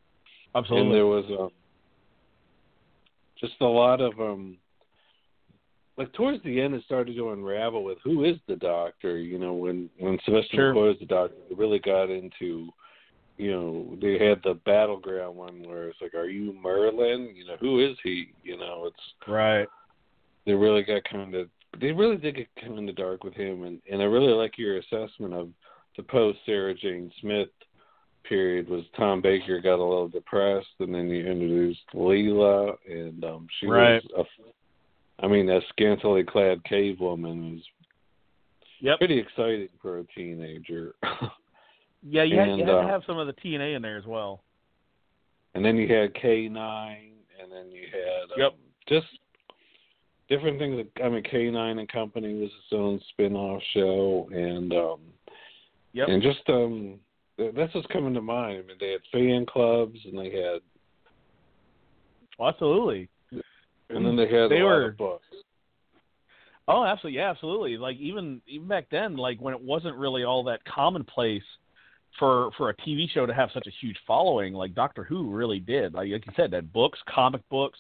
absolutely. 0.55 0.87
And 0.87 0.95
there 0.95 1.05
was 1.05 1.25
um, 1.39 1.51
just 3.39 3.53
a 3.61 3.65
lot 3.65 4.01
of 4.01 4.19
um, 4.19 4.57
like 5.97 6.11
towards 6.13 6.43
the 6.43 6.59
end, 6.59 6.73
it 6.73 6.83
started 6.85 7.15
to 7.15 7.31
unravel 7.31 7.83
with 7.83 7.99
who 8.03 8.25
is 8.25 8.37
the 8.47 8.55
Doctor. 8.55 9.17
You 9.17 9.37
know, 9.39 9.53
when 9.53 9.89
when 9.99 10.17
Sylvester 10.25 10.55
Sure. 10.55 10.73
Was 10.73 10.97
the 10.99 11.05
Doctor, 11.05 11.35
it 11.49 11.57
really 11.57 11.79
got 11.79 12.09
into. 12.09 12.69
You 13.41 13.51
know, 13.51 13.97
they 13.99 14.23
had 14.23 14.39
the 14.43 14.53
battleground 14.53 15.35
one 15.35 15.63
where 15.63 15.89
it's 15.89 15.99
like, 15.99 16.13
"Are 16.13 16.29
you 16.29 16.53
Merlin? 16.53 17.33
You 17.35 17.47
know, 17.47 17.57
who 17.59 17.79
is 17.79 17.97
he? 18.03 18.27
You 18.43 18.55
know, 18.55 18.83
it's 18.85 19.27
right. 19.27 19.67
they 20.45 20.53
really 20.53 20.83
got 20.83 21.03
kind 21.05 21.33
of 21.33 21.49
they 21.79 21.91
really 21.91 22.17
did 22.17 22.35
get 22.35 22.47
kind 22.63 22.87
of 22.87 22.95
dark 22.95 23.23
with 23.23 23.33
him, 23.33 23.63
and 23.63 23.81
and 23.91 23.99
I 23.99 24.05
really 24.05 24.31
like 24.31 24.59
your 24.59 24.77
assessment 24.77 25.33
of 25.33 25.49
the 25.97 26.03
post 26.03 26.37
Sarah 26.45 26.75
Jane 26.75 27.11
Smith 27.19 27.49
period 28.29 28.69
was 28.69 28.83
Tom 28.95 29.23
Baker 29.23 29.59
got 29.59 29.79
a 29.79 29.83
little 29.83 30.07
depressed, 30.07 30.67
and 30.79 30.93
then 30.93 31.09
you 31.09 31.25
introduced 31.25 31.81
Leela, 31.95 32.75
and 32.87 33.23
um 33.25 33.47
she 33.59 33.65
Right. 33.65 34.03
was 34.15 34.27
a, 35.19 35.25
I 35.25 35.27
mean, 35.27 35.49
a 35.49 35.61
scantily 35.69 36.23
clad 36.23 36.63
cave 36.65 36.99
woman 36.99 37.53
was 37.55 37.63
Yep. 38.81 38.99
pretty 38.99 39.17
exciting 39.17 39.69
for 39.81 39.97
a 39.97 40.03
teenager. 40.15 40.93
Yeah, 42.03 42.23
you 42.23 42.37
had, 42.37 42.47
you 42.47 42.53
And, 42.53 42.61
had 42.61 42.65
to 42.67 42.79
uh, 42.79 42.87
have 42.87 43.03
some 43.05 43.17
of 43.17 43.27
the 43.27 43.33
TNA 43.33 43.75
in 43.75 43.81
there 43.81 43.97
as 43.97 44.05
well. 44.05 44.43
and 45.53 45.63
then 45.63 45.75
you 45.75 45.87
had 45.93 46.13
K 46.15 46.47
nine, 46.49 47.11
and 47.41 47.51
then 47.51 47.71
you 47.71 47.87
had 47.91 48.31
um, 48.33 48.39
Yep. 48.39 48.51
just 48.87 49.07
different 50.29 50.57
things. 50.59 50.85
I 51.03 51.09
mean, 51.09 51.23
K 51.23 51.49
nine 51.51 51.79
and 51.79 51.87
Company 51.89 52.33
was 52.35 52.49
its 52.49 52.73
own 52.73 52.99
spin 53.09 53.35
off 53.35 53.61
show, 53.73 54.29
and 54.31 54.73
um, 54.73 54.99
Yep. 55.93 56.07
and 56.09 56.23
just 56.23 56.49
um, 56.49 56.99
th- 57.37 57.53
that's 57.55 57.73
what's 57.75 57.87
coming 57.87 58.13
to 58.13 58.21
mind. 58.21 58.63
I 58.63 58.67
mean, 58.67 58.77
they 58.79 58.91
had 58.91 59.01
fan 59.11 59.45
clubs, 59.45 59.99
and 60.05 60.17
they 60.17 60.31
had, 60.31 60.61
Well, 62.39 62.49
absolutely. 62.49 63.09
and 63.89 64.05
then 64.05 64.15
they 64.15 64.27
had 64.27 64.49
They 64.49 64.61
a 64.61 64.65
lot 64.65 64.81
of 64.83 64.97
books. 64.97 65.25
Oh, 66.67 66.85
absolutely. 66.85 67.17
Yeah, 67.19 67.29
absolutely. 67.29 67.77
Like 67.77 67.97
even 67.97 68.41
even 68.47 68.67
back 68.67 68.87
then, 68.89 69.17
like 69.17 69.39
when 69.41 69.53
it 69.53 69.61
wasn't 69.61 69.97
really 69.97 70.23
all 70.23 70.43
that 70.45 70.63
commonplace 70.63 71.43
for 72.19 72.51
for 72.57 72.69
a 72.69 72.75
TV 72.75 73.09
show 73.09 73.25
to 73.25 73.33
have 73.33 73.49
such 73.53 73.67
a 73.67 73.71
huge 73.81 73.97
following, 74.05 74.53
like 74.53 74.73
Doctor 74.75 75.03
Who 75.03 75.29
really 75.31 75.59
did. 75.59 75.93
Like, 75.93 76.09
like 76.11 76.25
you 76.25 76.33
said, 76.35 76.51
that 76.51 76.71
books, 76.73 76.99
comic 77.07 77.47
books. 77.49 77.79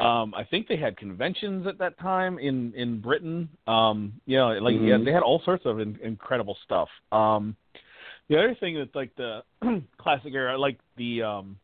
Um, 0.00 0.34
I 0.34 0.42
think 0.44 0.66
they 0.66 0.76
had 0.76 0.96
conventions 0.96 1.66
at 1.66 1.78
that 1.78 1.98
time 1.98 2.38
in 2.38 2.72
in 2.74 3.00
Britain. 3.00 3.48
Um, 3.66 4.12
you 4.26 4.36
know, 4.36 4.48
like 4.58 4.74
yeah, 4.74 4.96
Mhm. 4.96 5.04
they 5.04 5.12
had 5.12 5.22
all 5.22 5.40
sorts 5.44 5.64
of 5.66 5.78
in, 5.80 5.98
incredible 6.02 6.56
stuff. 6.64 6.88
Um, 7.12 7.56
The 8.28 8.38
other 8.38 8.54
thing 8.54 8.74
that's 8.76 8.94
like 8.94 9.14
the 9.16 9.42
classic 9.98 10.32
era, 10.34 10.56
like 10.58 10.78
the 10.96 11.22
um 11.22 11.56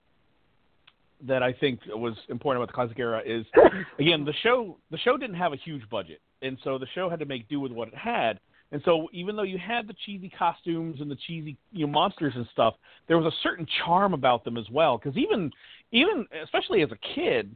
that 1.23 1.43
I 1.43 1.53
think 1.53 1.81
was 1.87 2.15
important 2.29 2.63
about 2.63 2.69
the 2.69 2.75
classic 2.75 2.99
era 2.99 3.21
is 3.25 3.45
again 3.99 4.25
the 4.25 4.33
show 4.43 4.79
the 4.91 4.99
show 4.99 5.17
didn't 5.17 5.37
have 5.37 5.53
a 5.53 5.57
huge 5.57 5.89
budget, 5.91 6.21
and 6.43 6.57
so 6.65 6.79
the 6.79 6.87
show 6.95 7.11
had 7.11 7.19
to 7.19 7.27
make 7.27 7.49
do 7.49 7.61
with 7.61 7.73
what 7.73 7.89
it 7.89 7.95
had. 7.97 8.39
And 8.73 8.81
so 8.85 9.09
even 9.13 9.35
though 9.35 9.43
you 9.43 9.59
had 9.59 9.89
the 9.89 9.95
cheesy 10.07 10.31
costumes 10.37 11.01
and 11.01 11.11
the 11.11 11.17
cheesy 11.27 11.57
you 11.73 11.87
know 11.87 11.93
monsters 11.93 12.35
and 12.37 12.47
stuff, 12.53 12.75
there 13.09 13.19
was 13.19 13.33
a 13.33 13.37
certain 13.43 13.67
charm 13.85 14.15
about 14.15 14.45
them 14.45 14.57
as 14.57 14.69
well. 14.71 14.99
Because 14.99 15.17
even 15.17 15.51
even 15.93 16.27
especially 16.45 16.83
as 16.83 16.91
a 16.93 17.15
kid, 17.15 17.55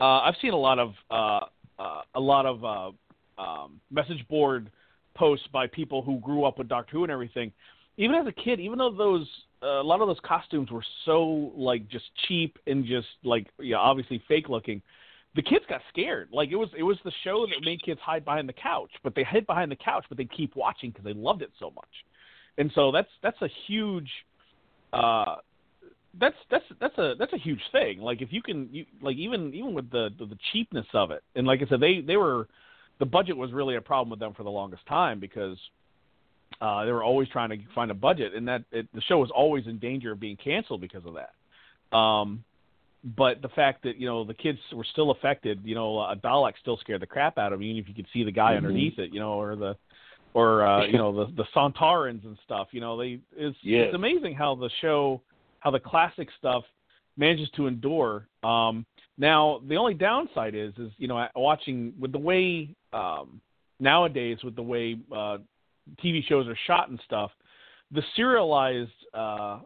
uh, 0.00 0.20
I've 0.20 0.34
seen 0.40 0.52
a 0.52 0.58
lot 0.58 0.78
of 0.78 0.94
uh, 1.10 1.40
uh, 1.78 2.02
a 2.14 2.20
lot 2.20 2.46
of 2.46 2.64
uh, 2.64 3.40
um, 3.40 3.80
message 3.90 4.26
board 4.28 4.70
posts 5.14 5.46
by 5.52 5.66
people 5.66 6.02
who 6.02 6.18
grew 6.20 6.44
up 6.44 6.58
with 6.58 6.68
Doctor 6.68 6.92
Who 6.92 7.04
and 7.04 7.12
everything. 7.12 7.52
Even 7.96 8.16
as 8.16 8.26
a 8.26 8.32
kid, 8.32 8.58
even 8.58 8.78
though 8.78 8.90
those 8.90 9.28
uh, 9.62 9.80
a 9.80 9.82
lot 9.82 10.00
of 10.00 10.08
those 10.08 10.20
costumes 10.24 10.70
were 10.70 10.84
so 11.04 11.52
like 11.54 11.88
just 11.88 12.06
cheap 12.26 12.58
and 12.66 12.84
just 12.84 13.06
like 13.22 13.46
yeah, 13.60 13.76
obviously 13.76 14.22
fake 14.26 14.48
looking, 14.48 14.80
the 15.34 15.42
kids 15.42 15.64
got 15.68 15.80
scared. 15.88 16.28
Like 16.32 16.50
it 16.50 16.56
was 16.56 16.68
it 16.76 16.82
was 16.82 16.96
the 17.04 17.12
show 17.24 17.46
that 17.46 17.64
made 17.64 17.82
kids 17.82 18.00
hide 18.00 18.24
behind 18.24 18.48
the 18.48 18.54
couch, 18.54 18.90
but 19.02 19.14
they 19.14 19.24
hid 19.24 19.46
behind 19.46 19.70
the 19.70 19.76
couch, 19.76 20.04
but 20.08 20.18
they 20.18 20.26
keep 20.26 20.54
watching 20.54 20.90
because 20.90 21.04
they 21.04 21.12
loved 21.12 21.42
it 21.42 21.50
so 21.58 21.70
much. 21.70 21.88
And 22.58 22.70
so 22.74 22.92
that's 22.92 23.08
that's 23.22 23.40
a 23.42 23.48
huge 23.66 24.08
uh 24.92 25.36
that's 26.20 26.36
that's 26.50 26.64
that's 26.80 26.96
a 26.98 27.14
that's 27.18 27.32
a 27.32 27.38
huge 27.38 27.60
thing. 27.72 27.98
Like 27.98 28.22
if 28.22 28.32
you 28.32 28.42
can 28.42 28.68
you 28.70 28.86
like 29.02 29.16
even 29.16 29.52
even 29.54 29.74
with 29.74 29.90
the, 29.90 30.10
the 30.18 30.26
the 30.26 30.38
cheapness 30.52 30.86
of 30.94 31.10
it. 31.10 31.22
And 31.34 31.46
like 31.46 31.60
I 31.64 31.68
said 31.68 31.80
they 31.80 32.00
they 32.00 32.16
were 32.16 32.46
the 33.00 33.06
budget 33.06 33.36
was 33.36 33.52
really 33.52 33.74
a 33.74 33.80
problem 33.80 34.10
with 34.10 34.20
them 34.20 34.34
for 34.34 34.44
the 34.44 34.50
longest 34.50 34.86
time 34.86 35.18
because 35.18 35.58
uh 36.60 36.84
they 36.84 36.92
were 36.92 37.02
always 37.02 37.28
trying 37.28 37.50
to 37.50 37.58
find 37.74 37.90
a 37.90 37.94
budget 37.94 38.34
and 38.34 38.46
that 38.46 38.62
it, 38.70 38.86
the 38.94 39.00
show 39.02 39.18
was 39.18 39.32
always 39.34 39.66
in 39.66 39.80
danger 39.80 40.12
of 40.12 40.20
being 40.20 40.36
canceled 40.36 40.80
because 40.80 41.02
of 41.04 41.14
that. 41.14 41.96
Um 41.96 42.44
but 43.16 43.42
the 43.42 43.48
fact 43.48 43.82
that 43.84 43.98
you 43.98 44.06
know 44.06 44.24
the 44.24 44.34
kids 44.34 44.58
were 44.72 44.86
still 44.92 45.10
affected, 45.10 45.60
you 45.64 45.74
know, 45.74 45.98
a 46.00 46.16
Dalek 46.16 46.54
still 46.60 46.78
scared 46.78 47.02
the 47.02 47.06
crap 47.06 47.36
out 47.36 47.52
of 47.52 47.58
them, 47.58 47.68
even 47.68 47.82
if 47.82 47.88
you 47.88 47.94
could 47.94 48.06
see 48.12 48.24
the 48.24 48.32
guy 48.32 48.52
mm-hmm. 48.52 48.66
underneath 48.66 48.98
it, 48.98 49.12
you 49.12 49.20
know, 49.20 49.32
or 49.32 49.56
the 49.56 49.76
or 50.32 50.66
uh, 50.66 50.86
you 50.86 50.96
know 50.96 51.14
the 51.14 51.32
the 51.34 51.44
Sontarans 51.54 52.24
and 52.24 52.38
stuff. 52.44 52.68
You 52.72 52.80
know, 52.80 52.96
they 52.98 53.20
it's 53.36 53.56
yes. 53.62 53.86
it's 53.86 53.94
amazing 53.94 54.34
how 54.34 54.54
the 54.54 54.70
show, 54.80 55.20
how 55.60 55.70
the 55.70 55.80
classic 55.80 56.28
stuff 56.38 56.64
manages 57.16 57.48
to 57.56 57.66
endure. 57.66 58.26
Um, 58.42 58.86
now 59.18 59.60
the 59.68 59.76
only 59.76 59.94
downside 59.94 60.54
is 60.54 60.72
is 60.78 60.90
you 60.96 61.08
know 61.08 61.26
watching 61.36 61.92
with 62.00 62.12
the 62.12 62.18
way 62.18 62.74
um, 62.94 63.40
nowadays 63.80 64.38
with 64.42 64.56
the 64.56 64.62
way 64.62 64.96
uh, 65.14 65.38
TV 66.02 66.24
shows 66.26 66.48
are 66.48 66.58
shot 66.66 66.88
and 66.88 66.98
stuff, 67.04 67.30
the 67.92 68.02
serialized 68.16 68.90
uh, 69.12 69.60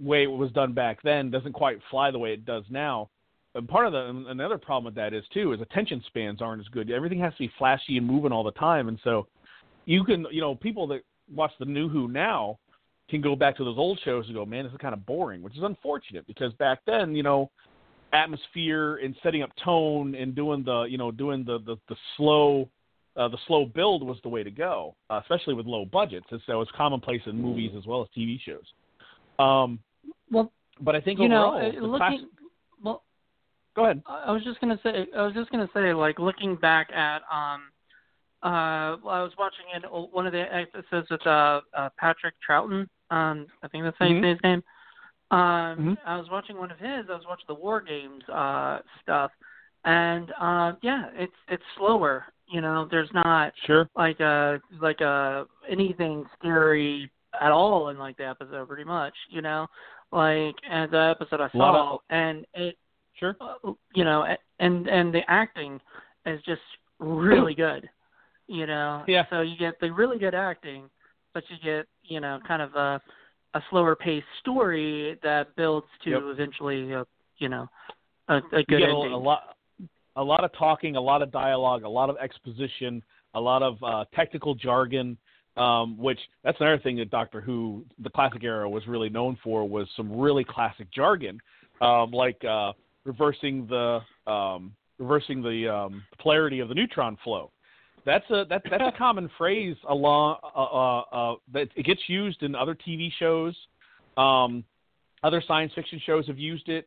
way 0.00 0.24
it 0.24 0.30
was 0.30 0.50
done 0.52 0.72
back 0.72 1.02
then 1.02 1.30
doesn't 1.30 1.52
quite 1.52 1.78
fly 1.90 2.10
the 2.10 2.18
way 2.18 2.32
it 2.32 2.44
does 2.44 2.64
now. 2.70 3.10
And 3.54 3.68
part 3.68 3.86
of 3.86 3.92
the 3.92 4.30
another 4.30 4.58
problem 4.58 4.84
with 4.84 4.96
that 4.96 5.14
is 5.14 5.24
too 5.32 5.52
is 5.52 5.60
attention 5.60 6.02
spans 6.06 6.42
aren't 6.42 6.60
as 6.60 6.68
good. 6.68 6.90
Everything 6.90 7.20
has 7.20 7.32
to 7.34 7.38
be 7.38 7.52
flashy 7.56 7.96
and 7.96 8.06
moving 8.06 8.32
all 8.32 8.42
the 8.42 8.52
time, 8.52 8.88
and 8.88 8.98
so 9.04 9.28
you 9.84 10.02
can 10.04 10.26
you 10.32 10.40
know 10.40 10.56
people 10.56 10.86
that 10.88 11.02
watch 11.32 11.52
the 11.58 11.64
new 11.64 11.88
Who 11.88 12.08
now 12.08 12.58
can 13.08 13.20
go 13.20 13.36
back 13.36 13.56
to 13.58 13.64
those 13.64 13.78
old 13.78 14.00
shows 14.04 14.24
and 14.26 14.34
go, 14.34 14.44
man, 14.44 14.64
this 14.64 14.72
is 14.72 14.78
kind 14.78 14.94
of 14.94 15.06
boring, 15.06 15.42
which 15.42 15.56
is 15.56 15.62
unfortunate 15.62 16.26
because 16.26 16.52
back 16.54 16.80
then 16.86 17.14
you 17.14 17.22
know 17.22 17.50
atmosphere 18.12 18.96
and 18.96 19.14
setting 19.22 19.42
up 19.42 19.50
tone 19.64 20.14
and 20.14 20.34
doing 20.34 20.64
the 20.64 20.82
you 20.84 20.98
know 20.98 21.12
doing 21.12 21.44
the 21.44 21.58
the, 21.60 21.76
the 21.88 21.96
slow 22.16 22.68
uh, 23.16 23.28
the 23.28 23.38
slow 23.46 23.64
build 23.66 24.04
was 24.04 24.16
the 24.22 24.28
way 24.28 24.42
to 24.42 24.50
go, 24.50 24.96
uh, 25.10 25.20
especially 25.22 25.54
with 25.54 25.66
low 25.66 25.84
budgets. 25.84 26.26
And 26.30 26.40
so 26.46 26.60
it's 26.60 26.70
commonplace 26.76 27.22
in 27.26 27.40
movies 27.40 27.70
as 27.78 27.86
well 27.86 28.02
as 28.02 28.08
TV 28.16 28.40
shows. 28.40 28.64
Um, 29.38 29.78
well, 30.30 30.52
but 30.80 30.94
I 30.94 31.00
think 31.00 31.18
you 31.18 31.26
overall, 31.26 31.60
know, 31.60 31.72
the 31.72 31.86
looking, 31.86 31.98
class... 31.98 32.20
well, 32.82 33.02
go 33.74 33.84
ahead. 33.84 34.02
I 34.06 34.32
was 34.32 34.42
just 34.44 34.60
gonna 34.60 34.78
say, 34.82 35.06
I 35.16 35.22
was 35.22 35.34
just 35.34 35.50
gonna 35.50 35.68
say, 35.74 35.92
like 35.94 36.18
looking 36.18 36.56
back 36.56 36.90
at, 36.92 37.22
um, 37.32 37.62
uh, 38.42 38.96
well, 39.02 39.14
I 39.14 39.22
was 39.22 39.32
watching 39.38 39.66
in 39.74 39.82
one 39.82 40.26
of 40.26 40.32
the 40.32 40.44
episodes 40.52 41.08
with 41.10 41.26
uh, 41.26 41.60
uh 41.76 41.88
Patrick 41.98 42.34
Troughton. 42.48 42.86
Um, 43.10 43.46
I 43.62 43.68
think 43.68 43.84
that's 43.84 43.96
how 43.98 44.06
you 44.06 44.16
mm-hmm. 44.16 44.24
say 44.24 44.30
his 44.30 44.40
name. 44.42 44.62
Um, 45.30 45.38
mm-hmm. 45.40 45.92
I 46.06 46.16
was 46.16 46.26
watching 46.30 46.58
one 46.58 46.70
of 46.70 46.78
his. 46.78 47.06
I 47.08 47.14
was 47.14 47.24
watching 47.28 47.46
the 47.48 47.54
War 47.54 47.80
Games 47.80 48.22
uh 48.28 48.80
stuff, 49.02 49.30
and 49.84 50.30
uh, 50.40 50.72
yeah, 50.82 51.06
it's 51.14 51.32
it's 51.48 51.62
slower. 51.76 52.24
You 52.48 52.60
know, 52.60 52.86
there's 52.90 53.10
not 53.14 53.52
sure 53.66 53.88
like 53.96 54.20
a 54.20 54.60
like 54.80 55.00
a 55.00 55.46
anything 55.68 56.24
scary 56.38 57.10
at 57.40 57.52
all 57.52 57.88
in 57.88 57.98
like 57.98 58.16
the 58.16 58.26
episode, 58.26 58.68
pretty 58.68 58.84
much. 58.84 59.14
You 59.30 59.42
know, 59.42 59.66
like 60.12 60.54
and 60.70 60.90
the 60.90 61.14
episode 61.18 61.40
I 61.40 61.50
saw, 61.50 61.94
of, 61.94 62.00
and 62.10 62.46
it 62.54 62.76
sure, 63.18 63.36
uh, 63.40 63.72
you 63.94 64.04
know, 64.04 64.24
and 64.58 64.86
and 64.88 65.12
the 65.12 65.20
acting 65.28 65.80
is 66.26 66.40
just 66.46 66.62
really 66.98 67.54
good. 67.54 67.88
You 68.46 68.66
know, 68.66 69.04
yeah. 69.06 69.24
So 69.30 69.40
you 69.40 69.56
get 69.58 69.80
the 69.80 69.90
really 69.90 70.18
good 70.18 70.34
acting, 70.34 70.84
but 71.32 71.44
you 71.48 71.56
get 71.62 71.86
you 72.04 72.20
know 72.20 72.38
kind 72.46 72.62
of 72.62 72.74
a 72.74 73.00
a 73.54 73.62
slower 73.70 73.94
paced 73.94 74.26
story 74.40 75.18
that 75.22 75.54
builds 75.56 75.86
to 76.04 76.10
yep. 76.10 76.20
eventually 76.24 76.92
a 76.92 77.04
you 77.38 77.48
know 77.48 77.68
a, 78.28 78.36
a 78.36 78.40
good 78.40 78.64
you 78.68 78.78
get 78.78 78.88
ending. 78.88 79.12
A, 79.12 79.16
a 79.16 79.16
lot, 79.16 79.56
a 80.16 80.22
lot 80.22 80.44
of 80.44 80.50
talking, 80.58 80.96
a 80.96 81.00
lot 81.00 81.22
of 81.22 81.30
dialogue, 81.30 81.84
a 81.84 81.88
lot 81.88 82.10
of 82.10 82.16
exposition, 82.22 83.02
a 83.34 83.40
lot 83.40 83.62
of 83.62 83.82
uh, 83.82 84.04
technical 84.14 84.54
jargon 84.54 85.16
um, 85.56 85.96
which 85.98 86.18
that's 86.42 86.58
another 86.60 86.78
thing 86.78 86.96
that 86.96 87.10
Doctor 87.10 87.40
Who, 87.40 87.84
the 87.98 88.10
classic 88.10 88.42
era, 88.42 88.68
was 88.68 88.86
really 88.86 89.08
known 89.08 89.38
for 89.42 89.68
was 89.68 89.88
some 89.96 90.18
really 90.18 90.44
classic 90.44 90.90
jargon, 90.92 91.38
um, 91.80 92.10
like 92.10 92.42
uh, 92.44 92.72
reversing 93.04 93.66
the 93.66 94.00
um, 94.30 94.72
reversing 94.98 95.42
the 95.42 95.68
um, 95.72 96.02
polarity 96.18 96.60
of 96.60 96.68
the 96.68 96.74
neutron 96.74 97.16
flow. 97.22 97.50
That's 98.04 98.28
a 98.30 98.44
that, 98.48 98.62
that's 98.70 98.82
a 98.82 98.92
common 98.98 99.30
phrase 99.38 99.76
along 99.88 100.38
uh, 100.42 100.62
uh, 100.62 101.00
uh, 101.00 101.36
that 101.52 101.68
it 101.76 101.84
gets 101.84 102.02
used 102.08 102.42
in 102.42 102.54
other 102.54 102.74
TV 102.74 103.10
shows. 103.18 103.56
Um, 104.16 104.64
other 105.22 105.42
science 105.46 105.72
fiction 105.74 106.00
shows 106.04 106.26
have 106.26 106.38
used 106.38 106.68
it. 106.68 106.86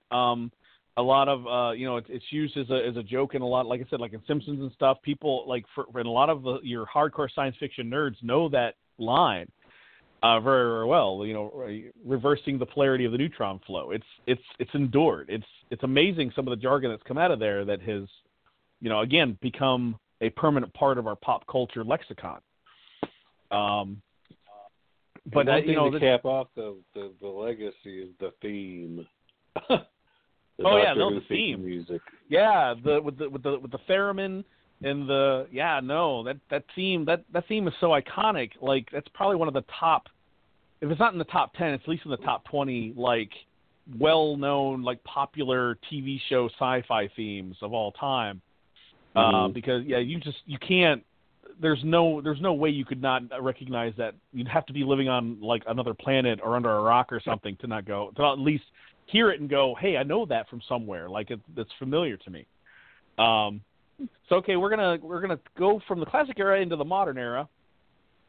A 0.98 1.02
lot 1.02 1.30
of 1.30 1.48
uh, 1.48 1.72
you 1.72 1.86
know 1.86 1.98
it's, 1.98 2.08
it's 2.10 2.26
used 2.32 2.58
as 2.58 2.70
a 2.70 2.88
as 2.88 2.98
a 2.98 3.04
joke 3.04 3.36
in 3.36 3.42
a 3.42 3.48
lot 3.48 3.66
like 3.66 3.82
I 3.82 3.86
said 3.90 4.00
like 4.00 4.14
in 4.14 4.22
Simpsons 4.28 4.60
and 4.60 4.72
stuff. 4.74 4.98
People 5.04 5.46
like 5.48 5.66
for, 5.76 5.86
for 5.92 6.00
a 6.00 6.10
lot 6.10 6.30
of 6.30 6.44
the, 6.44 6.60
your 6.64 6.86
hardcore 6.88 7.30
science 7.34 7.56
fiction 7.60 7.90
nerds 7.90 8.16
know 8.24 8.50
that 8.50 8.76
line 8.98 9.48
uh, 10.24 10.40
very, 10.40 10.70
very 10.70 10.86
well. 10.86 11.24
You 11.26 11.34
know, 11.34 11.84
reversing 12.06 12.58
the 12.58 12.66
polarity 12.66 13.06
of 13.06 13.12
the 13.12 13.18
neutron 13.18 13.60
flow. 13.66 13.92
It's 13.92 14.06
it's 14.26 14.42
it's 14.60 14.72
endured. 14.74 15.30
It's 15.30 15.46
it's 15.70 15.84
amazing 15.84 16.32
some 16.36 16.48
of 16.48 16.58
the 16.58 16.62
jargon 16.62 16.92
that's 16.92 17.04
come 17.04 17.18
out 17.18 17.32
of 17.32 17.40
there 17.40 17.66
that 17.66 17.82
has, 17.82 18.04
you 18.82 18.90
know, 18.90 19.02
again 19.02 19.38
become 19.42 19.98
a 20.22 20.30
permanent 20.32 20.74
part 20.74 20.98
of 20.98 21.08
our 21.08 21.16
pop 21.16 21.46
culture 21.48 21.84
lexicon. 21.84 22.40
Um, 23.52 24.02
but 25.32 25.48
uh, 25.48 25.58
you 25.58 25.76
know, 25.76 25.92
to 25.92 26.00
cap 26.00 26.26
off 26.26 26.48
the, 26.56 26.76
the 26.96 27.12
the 27.22 27.28
legacy 27.28 28.02
is 28.02 28.10
the 28.20 28.34
theme. 28.42 29.06
Oh 30.64 30.78
yeah, 30.78 30.94
no, 30.94 31.14
the 31.14 31.22
theme 31.28 31.64
music. 31.64 32.02
Yeah, 32.30 32.74
the 32.84 33.02
with 33.02 33.18
the 33.18 33.30
with 33.30 33.44
the 33.44 33.60
with 33.60 33.72
the 33.72 33.80
theremin 33.90 34.44
and 34.84 35.08
the 35.08 35.48
yeah, 35.52 35.80
no, 35.84 36.24
that 36.24 36.38
that 36.50 36.64
theme 36.76 37.06
that 37.06 37.24
that 37.34 37.48
theme 37.48 37.68
is 37.68 37.74
so 37.80 37.90
iconic. 37.90 38.52
Like 38.62 38.90
that's 38.92 39.08
probably 39.14 39.36
one 39.36 39.48
of 39.48 39.54
the 39.54 39.66
top 39.80 40.08
if 40.82 40.92
it's 40.92 41.00
not 41.00 41.14
in 41.14 41.20
the 41.20 41.26
top 41.26 41.54
10, 41.56 41.70
it's 41.70 41.84
at 41.84 41.90
least 41.90 42.06
in 42.06 42.12
the 42.12 42.18
top 42.18 42.46
20 42.46 42.94
like 42.96 43.32
well-known 43.98 44.84
like 44.84 45.02
popular 45.04 45.78
TV 45.92 46.20
show 46.30 46.50
sci-fi 46.50 47.10
themes 47.16 47.56
of 47.62 47.74
all 47.74 47.92
time. 47.94 48.42
Uh, 49.16 49.20
Mm-hmm. 49.20 49.36
Uh, 49.36 49.48
because 49.48 49.84
yeah, 49.86 49.98
you 49.98 50.20
just 50.20 50.38
you 50.46 50.60
can't 50.60 51.04
there's 51.60 51.80
no 51.84 52.22
there's 52.22 52.42
no 52.42 52.54
way 52.54 52.70
you 52.70 52.86
could 52.86 53.02
not 53.02 53.24
recognize 53.42 53.94
that. 53.98 54.14
You'd 54.32 54.48
have 54.48 54.66
to 54.68 54.74
be 54.74 54.84
living 54.84 55.10
on 55.10 55.42
like 55.42 55.64
another 55.66 55.96
planet 55.96 56.40
or 56.44 56.56
under 56.56 56.70
a 56.70 56.82
rock 56.82 57.12
or 57.12 57.20
something 57.20 57.58
to 57.62 57.68
not 57.68 57.86
go 57.86 58.12
to 58.16 58.26
at 58.26 58.38
least 58.38 58.66
hear 59.08 59.32
it 59.32 59.40
and 59.40 59.50
go, 59.50 59.76
"Hey, 59.80 59.98
I 59.98 60.04
know 60.04 60.26
that 60.26 60.50
from 60.50 60.62
somewhere. 60.68 61.10
Like 61.10 61.32
it, 61.32 61.40
it's 61.56 61.72
familiar 61.80 62.18
to 62.18 62.30
me." 62.30 62.46
Um, 63.18 63.62
so 64.30 64.36
okay, 64.38 64.56
we're 64.56 64.70
gonna 64.70 64.98
we're 65.02 65.22
gonna 65.22 65.40
go 65.58 65.82
from 65.88 66.00
the 66.00 66.06
classic 66.06 66.40
era 66.40 66.62
into 66.62 66.76
the 66.76 66.86
modern 66.86 67.18
era. 67.18 67.48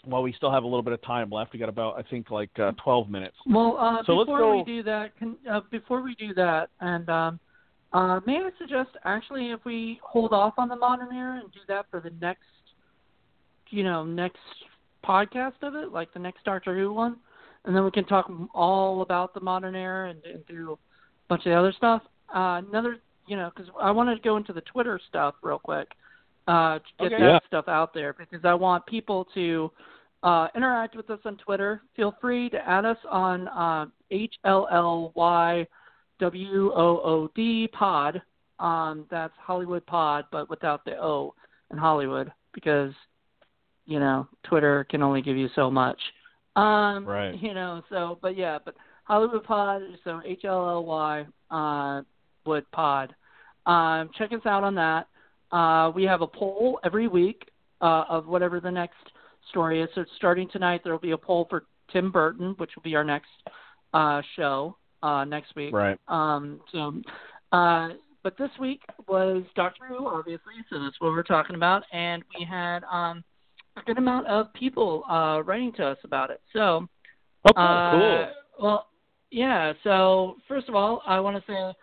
While 0.05 0.22
we 0.22 0.33
still 0.33 0.51
have 0.51 0.62
a 0.62 0.66
little 0.66 0.83
bit 0.83 0.93
of 0.93 1.03
time 1.03 1.29
left, 1.29 1.53
we 1.53 1.59
got 1.59 1.68
about 1.68 1.99
I 1.99 2.03
think 2.09 2.31
like 2.31 2.51
uh, 2.59 2.72
12 2.83 3.11
minutes. 3.11 3.37
Well, 3.47 3.76
uh, 3.79 4.03
so 4.07 4.18
before 4.18 4.39
go... 4.39 4.57
we 4.57 4.64
do 4.64 4.83
that, 4.85 5.16
can, 5.18 5.37
uh, 5.51 5.61
before 5.70 6.03
we 6.03 6.14
do 6.14 6.33
that, 6.35 6.70
and 6.81 7.09
um, 7.09 7.41
uh, 7.93 8.20
may 8.26 8.37
I 8.37 8.51
suggest 8.59 8.91
actually 9.05 9.51
if 9.51 9.64
we 9.64 9.99
hold 10.03 10.33
off 10.33 10.55
on 10.57 10.68
the 10.68 10.76
modern 10.76 11.14
era 11.14 11.41
and 11.43 11.53
do 11.53 11.61
that 11.68 11.87
for 11.91 12.01
the 12.01 12.11
next, 12.20 12.43
you 13.70 13.83
know, 13.83 14.05
next 14.05 14.39
podcast 15.05 15.62
of 15.62 15.74
it, 15.74 15.93
like 15.93 16.12
the 16.12 16.18
next 16.18 16.45
Doctor 16.45 16.76
Who 16.76 16.93
one, 16.93 17.16
and 17.65 17.75
then 17.75 17.85
we 17.85 17.91
can 17.91 18.05
talk 18.05 18.31
all 18.55 19.03
about 19.03 19.35
the 19.35 19.41
modern 19.41 19.75
era 19.75 20.11
and, 20.11 20.25
and 20.25 20.47
do 20.47 20.73
a 20.73 21.29
bunch 21.29 21.41
of 21.47 21.51
the 21.51 21.55
other 21.55 21.73
stuff. 21.73 22.03
Uh, 22.35 22.63
another, 22.69 22.99
you 23.27 23.37
know, 23.37 23.51
because 23.55 23.71
I 23.81 23.91
wanted 23.91 24.17
to 24.17 24.23
go 24.23 24.37
into 24.37 24.53
the 24.53 24.61
Twitter 24.63 25.01
stuff 25.09 25.35
real 25.43 25.59
quick, 25.59 25.89
uh, 26.47 26.79
to 26.79 26.85
get 26.99 27.13
Okay. 27.13 27.19
that 27.19 27.29
Yeah. 27.29 27.39
stuff 27.47 27.69
out 27.69 27.93
there 27.93 28.13
because 28.15 28.45
I 28.45 28.55
want 28.55 28.87
people 28.87 29.27
to 29.35 29.71
uh, 30.23 30.49
interact 30.55 30.97
with 30.97 31.11
us 31.11 31.21
on 31.25 31.37
Twitter. 31.37 31.83
Feel 31.95 32.13
free 32.21 32.51
to 32.51 32.69
add 32.69 32.85
us 32.85 32.99
on 33.09 33.49
uh, 33.49 33.87
H 34.11 34.35
L 34.45 34.67
L 34.71 35.13
Y 35.15 35.67
W 36.19 36.73
O 36.75 37.01
O 37.05 37.31
D 37.35 37.69
Pod. 37.69 38.21
Um, 38.59 39.07
that's 39.11 39.35
Hollywood 39.39 39.87
Pod, 39.87 40.25
but 40.33 40.51
without 40.51 40.85
the 40.85 41.01
O 41.01 41.35
in 41.71 41.79
Hollywood 41.79 42.33
because 42.53 42.93
you 43.87 44.01
know 44.01 44.27
Twitter 44.43 44.85
can 44.91 45.03
only 45.03 45.23
give 45.23 45.37
you 45.37 45.49
so 45.55 45.71
much. 45.71 45.99
Um, 46.59 47.07
Right. 47.07 47.35
You 47.43 47.55
know, 47.55 47.83
so 47.89 48.19
but 48.21 48.37
yeah, 48.37 48.59
but 48.65 48.75
Hollywood 49.05 49.45
Pod. 49.45 49.83
So 50.05 50.21
H 50.25 50.45
L 50.45 50.69
L 50.69 50.85
Y 50.85 51.27
uh, 51.51 52.03
Wood 52.45 52.65
Pod. 52.73 53.15
Um, 53.67 54.11
check 54.17 54.33
us 54.33 54.45
out 54.47 54.65
on 54.65 54.75
that. 54.75 55.07
Uh, 55.53 55.91
we 55.95 56.05
have 56.05 56.21
a 56.21 56.27
poll 56.27 56.81
every 56.85 57.09
week 57.09 57.51
uh, 57.81 58.05
of 58.09 58.27
whatever 58.27 58.61
the 58.61 58.71
next 58.71 58.97
story 59.51 59.83
is. 59.83 59.89
So 59.95 60.05
starting 60.17 60.49
tonight, 60.51 60.83
there 60.85 60.93
will 60.93 61.01
be 61.01 61.13
a 61.13 61.19
poll 61.19 61.47
for 61.49 61.65
Tim 61.93 62.11
Burton, 62.11 62.55
which 62.59 62.71
will 62.77 62.83
be 62.83 62.95
our 62.97 63.05
next 63.05 63.29
uh, 63.95 64.21
show 64.37 64.77
uh, 65.03 65.25
next 65.25 65.55
week. 65.57 65.73
Right. 65.73 65.99
Um, 66.09 66.61
so, 66.73 67.01
uh, 67.53 67.91
but 68.23 68.37
this 68.37 68.51
week 68.61 68.83
was 69.07 69.45
Doctor 69.55 69.87
Who, 69.89 70.07
obviously, 70.07 70.55
so 70.71 70.83
that's 70.83 71.01
what 71.01 71.13
we're 71.13 71.23
talking 71.23 71.57
about, 71.57 71.83
and 71.93 72.23
we 72.39 72.45
had 72.45 72.81
um, 72.85 73.25
a 73.81 73.85
good 73.85 73.99
amount 73.99 74.26
of 74.26 74.53
people 74.55 75.05
uh, 75.09 75.43
writing 75.45 75.72
to 75.74 75.87
us 75.87 75.99
about 76.05 76.31
it. 76.31 76.41
So, 76.53 76.89
Oh, 77.45 77.53
cool. 77.55 77.64
uh, 77.64 77.91
cool. 77.91 78.26
Well, 78.61 78.87
yeah. 79.31 79.72
So 79.85 80.37
first 80.49 80.68
of 80.68 80.74
all, 80.74 81.03
I 81.07 81.20
want 81.20 81.37
to 81.37 81.53
say, 81.53 81.74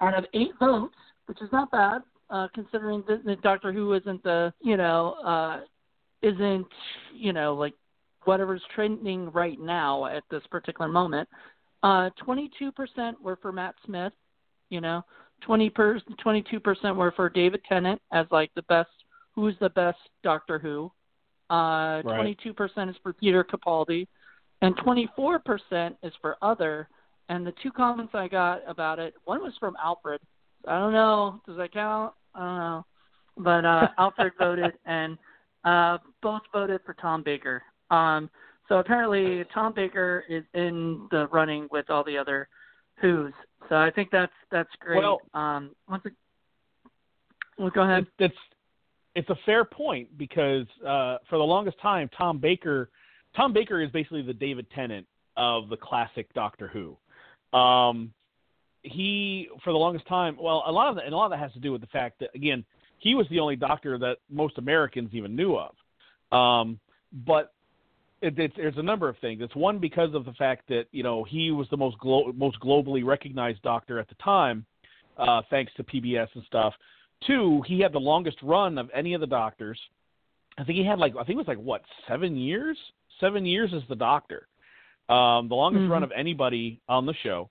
out 0.00 0.14
of 0.16 0.24
eight 0.34 0.52
votes, 0.58 0.94
which 1.26 1.42
is 1.42 1.48
not 1.52 1.70
bad, 1.70 2.02
uh, 2.30 2.48
considering 2.54 3.02
that, 3.08 3.24
that 3.24 3.42
Doctor 3.42 3.72
Who 3.72 3.94
isn't 3.94 4.22
the, 4.22 4.52
you 4.62 4.76
know, 4.76 5.16
uh, 5.24 5.60
isn't, 6.22 6.66
you 7.14 7.32
know, 7.32 7.54
like 7.54 7.74
whatever's 8.24 8.62
trending 8.74 9.30
right 9.32 9.58
now 9.60 10.06
at 10.06 10.22
this 10.30 10.42
particular 10.50 10.90
moment. 10.90 11.28
Uh, 11.82 12.10
22% 12.26 12.50
were 13.22 13.36
for 13.40 13.52
Matt 13.52 13.74
Smith, 13.86 14.12
you 14.68 14.80
know, 14.80 15.02
20 15.42 15.70
per, 15.70 16.00
22% 16.24 16.96
were 16.96 17.12
for 17.12 17.30
David 17.30 17.62
Tennant 17.66 18.00
as 18.12 18.26
like 18.30 18.50
the 18.54 18.62
best, 18.62 18.90
who's 19.34 19.54
the 19.60 19.70
best 19.70 19.98
Doctor 20.22 20.58
Who. 20.58 20.92
Uh, 21.50 22.00
Right. 22.04 22.36
22% 22.38 22.88
is 22.88 22.96
for 23.02 23.12
Peter 23.12 23.42
Capaldi, 23.42 24.06
and 24.62 24.76
24% 24.78 25.96
is 26.02 26.12
for 26.20 26.36
other. 26.42 26.88
And 27.28 27.46
the 27.46 27.52
two 27.62 27.72
comments 27.72 28.14
I 28.14 28.28
got 28.28 28.62
about 28.66 28.98
it, 28.98 29.14
one 29.24 29.40
was 29.40 29.52
from 29.58 29.76
Alfred. 29.82 30.20
I 30.66 30.78
don't 30.78 30.92
know, 30.92 31.40
does 31.46 31.56
that 31.56 31.72
count? 31.72 32.12
I 32.34 32.38
don't 32.40 32.58
know, 32.58 32.86
but 33.38 33.64
uh, 33.64 33.88
Alfred 33.98 34.32
voted, 34.38 34.72
and 34.84 35.18
uh, 35.64 35.98
both 36.22 36.42
voted 36.52 36.80
for 36.84 36.94
Tom 36.94 37.22
Baker. 37.22 37.62
Um, 37.90 38.30
so 38.68 38.78
apparently, 38.78 39.44
Tom 39.52 39.72
Baker 39.74 40.24
is 40.28 40.44
in 40.54 41.08
the 41.10 41.26
running 41.28 41.66
with 41.72 41.90
all 41.90 42.04
the 42.04 42.16
other 42.16 42.48
Who's. 43.00 43.32
So 43.68 43.76
I 43.76 43.90
think 43.90 44.10
that's 44.10 44.32
that's 44.50 44.68
great. 44.78 44.98
Well- 44.98 45.22
um, 45.34 45.70
once 45.88 46.02
it, 46.04 46.12
well, 47.58 47.70
go 47.70 47.82
ahead. 47.82 48.06
It's, 48.18 48.34
it's 49.14 49.28
a 49.30 49.36
fair 49.44 49.64
point 49.64 50.16
because 50.16 50.66
uh, 50.82 51.18
for 51.28 51.38
the 51.38 51.44
longest 51.44 51.80
time, 51.80 52.08
Tom 52.16 52.38
Baker, 52.38 52.90
Tom 53.36 53.52
Baker 53.52 53.82
is 53.82 53.90
basically 53.90 54.22
the 54.22 54.32
David 54.32 54.66
Tennant 54.74 55.06
of 55.36 55.68
the 55.68 55.76
classic 55.76 56.32
Doctor 56.34 56.68
Who. 56.68 56.96
Um, 57.58 58.12
he 58.82 59.48
for 59.62 59.72
the 59.72 59.78
longest 59.78 60.06
time, 60.06 60.36
well, 60.40 60.62
a 60.66 60.72
lot 60.72 60.88
of 60.88 60.96
that, 60.96 61.04
and 61.04 61.12
a 61.12 61.16
lot 61.16 61.26
of 61.26 61.30
that 61.32 61.40
has 61.40 61.52
to 61.52 61.58
do 61.58 61.72
with 61.72 61.80
the 61.80 61.86
fact 61.88 62.20
that 62.20 62.30
again, 62.34 62.64
he 62.98 63.14
was 63.14 63.26
the 63.30 63.40
only 63.40 63.56
Doctor 63.56 63.98
that 63.98 64.18
most 64.30 64.58
Americans 64.58 65.10
even 65.12 65.34
knew 65.34 65.56
of. 65.56 65.74
Um, 66.32 66.78
but 67.26 67.52
it, 68.22 68.38
it's, 68.38 68.54
there's 68.56 68.76
a 68.76 68.82
number 68.82 69.08
of 69.08 69.18
things. 69.18 69.40
It's 69.42 69.56
one 69.56 69.78
because 69.78 70.14
of 70.14 70.24
the 70.24 70.32
fact 70.34 70.68
that 70.68 70.84
you 70.92 71.02
know 71.02 71.24
he 71.24 71.50
was 71.50 71.66
the 71.70 71.76
most 71.76 71.98
glo- 71.98 72.32
most 72.34 72.60
globally 72.60 73.04
recognized 73.04 73.62
Doctor 73.62 73.98
at 73.98 74.08
the 74.08 74.14
time, 74.16 74.64
uh, 75.18 75.42
thanks 75.50 75.72
to 75.76 75.84
PBS 75.84 76.28
and 76.34 76.44
stuff. 76.46 76.74
Two, 77.26 77.62
he 77.66 77.80
had 77.80 77.92
the 77.92 78.00
longest 78.00 78.38
run 78.42 78.78
of 78.78 78.90
any 78.94 79.14
of 79.14 79.20
the 79.20 79.26
doctors. 79.26 79.78
I 80.58 80.64
think 80.64 80.78
he 80.78 80.84
had 80.84 80.98
like 80.98 81.14
I 81.16 81.24
think 81.24 81.30
it 81.30 81.36
was 81.36 81.48
like 81.48 81.58
what 81.58 81.82
seven 82.08 82.36
years, 82.36 82.78
seven 83.18 83.44
years 83.44 83.72
as 83.74 83.82
the 83.88 83.94
Doctor, 83.96 84.48
um, 85.08 85.48
the 85.48 85.54
longest 85.54 85.84
Mhm. 85.84 85.90
run 85.90 86.02
of 86.02 86.12
anybody 86.12 86.80
on 86.88 87.06
the 87.06 87.14
show. 87.14 87.50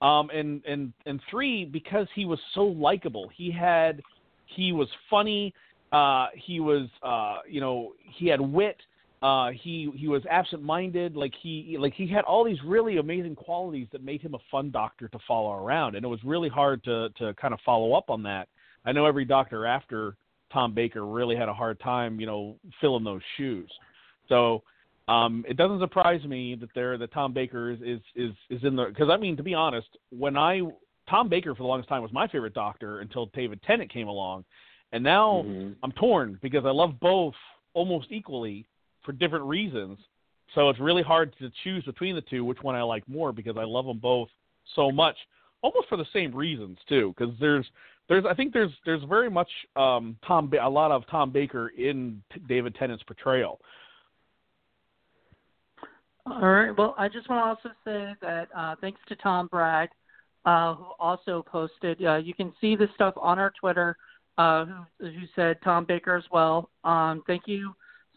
Um, 0.00 0.30
and 0.30 0.64
and 0.66 0.92
and 1.06 1.20
three, 1.30 1.64
because 1.64 2.08
he 2.14 2.24
was 2.24 2.40
so 2.54 2.64
likable, 2.64 3.28
he 3.28 3.50
had 3.50 4.02
he 4.46 4.72
was 4.72 4.88
funny. 5.08 5.54
Uh, 5.92 6.28
he 6.34 6.60
was 6.60 6.88
uh, 7.02 7.38
you 7.48 7.60
know 7.60 7.94
he 8.00 8.26
had 8.26 8.40
wit. 8.40 8.80
Uh, 9.22 9.50
he 9.52 9.88
he 9.94 10.08
was 10.08 10.26
absent-minded. 10.26 11.16
Like 11.16 11.34
he 11.40 11.76
like 11.78 11.94
he 11.94 12.08
had 12.08 12.24
all 12.24 12.42
these 12.42 12.62
really 12.64 12.96
amazing 12.96 13.36
qualities 13.36 13.86
that 13.92 14.02
made 14.02 14.20
him 14.20 14.34
a 14.34 14.40
fun 14.50 14.70
doctor 14.70 15.06
to 15.08 15.18
follow 15.28 15.52
around, 15.64 15.94
and 15.94 16.04
it 16.04 16.08
was 16.08 16.24
really 16.24 16.48
hard 16.48 16.82
to 16.84 17.10
to 17.18 17.32
kind 17.34 17.54
of 17.54 17.60
follow 17.60 17.92
up 17.92 18.10
on 18.10 18.22
that. 18.24 18.48
I 18.84 18.92
know 18.92 19.06
every 19.06 19.24
doctor 19.24 19.66
after 19.66 20.16
Tom 20.52 20.74
Baker 20.74 21.06
really 21.06 21.36
had 21.36 21.48
a 21.48 21.54
hard 21.54 21.80
time, 21.80 22.20
you 22.20 22.26
know, 22.26 22.56
filling 22.80 23.04
those 23.04 23.22
shoes. 23.36 23.70
So 24.28 24.62
um, 25.08 25.44
it 25.48 25.56
doesn't 25.56 25.80
surprise 25.80 26.24
me 26.24 26.54
that 26.56 26.68
there 26.74 26.96
that 26.98 27.12
Tom 27.12 27.32
Baker 27.32 27.70
is 27.70 27.80
is 27.80 28.00
is, 28.14 28.32
is 28.50 28.64
in 28.64 28.76
the 28.76 28.86
because 28.86 29.10
I 29.10 29.16
mean 29.16 29.36
to 29.36 29.42
be 29.42 29.54
honest, 29.54 29.88
when 30.10 30.36
I 30.36 30.62
Tom 31.08 31.28
Baker 31.28 31.54
for 31.54 31.62
the 31.62 31.68
longest 31.68 31.88
time 31.88 32.02
was 32.02 32.12
my 32.12 32.28
favorite 32.28 32.54
doctor 32.54 33.00
until 33.00 33.26
David 33.26 33.60
Tennant 33.62 33.92
came 33.92 34.08
along, 34.08 34.44
and 34.92 35.02
now 35.02 35.42
Mhm. 35.42 35.76
I'm 35.82 35.92
torn 35.92 36.38
because 36.42 36.64
I 36.64 36.70
love 36.70 37.00
both 37.00 37.34
almost 37.74 38.12
equally 38.12 38.66
for 39.02 39.12
different 39.12 39.44
reasons. 39.44 39.98
So 40.54 40.68
it's 40.68 40.78
really 40.78 41.02
hard 41.02 41.34
to 41.38 41.50
choose 41.64 41.82
between 41.84 42.14
the 42.14 42.20
two 42.22 42.44
which 42.44 42.62
one 42.62 42.74
I 42.74 42.82
like 42.82 43.08
more 43.08 43.32
because 43.32 43.56
I 43.56 43.64
love 43.64 43.86
them 43.86 43.98
both 43.98 44.28
so 44.74 44.92
much, 44.92 45.16
almost 45.62 45.88
for 45.88 45.96
the 45.96 46.06
same 46.12 46.34
reasons 46.34 46.78
too. 46.88 47.14
Because 47.16 47.36
there's 47.40 47.66
there's 48.08 48.24
I 48.28 48.34
think 48.34 48.52
there's 48.52 48.72
there's 48.84 49.02
very 49.04 49.30
much 49.30 49.48
um, 49.76 50.16
Tom 50.26 50.50
a 50.60 50.68
lot 50.68 50.90
of 50.90 51.06
Tom 51.10 51.30
Baker 51.30 51.68
in 51.68 52.22
David 52.48 52.74
Tennant's 52.74 53.04
portrayal. 53.04 53.60
All 56.24 56.40
right. 56.40 56.70
Well, 56.76 56.94
I 56.98 57.08
just 57.08 57.28
want 57.28 57.40
to 57.44 57.48
also 57.48 57.76
say 57.84 58.14
that 58.20 58.48
uh, 58.56 58.76
thanks 58.80 59.00
to 59.08 59.16
Tom 59.16 59.48
Bragg, 59.48 59.88
uh, 60.44 60.74
who 60.74 60.84
also 61.00 61.44
posted. 61.50 62.04
Uh, 62.04 62.16
you 62.16 62.32
can 62.32 62.52
see 62.60 62.76
this 62.76 62.90
stuff 62.94 63.14
on 63.16 63.38
our 63.38 63.52
Twitter. 63.60 63.96
Uh, 64.38 64.64
who, 64.98 65.06
who 65.06 65.26
said 65.36 65.58
Tom 65.62 65.84
Baker 65.84 66.16
as 66.16 66.24
well. 66.32 66.70
Um, 66.84 67.22
thank 67.26 67.42
you 67.46 67.74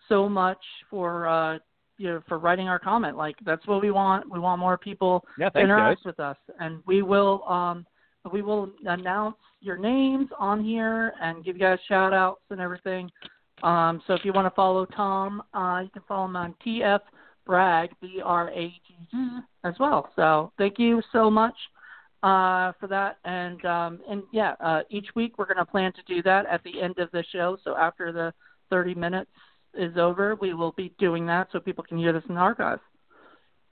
so 0.07 0.29
much 0.29 0.59
for 0.89 1.27
uh, 1.27 1.57
you 1.97 2.07
know 2.07 2.21
for 2.27 2.39
writing 2.39 2.69
our 2.69 2.79
comment. 2.79 3.17
Like 3.17 3.35
that's 3.45 3.67
what 3.67 3.81
we 3.81 3.91
want. 3.91 4.31
We 4.31 4.39
want 4.39 4.59
more 4.59 4.77
people 4.77 5.25
Yeah, 5.37 5.49
thanks 5.49 5.65
interact 5.65 5.99
guys. 5.99 6.05
with 6.05 6.19
us, 6.21 6.37
and 6.59 6.81
we 6.85 7.01
will 7.01 7.43
um, 7.49 7.85
we 8.31 8.41
will 8.41 8.71
announce 8.85 9.35
your 9.65 9.77
names 9.77 10.29
on 10.37 10.63
here 10.63 11.13
and 11.21 11.43
give 11.43 11.55
you 11.55 11.61
guys 11.61 11.79
shout 11.87 12.13
outs 12.13 12.41
and 12.49 12.61
everything. 12.61 13.09
Um, 13.63 14.01
so 14.05 14.13
if 14.13 14.23
you 14.23 14.33
want 14.33 14.45
to 14.45 14.55
follow 14.55 14.85
Tom, 14.85 15.41
uh, 15.53 15.81
you 15.83 15.89
can 15.89 16.03
follow 16.07 16.25
him 16.25 16.35
on 16.35 16.55
TF 16.65 16.99
Bragg, 17.45 17.89
B 18.01 18.21
R 18.23 18.49
A 18.49 18.67
G 18.67 18.97
G, 19.11 19.39
as 19.63 19.73
well. 19.79 20.09
So 20.15 20.51
thank 20.57 20.77
you 20.77 21.01
so 21.11 21.29
much 21.29 21.55
uh, 22.23 22.73
for 22.79 22.87
that. 22.89 23.17
And 23.23 23.63
um, 23.65 23.99
and 24.09 24.23
yeah, 24.31 24.55
uh, 24.59 24.81
each 24.89 25.07
week 25.15 25.37
we're 25.37 25.45
going 25.45 25.57
to 25.57 25.65
plan 25.65 25.93
to 25.93 26.01
do 26.07 26.21
that 26.23 26.45
at 26.47 26.63
the 26.63 26.81
end 26.81 26.99
of 26.99 27.09
the 27.11 27.23
show. 27.31 27.57
So 27.63 27.75
after 27.75 28.11
the 28.11 28.33
30 28.69 28.95
minutes 28.95 29.31
is 29.73 29.97
over, 29.97 30.35
we 30.35 30.53
will 30.53 30.71
be 30.73 30.93
doing 30.99 31.25
that 31.27 31.47
so 31.51 31.59
people 31.59 31.83
can 31.83 31.97
hear 31.97 32.13
this 32.13 32.23
in 32.27 32.35
the 32.35 32.41
archive. 32.41 32.79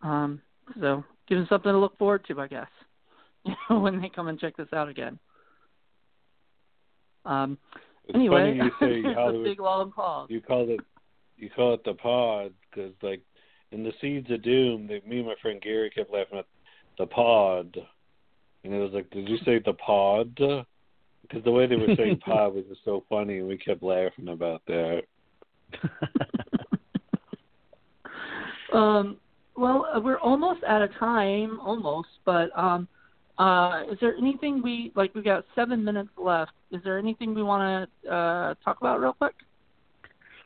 Um, 0.01 0.41
so 0.79 1.03
give 1.27 1.37
them 1.37 1.47
something 1.49 1.71
to 1.71 1.77
look 1.77 1.97
forward 1.97 2.25
to, 2.27 2.39
I 2.39 2.47
guess, 2.47 2.67
when 3.69 4.01
they 4.01 4.09
come 4.09 4.27
and 4.27 4.39
check 4.39 4.55
this 4.57 4.71
out 4.73 4.89
again. 4.89 5.17
Um, 7.25 7.57
It's 8.07 8.15
anyway, 8.15 8.57
funny 8.57 8.71
you 8.79 9.03
say 9.03 9.09
it's 9.09 9.37
a 9.37 9.43
big 9.43 9.59
long 9.59 9.91
pause. 9.91 10.27
You 10.29 10.41
call 10.41 10.69
it 10.69 10.79
you 11.37 11.49
call 11.49 11.73
it 11.73 11.83
the 11.83 11.93
pod 11.93 12.53
because 12.69 12.93
like 13.01 13.21
in 13.71 13.83
the 13.83 13.93
Seeds 13.99 14.29
of 14.31 14.43
Doom, 14.43 14.87
they, 14.87 15.01
me 15.07 15.17
and 15.17 15.27
my 15.27 15.35
friend 15.41 15.61
Gary 15.61 15.89
kept 15.89 16.13
laughing 16.13 16.39
at 16.39 16.45
the 16.97 17.07
pod, 17.07 17.75
and 18.63 18.73
it 18.73 18.77
was 18.77 18.91
like, 18.93 19.09
did 19.09 19.27
you 19.27 19.37
say 19.43 19.59
the 19.65 19.73
pod? 19.73 20.35
Because 20.35 21.43
the 21.43 21.51
way 21.51 21.65
they 21.65 21.75
were 21.75 21.95
saying 21.97 22.19
pod 22.25 22.53
was 22.53 22.65
just 22.69 22.81
so 22.85 23.03
funny, 23.09 23.39
and 23.39 23.47
we 23.47 23.57
kept 23.57 23.81
laughing 23.81 24.27
about 24.29 24.61
that. 24.67 25.01
Um, 28.73 29.17
well, 29.55 29.85
we're 30.03 30.17
almost 30.17 30.63
out 30.63 30.81
of 30.81 30.89
time, 30.95 31.59
almost. 31.59 32.09
But 32.25 32.49
um, 32.57 32.87
uh, 33.37 33.83
is 33.91 33.97
there 33.99 34.15
anything 34.15 34.61
we 34.61 34.91
like? 34.95 35.13
We 35.15 35.21
got 35.21 35.45
seven 35.55 35.83
minutes 35.83 36.09
left. 36.17 36.51
Is 36.71 36.81
there 36.83 36.97
anything 36.99 37.33
we 37.33 37.43
want 37.43 37.89
to 38.03 38.09
uh, 38.09 38.53
talk 38.63 38.77
about 38.79 38.99
real 38.99 39.13
quick? 39.13 39.33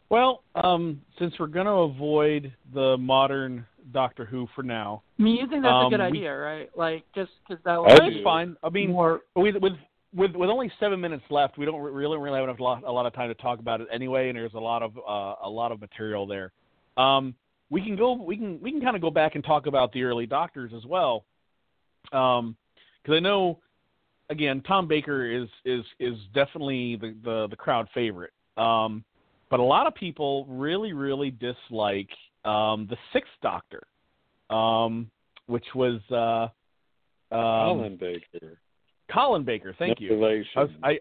Well, 0.10 0.44
um, 0.56 1.02
since 1.20 1.34
we're 1.38 1.48
going 1.48 1.66
to 1.66 1.72
avoid 1.72 2.54
the 2.74 2.96
modern 2.98 3.66
Doctor 3.92 4.24
Who 4.24 4.48
for 4.56 4.64
now, 4.64 5.04
I 5.20 5.24
mean, 5.24 5.36
you 5.36 5.48
think 5.48 5.64
that's 5.64 5.72
a 5.72 5.76
Um, 5.76 5.90
good 5.90 6.00
we- 6.00 6.06
idea, 6.06 6.38
right? 6.38 6.70
Like, 6.78 7.04
just 7.14 7.32
because 7.48 7.62
that 7.66 7.78
was 7.82 7.98
that's 8.00 8.24
fine. 8.24 8.56
I 8.64 8.70
mean, 8.70 8.92
more. 8.92 9.22
with 9.36 9.56
with 9.62 9.74
with 10.16 10.32
with 10.36 10.50
only 10.50 10.72
seven 10.80 11.02
minutes 11.02 11.24
left, 11.30 11.58
we 11.58 11.66
don't 11.66 11.82
really 11.82 12.18
really 12.18 12.40
have 12.40 12.48
enough, 12.48 12.60
lot, 12.62 12.84
a 12.86 12.92
lot 12.92 13.06
of 13.06 13.14
time 13.14 13.28
to 13.28 13.36
talk 13.36 13.60
about 13.60 13.82
it 13.82 13.88
anyway, 13.92 14.30
and 14.30 14.38
there's 14.38 14.54
a 14.54 14.60
lot 14.60 14.82
of 14.82 14.98
uh, 14.98 15.36
a 15.46 15.50
lot 15.50 15.74
of 15.74 15.82
material 15.82 16.26
there. 16.26 16.54
Um, 16.96 17.36
we 17.70 17.82
can 17.82 17.98
go. 17.98 18.14
We 18.14 18.38
can 18.38 18.62
we 18.62 18.72
can 18.72 18.80
kind 18.80 18.96
of 18.96 19.02
go 19.02 19.12
back 19.12 19.36
and 19.36 19.44
talk 19.44 19.68
about 19.68 19.92
the 19.92 20.04
early 20.04 20.26
doctors 20.26 20.72
as 20.74 20.86
well, 20.86 21.26
because 23.08 23.18
I 23.18 23.22
know, 23.22 23.60
again, 24.30 24.62
Tom 24.68 24.88
Baker 24.88 25.26
is 25.26 25.48
is 25.66 25.84
is 26.00 26.16
definitely 26.34 26.98
the 26.98 27.16
the, 27.24 27.48
the 27.50 27.56
crowd 27.56 27.88
favorite. 27.94 28.34
Um, 28.58 29.04
but 29.50 29.60
a 29.60 29.64
lot 29.64 29.88
of 29.88 29.96
people 29.96 30.46
really 30.50 30.94
really 30.94 31.32
dislike 31.32 32.10
um, 32.44 32.88
the 32.90 32.98
Sixth 33.14 33.32
Doctor, 33.42 33.84
um, 34.50 35.10
which 35.46 35.66
was 35.74 36.02
uh, 36.12 37.36
um, 37.36 37.78
Colin 37.78 37.98
Baker. 37.98 38.60
Colin 39.12 39.44
Baker. 39.44 39.76
Thank 39.80 40.02
no 40.02 40.08
you. 40.08 40.14
Relation. 40.14 40.52
I, 40.56 40.62
was, 40.62 40.72
I 40.84 41.00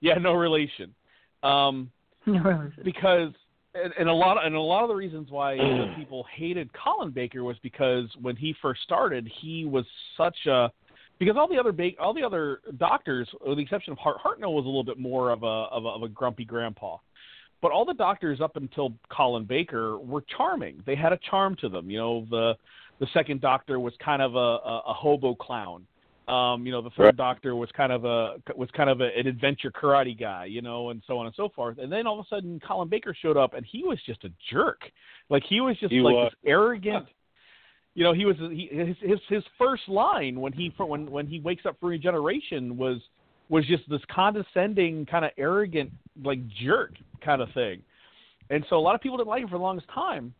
yeah, 0.00 0.14
no 0.14 0.34
relation. 0.34 0.94
Um, 1.42 1.90
relation. 2.26 2.82
because 2.84 3.32
and, 3.74 3.92
and 3.98 4.08
a 4.08 4.12
lot 4.12 4.38
of, 4.38 4.44
and 4.44 4.54
a 4.54 4.60
lot 4.60 4.82
of 4.82 4.88
the 4.88 4.94
reasons 4.94 5.30
why 5.30 5.56
people 5.96 6.24
hated 6.34 6.70
Colin 6.72 7.10
Baker 7.10 7.42
was 7.42 7.56
because 7.62 8.04
when 8.20 8.36
he 8.36 8.54
first 8.62 8.82
started, 8.82 9.28
he 9.40 9.64
was 9.64 9.84
such 10.16 10.36
a 10.46 10.70
because 11.18 11.36
all 11.36 11.48
the 11.48 11.58
other 11.58 11.72
ba- 11.72 11.98
all 12.00 12.14
the 12.14 12.22
other 12.22 12.60
doctors, 12.76 13.28
with 13.46 13.58
the 13.58 13.62
exception 13.62 13.92
of 13.92 13.98
Hart, 13.98 14.16
Hartnell 14.24 14.52
was 14.52 14.64
a 14.64 14.68
little 14.68 14.84
bit 14.84 14.98
more 14.98 15.30
of 15.30 15.42
a, 15.42 15.46
of 15.46 15.84
a 15.84 15.88
of 15.88 16.02
a 16.02 16.08
grumpy 16.08 16.44
grandpa. 16.44 16.96
But 17.60 17.72
all 17.72 17.84
the 17.84 17.94
doctors 17.94 18.40
up 18.40 18.54
until 18.56 18.92
Colin 19.10 19.44
Baker 19.44 19.98
were 19.98 20.22
charming. 20.36 20.80
They 20.86 20.94
had 20.94 21.12
a 21.12 21.18
charm 21.28 21.56
to 21.60 21.68
them. 21.68 21.90
You 21.90 21.98
know, 21.98 22.26
the 22.30 22.54
the 23.00 23.06
second 23.12 23.40
doctor 23.40 23.80
was 23.80 23.92
kind 24.04 24.22
of 24.22 24.34
a, 24.34 24.38
a, 24.38 24.82
a 24.88 24.92
hobo 24.94 25.34
clown. 25.34 25.86
Um, 26.28 26.66
you 26.66 26.72
know, 26.72 26.82
the 26.82 26.90
third 26.90 27.04
Right. 27.04 27.16
doctor 27.16 27.56
was 27.56 27.70
kind 27.74 27.90
of 27.90 28.04
a 28.04 28.36
was 28.54 28.68
kind 28.76 28.90
of 28.90 29.00
a, 29.00 29.08
an 29.18 29.26
adventure 29.26 29.70
karate 29.72 30.18
guy, 30.18 30.44
you 30.44 30.60
know, 30.62 30.90
and 30.90 31.02
so 31.06 31.16
on 31.18 31.26
and 31.26 31.34
so 31.34 31.48
forth. 31.48 31.78
And 31.78 31.90
then 31.90 32.06
all 32.06 32.20
of 32.20 32.26
a 32.26 32.28
sudden, 32.28 32.60
Colin 32.60 32.88
Baker 32.88 33.16
showed 33.20 33.36
up, 33.38 33.54
and 33.54 33.64
he 33.64 33.82
was 33.82 33.98
just 34.06 34.22
a 34.24 34.30
jerk. 34.52 34.82
Like 35.30 35.42
he 35.48 35.60
was 35.60 35.76
just 35.78 35.90
He 35.92 36.00
like 36.00 36.14
was. 36.14 36.30
this 36.32 36.50
arrogant. 36.50 37.06
You 37.94 38.04
know, 38.04 38.12
he 38.12 38.24
was 38.26 38.36
he, 38.38 38.68
his 38.70 38.96
his 39.00 39.18
his 39.28 39.42
first 39.58 39.88
line 39.88 40.40
when 40.40 40.52
he 40.52 40.72
when 40.78 41.10
when 41.10 41.26
he 41.26 41.40
wakes 41.40 41.66
up 41.66 41.76
for 41.80 41.88
regeneration 41.88 42.76
was 42.76 42.98
was 43.48 43.66
just 43.66 43.88
this 43.88 44.02
condescending, 44.14 45.06
kind 45.06 45.24
of 45.24 45.30
arrogant, 45.38 45.90
like 46.22 46.38
jerk 46.62 46.92
kind 47.24 47.40
of 47.40 47.48
thing. 47.54 47.82
And 48.50 48.64
so 48.68 48.76
a 48.76 48.80
lot 48.80 48.94
of 48.94 49.00
people 49.00 49.16
didn't 49.16 49.28
like 49.28 49.42
him 49.42 49.48
for 49.48 49.58
the 49.58 49.62
longest 49.62 49.88
time, 49.92 50.34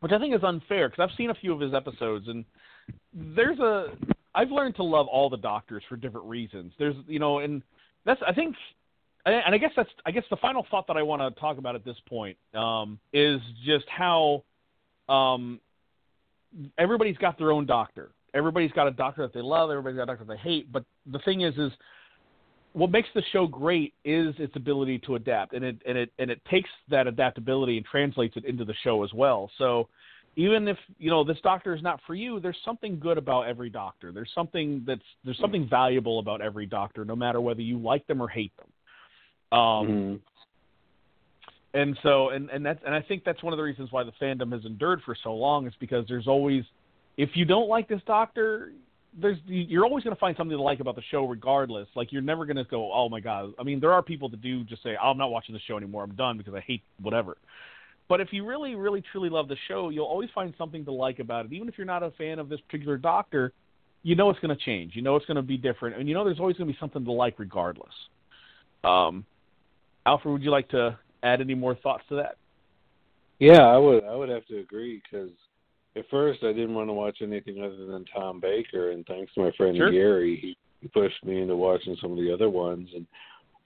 which 0.00 0.12
I 0.12 0.18
think 0.18 0.34
is 0.34 0.42
unfair 0.42 0.88
because 0.88 1.08
I've 1.08 1.16
seen 1.16 1.30
a 1.30 1.34
few 1.34 1.52
of 1.52 1.60
his 1.60 1.74
episodes 1.74 2.28
and 2.28 2.44
there's 3.12 3.58
a 3.58 3.88
I've 4.34 4.50
learned 4.50 4.76
to 4.76 4.84
love 4.84 5.06
all 5.08 5.30
the 5.30 5.36
doctors 5.36 5.82
for 5.88 5.96
different 5.96 6.26
reasons. 6.26 6.72
There's 6.78 6.94
you 7.06 7.18
know, 7.18 7.38
and 7.38 7.62
that's 8.04 8.20
I 8.26 8.32
think, 8.32 8.54
and 9.26 9.54
I 9.54 9.58
guess 9.58 9.72
that's 9.76 9.90
I 10.06 10.10
guess 10.10 10.24
the 10.30 10.36
final 10.36 10.66
thought 10.70 10.86
that 10.86 10.96
I 10.96 11.02
want 11.02 11.22
to 11.22 11.40
talk 11.40 11.58
about 11.58 11.74
at 11.74 11.84
this 11.84 11.96
point 12.08 12.36
um, 12.54 12.98
is 13.12 13.40
just 13.64 13.86
how 13.88 14.44
um, 15.08 15.60
everybody's 16.78 17.18
got 17.18 17.38
their 17.38 17.52
own 17.52 17.66
doctor. 17.66 18.10
Everybody's 18.34 18.72
got 18.72 18.86
a 18.86 18.90
doctor 18.90 19.22
that 19.22 19.32
they 19.32 19.40
love. 19.40 19.70
Everybody's 19.70 19.96
got 19.96 20.04
a 20.04 20.06
doctor 20.06 20.24
that 20.24 20.34
they 20.34 20.40
hate. 20.40 20.70
But 20.70 20.84
the 21.06 21.18
thing 21.20 21.42
is, 21.42 21.56
is 21.56 21.72
what 22.72 22.90
makes 22.90 23.08
the 23.14 23.22
show 23.32 23.46
great 23.46 23.94
is 24.04 24.34
its 24.38 24.54
ability 24.56 24.98
to 25.00 25.14
adapt, 25.14 25.54
and 25.54 25.64
it 25.64 25.80
and 25.86 25.96
it 25.96 26.12
and 26.18 26.30
it 26.30 26.40
takes 26.50 26.70
that 26.88 27.06
adaptability 27.06 27.76
and 27.76 27.86
translates 27.86 28.36
it 28.36 28.44
into 28.44 28.64
the 28.64 28.74
show 28.84 29.02
as 29.02 29.12
well. 29.12 29.50
So 29.58 29.88
even 30.36 30.68
if 30.68 30.76
you 30.98 31.10
know 31.10 31.24
this 31.24 31.38
doctor 31.42 31.74
is 31.74 31.82
not 31.82 32.00
for 32.06 32.14
you, 32.14 32.38
there's 32.38 32.58
something 32.64 33.00
good 33.00 33.18
about 33.18 33.48
every 33.48 33.70
doctor. 33.70 34.12
There's 34.12 34.30
something 34.34 34.84
that's 34.86 35.02
there's 35.24 35.38
something 35.38 35.66
valuable 35.68 36.18
about 36.18 36.40
every 36.40 36.66
doctor, 36.66 37.04
no 37.04 37.16
matter 37.16 37.40
whether 37.40 37.62
you 37.62 37.78
like 37.78 38.06
them 38.06 38.20
or 38.22 38.28
hate 38.28 38.52
them. 38.56 39.58
Um, 39.58 39.88
Mhm. 39.88 40.20
And 41.74 41.98
so 42.02 42.30
and 42.30 42.48
and 42.50 42.64
that's 42.64 42.80
and 42.84 42.94
I 42.94 43.02
think 43.02 43.24
that's 43.24 43.42
one 43.42 43.52
of 43.52 43.58
the 43.58 43.62
reasons 43.62 43.92
why 43.92 44.04
the 44.04 44.12
fandom 44.20 44.52
has 44.52 44.64
endured 44.64 45.02
for 45.04 45.16
so 45.22 45.34
long 45.34 45.66
is 45.66 45.74
because 45.78 46.06
there's 46.08 46.26
always 46.26 46.64
if 47.16 47.30
you 47.34 47.44
don't 47.44 47.68
like 47.68 47.88
this 47.88 48.00
doctor 48.06 48.72
there's 49.20 49.38
you're 49.46 49.84
always 49.84 50.04
going 50.04 50.14
to 50.14 50.20
find 50.20 50.36
something 50.36 50.56
to 50.56 50.62
like 50.62 50.80
about 50.80 50.96
the 50.96 51.02
show 51.10 51.26
regardless. 51.26 51.88
Like 51.94 52.12
you're 52.12 52.22
never 52.22 52.46
going 52.46 52.56
to 52.56 52.64
go 52.64 52.92
oh 52.92 53.08
my 53.08 53.20
god. 53.20 53.52
I 53.58 53.64
mean 53.64 53.80
there 53.80 53.92
are 53.92 54.02
people 54.02 54.28
that 54.30 54.40
do 54.40 54.64
just 54.64 54.82
say 54.82 54.96
oh, 55.02 55.08
I'm 55.08 55.18
not 55.18 55.30
watching 55.30 55.54
the 55.54 55.60
show 55.66 55.76
anymore. 55.76 56.04
I'm 56.04 56.14
done 56.14 56.38
because 56.38 56.54
I 56.54 56.60
hate 56.60 56.82
whatever. 57.00 57.36
But 58.08 58.22
if 58.22 58.28
you 58.32 58.46
really 58.46 58.74
really 58.74 59.02
truly 59.12 59.28
love 59.28 59.48
the 59.48 59.56
show 59.66 59.90
you'll 59.90 60.06
always 60.06 60.30
find 60.34 60.54
something 60.56 60.84
to 60.86 60.92
like 60.92 61.18
about 61.18 61.46
it. 61.46 61.52
Even 61.52 61.68
if 61.68 61.76
you're 61.76 61.86
not 61.86 62.02
a 62.02 62.12
fan 62.12 62.38
of 62.38 62.48
this 62.48 62.60
particular 62.60 62.96
doctor 62.96 63.52
you 64.04 64.14
know 64.14 64.30
it's 64.30 64.38
going 64.40 64.56
to 64.56 64.64
change. 64.64 64.92
You 64.94 65.02
know 65.02 65.16
it's 65.16 65.26
going 65.26 65.36
to 65.36 65.42
be 65.42 65.58
different. 65.58 65.96
And 65.96 66.08
you 66.08 66.14
know 66.14 66.24
there's 66.24 66.40
always 66.40 66.56
going 66.56 66.68
to 66.68 66.72
be 66.72 66.78
something 66.78 67.04
to 67.04 67.12
like 67.12 67.38
regardless. 67.38 67.92
Um 68.84 69.26
Alfred 70.06 70.32
would 70.32 70.42
you 70.42 70.50
like 70.50 70.70
to 70.70 70.98
add 71.22 71.40
any 71.40 71.54
more 71.54 71.74
thoughts 71.74 72.04
to 72.08 72.16
that 72.16 72.36
Yeah, 73.38 73.62
I 73.62 73.76
would. 73.76 74.04
I 74.04 74.14
would 74.14 74.28
have 74.28 74.46
to 74.46 74.58
agree 74.58 75.00
because 75.02 75.30
at 75.96 76.08
first 76.10 76.42
I 76.42 76.52
didn't 76.52 76.74
want 76.74 76.88
to 76.88 76.92
watch 76.94 77.18
anything 77.22 77.62
other 77.62 77.86
than 77.86 78.04
Tom 78.06 78.40
Baker, 78.40 78.90
and 78.92 79.04
thanks 79.06 79.32
to 79.34 79.40
my 79.40 79.52
friend 79.56 79.76
Sure. 79.76 79.90
Gary, 79.90 80.38
he, 80.40 80.56
he 80.80 80.88
pushed 80.88 81.24
me 81.24 81.40
into 81.40 81.56
watching 81.56 81.96
some 82.00 82.12
of 82.12 82.18
the 82.18 82.32
other 82.32 82.50
ones, 82.50 82.88
and 82.94 83.06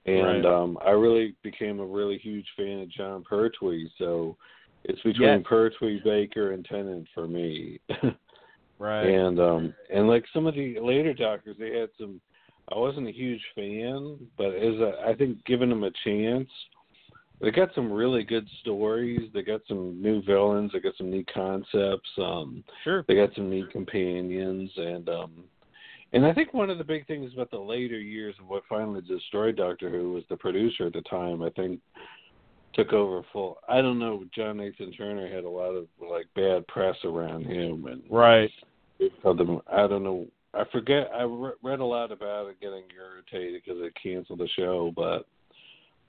and 0.05 0.45
Right. 0.45 0.45
um 0.45 0.79
I 0.85 0.91
really 0.91 1.35
became 1.43 1.81
a 1.81 1.87
really 1.87 2.19
huge 2.19 2.47
fan 2.57 2.81
of 2.81 2.91
Jon 2.91 3.23
Pertwee. 3.25 3.89
So 3.99 4.37
it's 4.85 5.01
between 5.03 5.39
Yes. 5.39 5.45
Pertwee, 5.49 6.01
Baker, 6.03 6.53
and 6.53 6.65
Tennant 6.65 7.07
for 7.15 7.27
me. 7.29 7.81
right 8.79 9.07
and 9.07 9.39
um 9.39 9.75
and 9.93 10.09
like 10.09 10.25
some 10.33 10.47
of 10.47 10.55
the 10.55 10.79
later 10.81 11.15
doctors, 11.15 11.57
they 11.59 11.79
had 11.79 11.91
some. 11.99 12.21
I 12.73 12.79
wasn't 12.79 13.09
a 13.09 13.13
huge 13.13 13.43
fan, 13.57 14.19
but 14.39 14.55
as 14.55 14.75
a, 14.81 14.93
I 15.07 15.15
think 15.15 15.45
giving 15.45 15.69
them 15.69 15.83
a 15.83 15.91
chance, 16.05 16.49
they 17.43 17.51
got 17.51 17.75
some 17.75 17.93
really 17.93 18.23
good 18.23 18.49
stories. 18.61 19.29
They 19.35 19.43
got 19.43 19.63
some 19.67 20.01
new 20.01 20.23
villains. 20.23 20.71
They 20.73 20.81
got 20.81 20.97
some 20.97 21.11
new 21.11 21.25
concepts. 21.33 22.09
Um, 22.17 22.63
sure 22.85 23.05
they 23.09 23.17
got 23.17 23.35
some 23.35 23.51
new 23.51 23.67
companions, 23.67 24.71
and 24.77 25.09
um, 25.09 25.33
and 26.13 26.25
I 26.25 26.33
think 26.33 26.55
one 26.55 26.71
of 26.71 26.79
the 26.79 26.85
big 26.85 27.07
things 27.07 27.33
about 27.35 27.51
the 27.51 27.59
later 27.59 27.99
years 27.99 28.35
of 28.41 28.49
what 28.49 28.63
finally 28.69 29.01
destroyed 29.03 29.57
Doctor 29.57 29.91
Who 29.91 30.13
was 30.13 30.25
the 30.29 30.37
producer 30.37 30.87
at 30.87 30.93
the 30.93 31.03
time. 31.03 31.43
I 31.43 31.51
think 31.51 31.81
took 32.75 32.93
over 32.93 33.23
full. 33.33 33.59
I 33.69 33.83
don't 33.83 33.99
know. 33.99 34.25
John 34.35 34.59
Nathan 34.59 34.93
Turner 34.93 35.29
had 35.29 35.45
a 35.45 35.51
lot 35.51 35.73
of 35.73 35.87
like 36.01 36.27
bad 36.37 36.67
press 36.69 36.97
around 37.05 37.45
him, 37.45 37.87
and 37.87 38.03
right 38.09 38.51
them. 39.25 39.61
I 39.71 39.87
don't 39.87 40.05
know. 40.05 40.27
I 40.55 40.65
forget. 40.71 41.11
I 41.15 41.23
re- 41.23 41.53
read 41.63 41.81
a 41.81 41.85
lot 41.85 42.13
about 42.13 42.49
it 42.49 42.61
getting 42.61 42.85
irritated 42.95 43.63
because 43.65 43.83
it 43.83 43.93
canceled 44.01 44.39
the 44.39 44.49
show, 44.57 44.93
but 44.95 45.27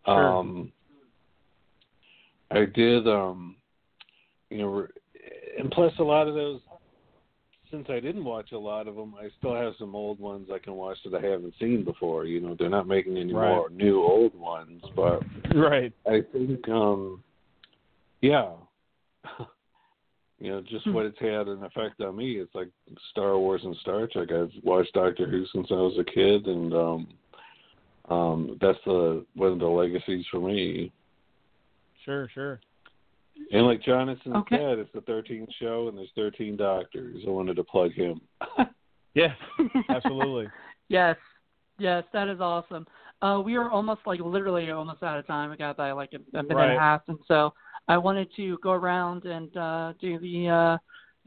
Sure. 0.05 0.37
um, 0.37 0.71
I 2.53 2.65
did. 2.65 3.07
Um, 3.07 3.55
you 4.49 4.57
know, 4.59 4.87
and 5.57 5.71
plus 5.71 5.93
a 5.99 6.03
lot 6.03 6.27
of 6.27 6.35
those. 6.35 6.61
Since 7.71 7.87
I 7.89 7.99
didn't 7.99 8.23
watch 8.23 8.51
a 8.51 8.57
lot 8.57 8.87
of 8.87 8.95
them, 8.95 9.15
I 9.19 9.29
still 9.39 9.55
have 9.55 9.73
some 9.79 9.95
old 9.95 10.19
ones 10.19 10.49
I 10.53 10.59
can 10.59 10.75
watch 10.75 10.97
that 11.05 11.15
I 11.15 11.27
haven't 11.27 11.55
seen 11.59 11.83
before. 11.83 12.25
You 12.25 12.39
know, 12.39 12.55
they're 12.57 12.69
not 12.69 12.87
making 12.87 13.17
any 13.17 13.33
Right. 13.33 13.49
more 13.49 13.69
new 13.71 13.99
old 14.03 14.35
ones, 14.35 14.83
but 14.95 15.23
right 15.55 15.91
I 16.05 16.21
think, 16.31 16.69
um, 16.69 17.23
yeah, 18.21 18.51
you 20.39 20.51
know, 20.51 20.61
just 20.61 20.85
what 20.93 21.07
it's 21.07 21.17
had 21.17 21.47
an 21.47 21.63
effect 21.63 21.99
on 22.01 22.15
me. 22.15 22.33
It's 22.33 22.53
like 22.53 22.69
Star 23.09 23.39
Wars 23.39 23.61
and 23.63 23.75
Star 23.77 24.05
Trek. 24.05 24.31
I've 24.31 24.51
watched 24.61 24.93
Doctor 24.93 25.27
Who 25.27 25.43
since 25.47 25.67
I 25.71 25.75
was 25.75 25.97
a 25.97 26.03
kid, 26.03 26.45
and 26.45 26.73
um, 26.75 27.07
um, 28.09 28.57
that's 28.61 28.77
the 28.85 29.25
one 29.33 29.51
of 29.51 29.59
the 29.59 29.65
legacies 29.65 30.27
for 30.29 30.39
me. 30.39 30.91
Sure 32.03 32.29
sure 32.33 32.59
And 33.51 33.65
like 33.65 33.81
Jonathan 33.83 34.33
Okay. 34.37 34.57
said, 34.57 34.79
it's 34.79 34.91
the 34.93 35.01
13th 35.01 35.49
show, 35.59 35.87
and 35.87 35.97
there's 35.97 36.11
13 36.15 36.55
doctors. 36.55 37.23
I 37.27 37.29
wanted 37.29 37.55
to 37.55 37.63
plug 37.63 37.91
him. 37.93 38.21
yes 39.13 39.35
absolutely 39.89 40.47
Yes, 40.89 41.15
yes, 41.79 42.03
that 42.13 42.27
is 42.27 42.39
awesome. 42.39 42.85
Uh, 43.21 43.41
we 43.43 43.55
are 43.55 43.71
almost 43.71 44.01
like 44.05 44.19
literally 44.19 44.69
almost 44.69 45.01
out 45.01 45.17
of 45.17 45.25
time. 45.25 45.49
We 45.49 45.57
got 45.57 45.77
by 45.77 45.91
like 45.91 46.11
a, 46.13 46.37
a 46.37 46.43
minute 46.43 46.61
and 46.61 46.77
a 46.77 46.79
half, 46.79 47.01
and 47.07 47.17
so 47.27 47.53
I 47.87 47.97
wanted 47.97 48.27
to 48.35 48.57
go 48.61 48.71
around 48.71 49.25
and 49.25 49.55
uh, 49.57 49.93
do 49.99 50.19
the 50.19 50.49
uh, 50.49 50.77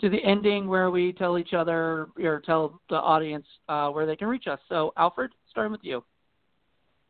do 0.01 0.11
the 0.11 0.23
ending 0.25 0.69
where 0.69 0.91
we 0.91 1.13
tell 1.13 1.39
each 1.39 1.55
other 1.55 2.09
or 2.23 2.43
tell 2.45 2.81
the 2.91 2.97
audience 2.97 3.47
uh, 3.69 3.89
where 3.89 4.07
they 4.07 4.15
can 4.15 4.29
reach 4.29 4.47
us. 4.47 4.61
So, 4.69 4.93
Alfred, 4.97 5.33
starting 5.51 5.73
with 5.73 5.81
you. 5.83 6.05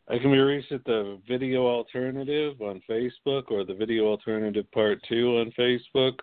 I 0.09 0.19
can 0.19 0.31
be 0.31 0.39
reached 0.39 0.71
at 0.71 0.85
the 0.85 1.19
Video 1.27 1.67
Alternative 1.67 2.61
on 2.61 2.81
Facebook 2.89 3.51
or 3.51 3.65
the 3.65 3.75
Video 3.75 4.07
Alternative 4.07 4.71
Part 4.71 5.01
Two 5.09 5.39
on 5.39 5.53
Facebook, 5.59 6.19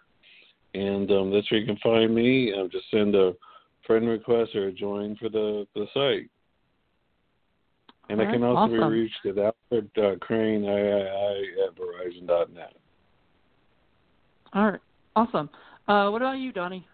and 0.73 1.11
um, 1.11 1.31
that's 1.31 1.49
where 1.51 1.59
you 1.59 1.65
can 1.65 1.77
find 1.77 2.15
me. 2.15 2.53
Um, 2.53 2.69
just 2.71 2.89
send 2.91 3.13
a 3.15 3.33
friend 3.85 4.07
request 4.07 4.55
or 4.55 4.67
a 4.67 4.71
join 4.71 5.17
for 5.17 5.29
the 5.29 5.67
the 5.75 5.85
site. 5.93 6.29
And 8.09 8.21
I 8.21 8.25
can 8.25 8.41
right, 8.41 8.49
also 8.49 8.73
awesome. 8.73 8.91
be 8.91 8.99
reached 8.99 9.25
at 9.25 9.37
Alfred 9.37 9.89
uh, 9.97 10.17
Crane 10.19 10.63
III 10.63 10.71
at 10.73 11.75
Verizon.net. 11.75 12.73
All 14.53 14.71
right, 14.71 14.79
awesome. 15.15 15.49
Uh, 15.87 16.09
what 16.09 16.21
about 16.21 16.37
you, 16.37 16.51
Donnie? 16.51 16.85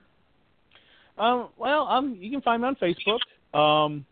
Um, 1.17 1.49
well, 1.57 1.87
um, 1.87 2.17
you 2.19 2.31
can 2.31 2.41
find 2.41 2.61
me 2.61 2.69
on 2.69 2.75
Facebook. 2.75 3.57
Um, 3.57 4.05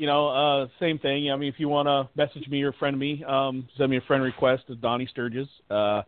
you 0.00 0.06
know, 0.06 0.28
uh, 0.28 0.66
same 0.80 0.98
thing. 0.98 1.30
I 1.30 1.36
mean, 1.36 1.50
if 1.50 1.56
you 1.60 1.68
want 1.68 1.86
to 1.86 2.08
message 2.16 2.48
me 2.48 2.62
or 2.62 2.72
friend 2.72 2.98
me, 2.98 3.22
um, 3.28 3.68
send 3.76 3.90
me 3.90 3.98
a 3.98 4.00
friend 4.00 4.22
request 4.22 4.66
to 4.68 4.74
Donnie 4.74 5.06
Sturges. 5.10 5.46
Uh, 5.70 6.00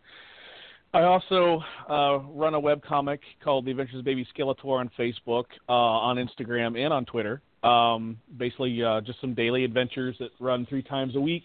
I 0.95 1.03
also 1.03 1.61
uh, 1.91 2.21
run 2.31 2.55
a 2.55 2.61
web 2.61 2.83
comic 2.83 3.21
called 3.45 3.67
The 3.67 3.71
Adventures 3.71 3.99
of 3.99 4.07
Baby 4.07 4.27
Skeletor 4.35 4.81
on 4.81 4.91
Facebook, 4.99 5.45
uh, 5.69 5.73
on 5.73 6.17
Instagram, 6.17 6.83
and 6.83 6.91
on 6.91 7.05
Twitter. 7.05 7.43
Um, 7.63 8.17
basically, 8.39 8.83
uh, 8.83 9.03
just 9.03 9.21
some 9.21 9.35
daily 9.35 9.63
adventures 9.63 10.17
that 10.21 10.31
run 10.41 10.65
three 10.65 10.83
times 10.83 11.15
a 11.15 11.21
week 11.21 11.45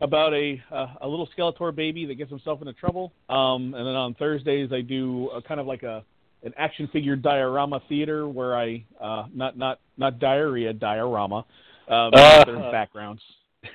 about 0.00 0.32
a 0.32 0.62
a 1.02 1.06
little 1.06 1.28
Skeletor 1.36 1.74
baby 1.74 2.06
that 2.06 2.14
gets 2.14 2.30
himself 2.30 2.62
into 2.62 2.72
trouble. 2.72 3.12
Um, 3.28 3.74
and 3.74 3.86
then 3.86 3.94
on 3.94 4.14
Thursdays, 4.14 4.72
I 4.72 4.80
do 4.80 5.28
a, 5.34 5.42
kind 5.42 5.60
of 5.60 5.66
like 5.66 5.82
a 5.82 6.02
an 6.44 6.54
action 6.56 6.88
figure 6.94 7.14
diorama 7.14 7.82
theater 7.90 8.26
where 8.26 8.56
I 8.56 8.84
uh, 8.98 9.26
not 9.34 9.58
not 9.58 9.80
not 9.98 10.18
diarrhea 10.18 10.72
diorama. 10.72 11.44
Um, 11.88 12.10
uh. 12.14 12.44
there's 12.44 12.72
backgrounds. 12.72 13.22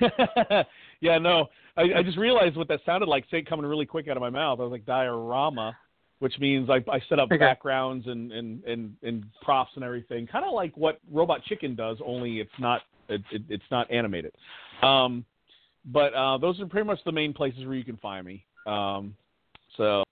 yeah, 1.00 1.18
no, 1.18 1.48
I, 1.76 1.82
I 1.98 2.02
just 2.02 2.18
realized 2.18 2.56
what 2.56 2.68
that 2.68 2.80
sounded 2.86 3.08
like. 3.08 3.24
Say 3.30 3.38
it 3.38 3.48
coming 3.48 3.66
really 3.66 3.86
quick 3.86 4.08
out 4.08 4.16
of 4.16 4.20
my 4.20 4.30
mouth. 4.30 4.60
I 4.60 4.62
was 4.62 4.72
like 4.72 4.86
diorama, 4.86 5.76
which 6.20 6.38
means 6.38 6.70
I, 6.70 6.76
I 6.90 7.00
set 7.08 7.18
up 7.18 7.26
okay. 7.26 7.38
backgrounds 7.38 8.06
and, 8.06 8.32
and 8.32 8.64
and 8.64 8.94
and 9.02 9.24
props 9.42 9.72
and 9.74 9.84
everything, 9.84 10.26
kind 10.26 10.44
of 10.44 10.52
like 10.52 10.76
what 10.76 11.00
Robot 11.10 11.42
Chicken 11.44 11.74
does, 11.74 11.98
only 12.04 12.40
it's 12.40 12.50
not 12.58 12.82
it, 13.08 13.22
it, 13.32 13.42
it's 13.48 13.64
not 13.70 13.90
animated. 13.90 14.32
Um, 14.82 15.24
but 15.86 16.14
uh, 16.14 16.38
those 16.38 16.60
are 16.60 16.66
pretty 16.66 16.86
much 16.86 17.00
the 17.04 17.12
main 17.12 17.32
places 17.32 17.64
where 17.64 17.76
you 17.76 17.84
can 17.84 17.96
find 17.96 18.26
me. 18.26 18.44
Um, 18.66 19.16
so 19.76 20.04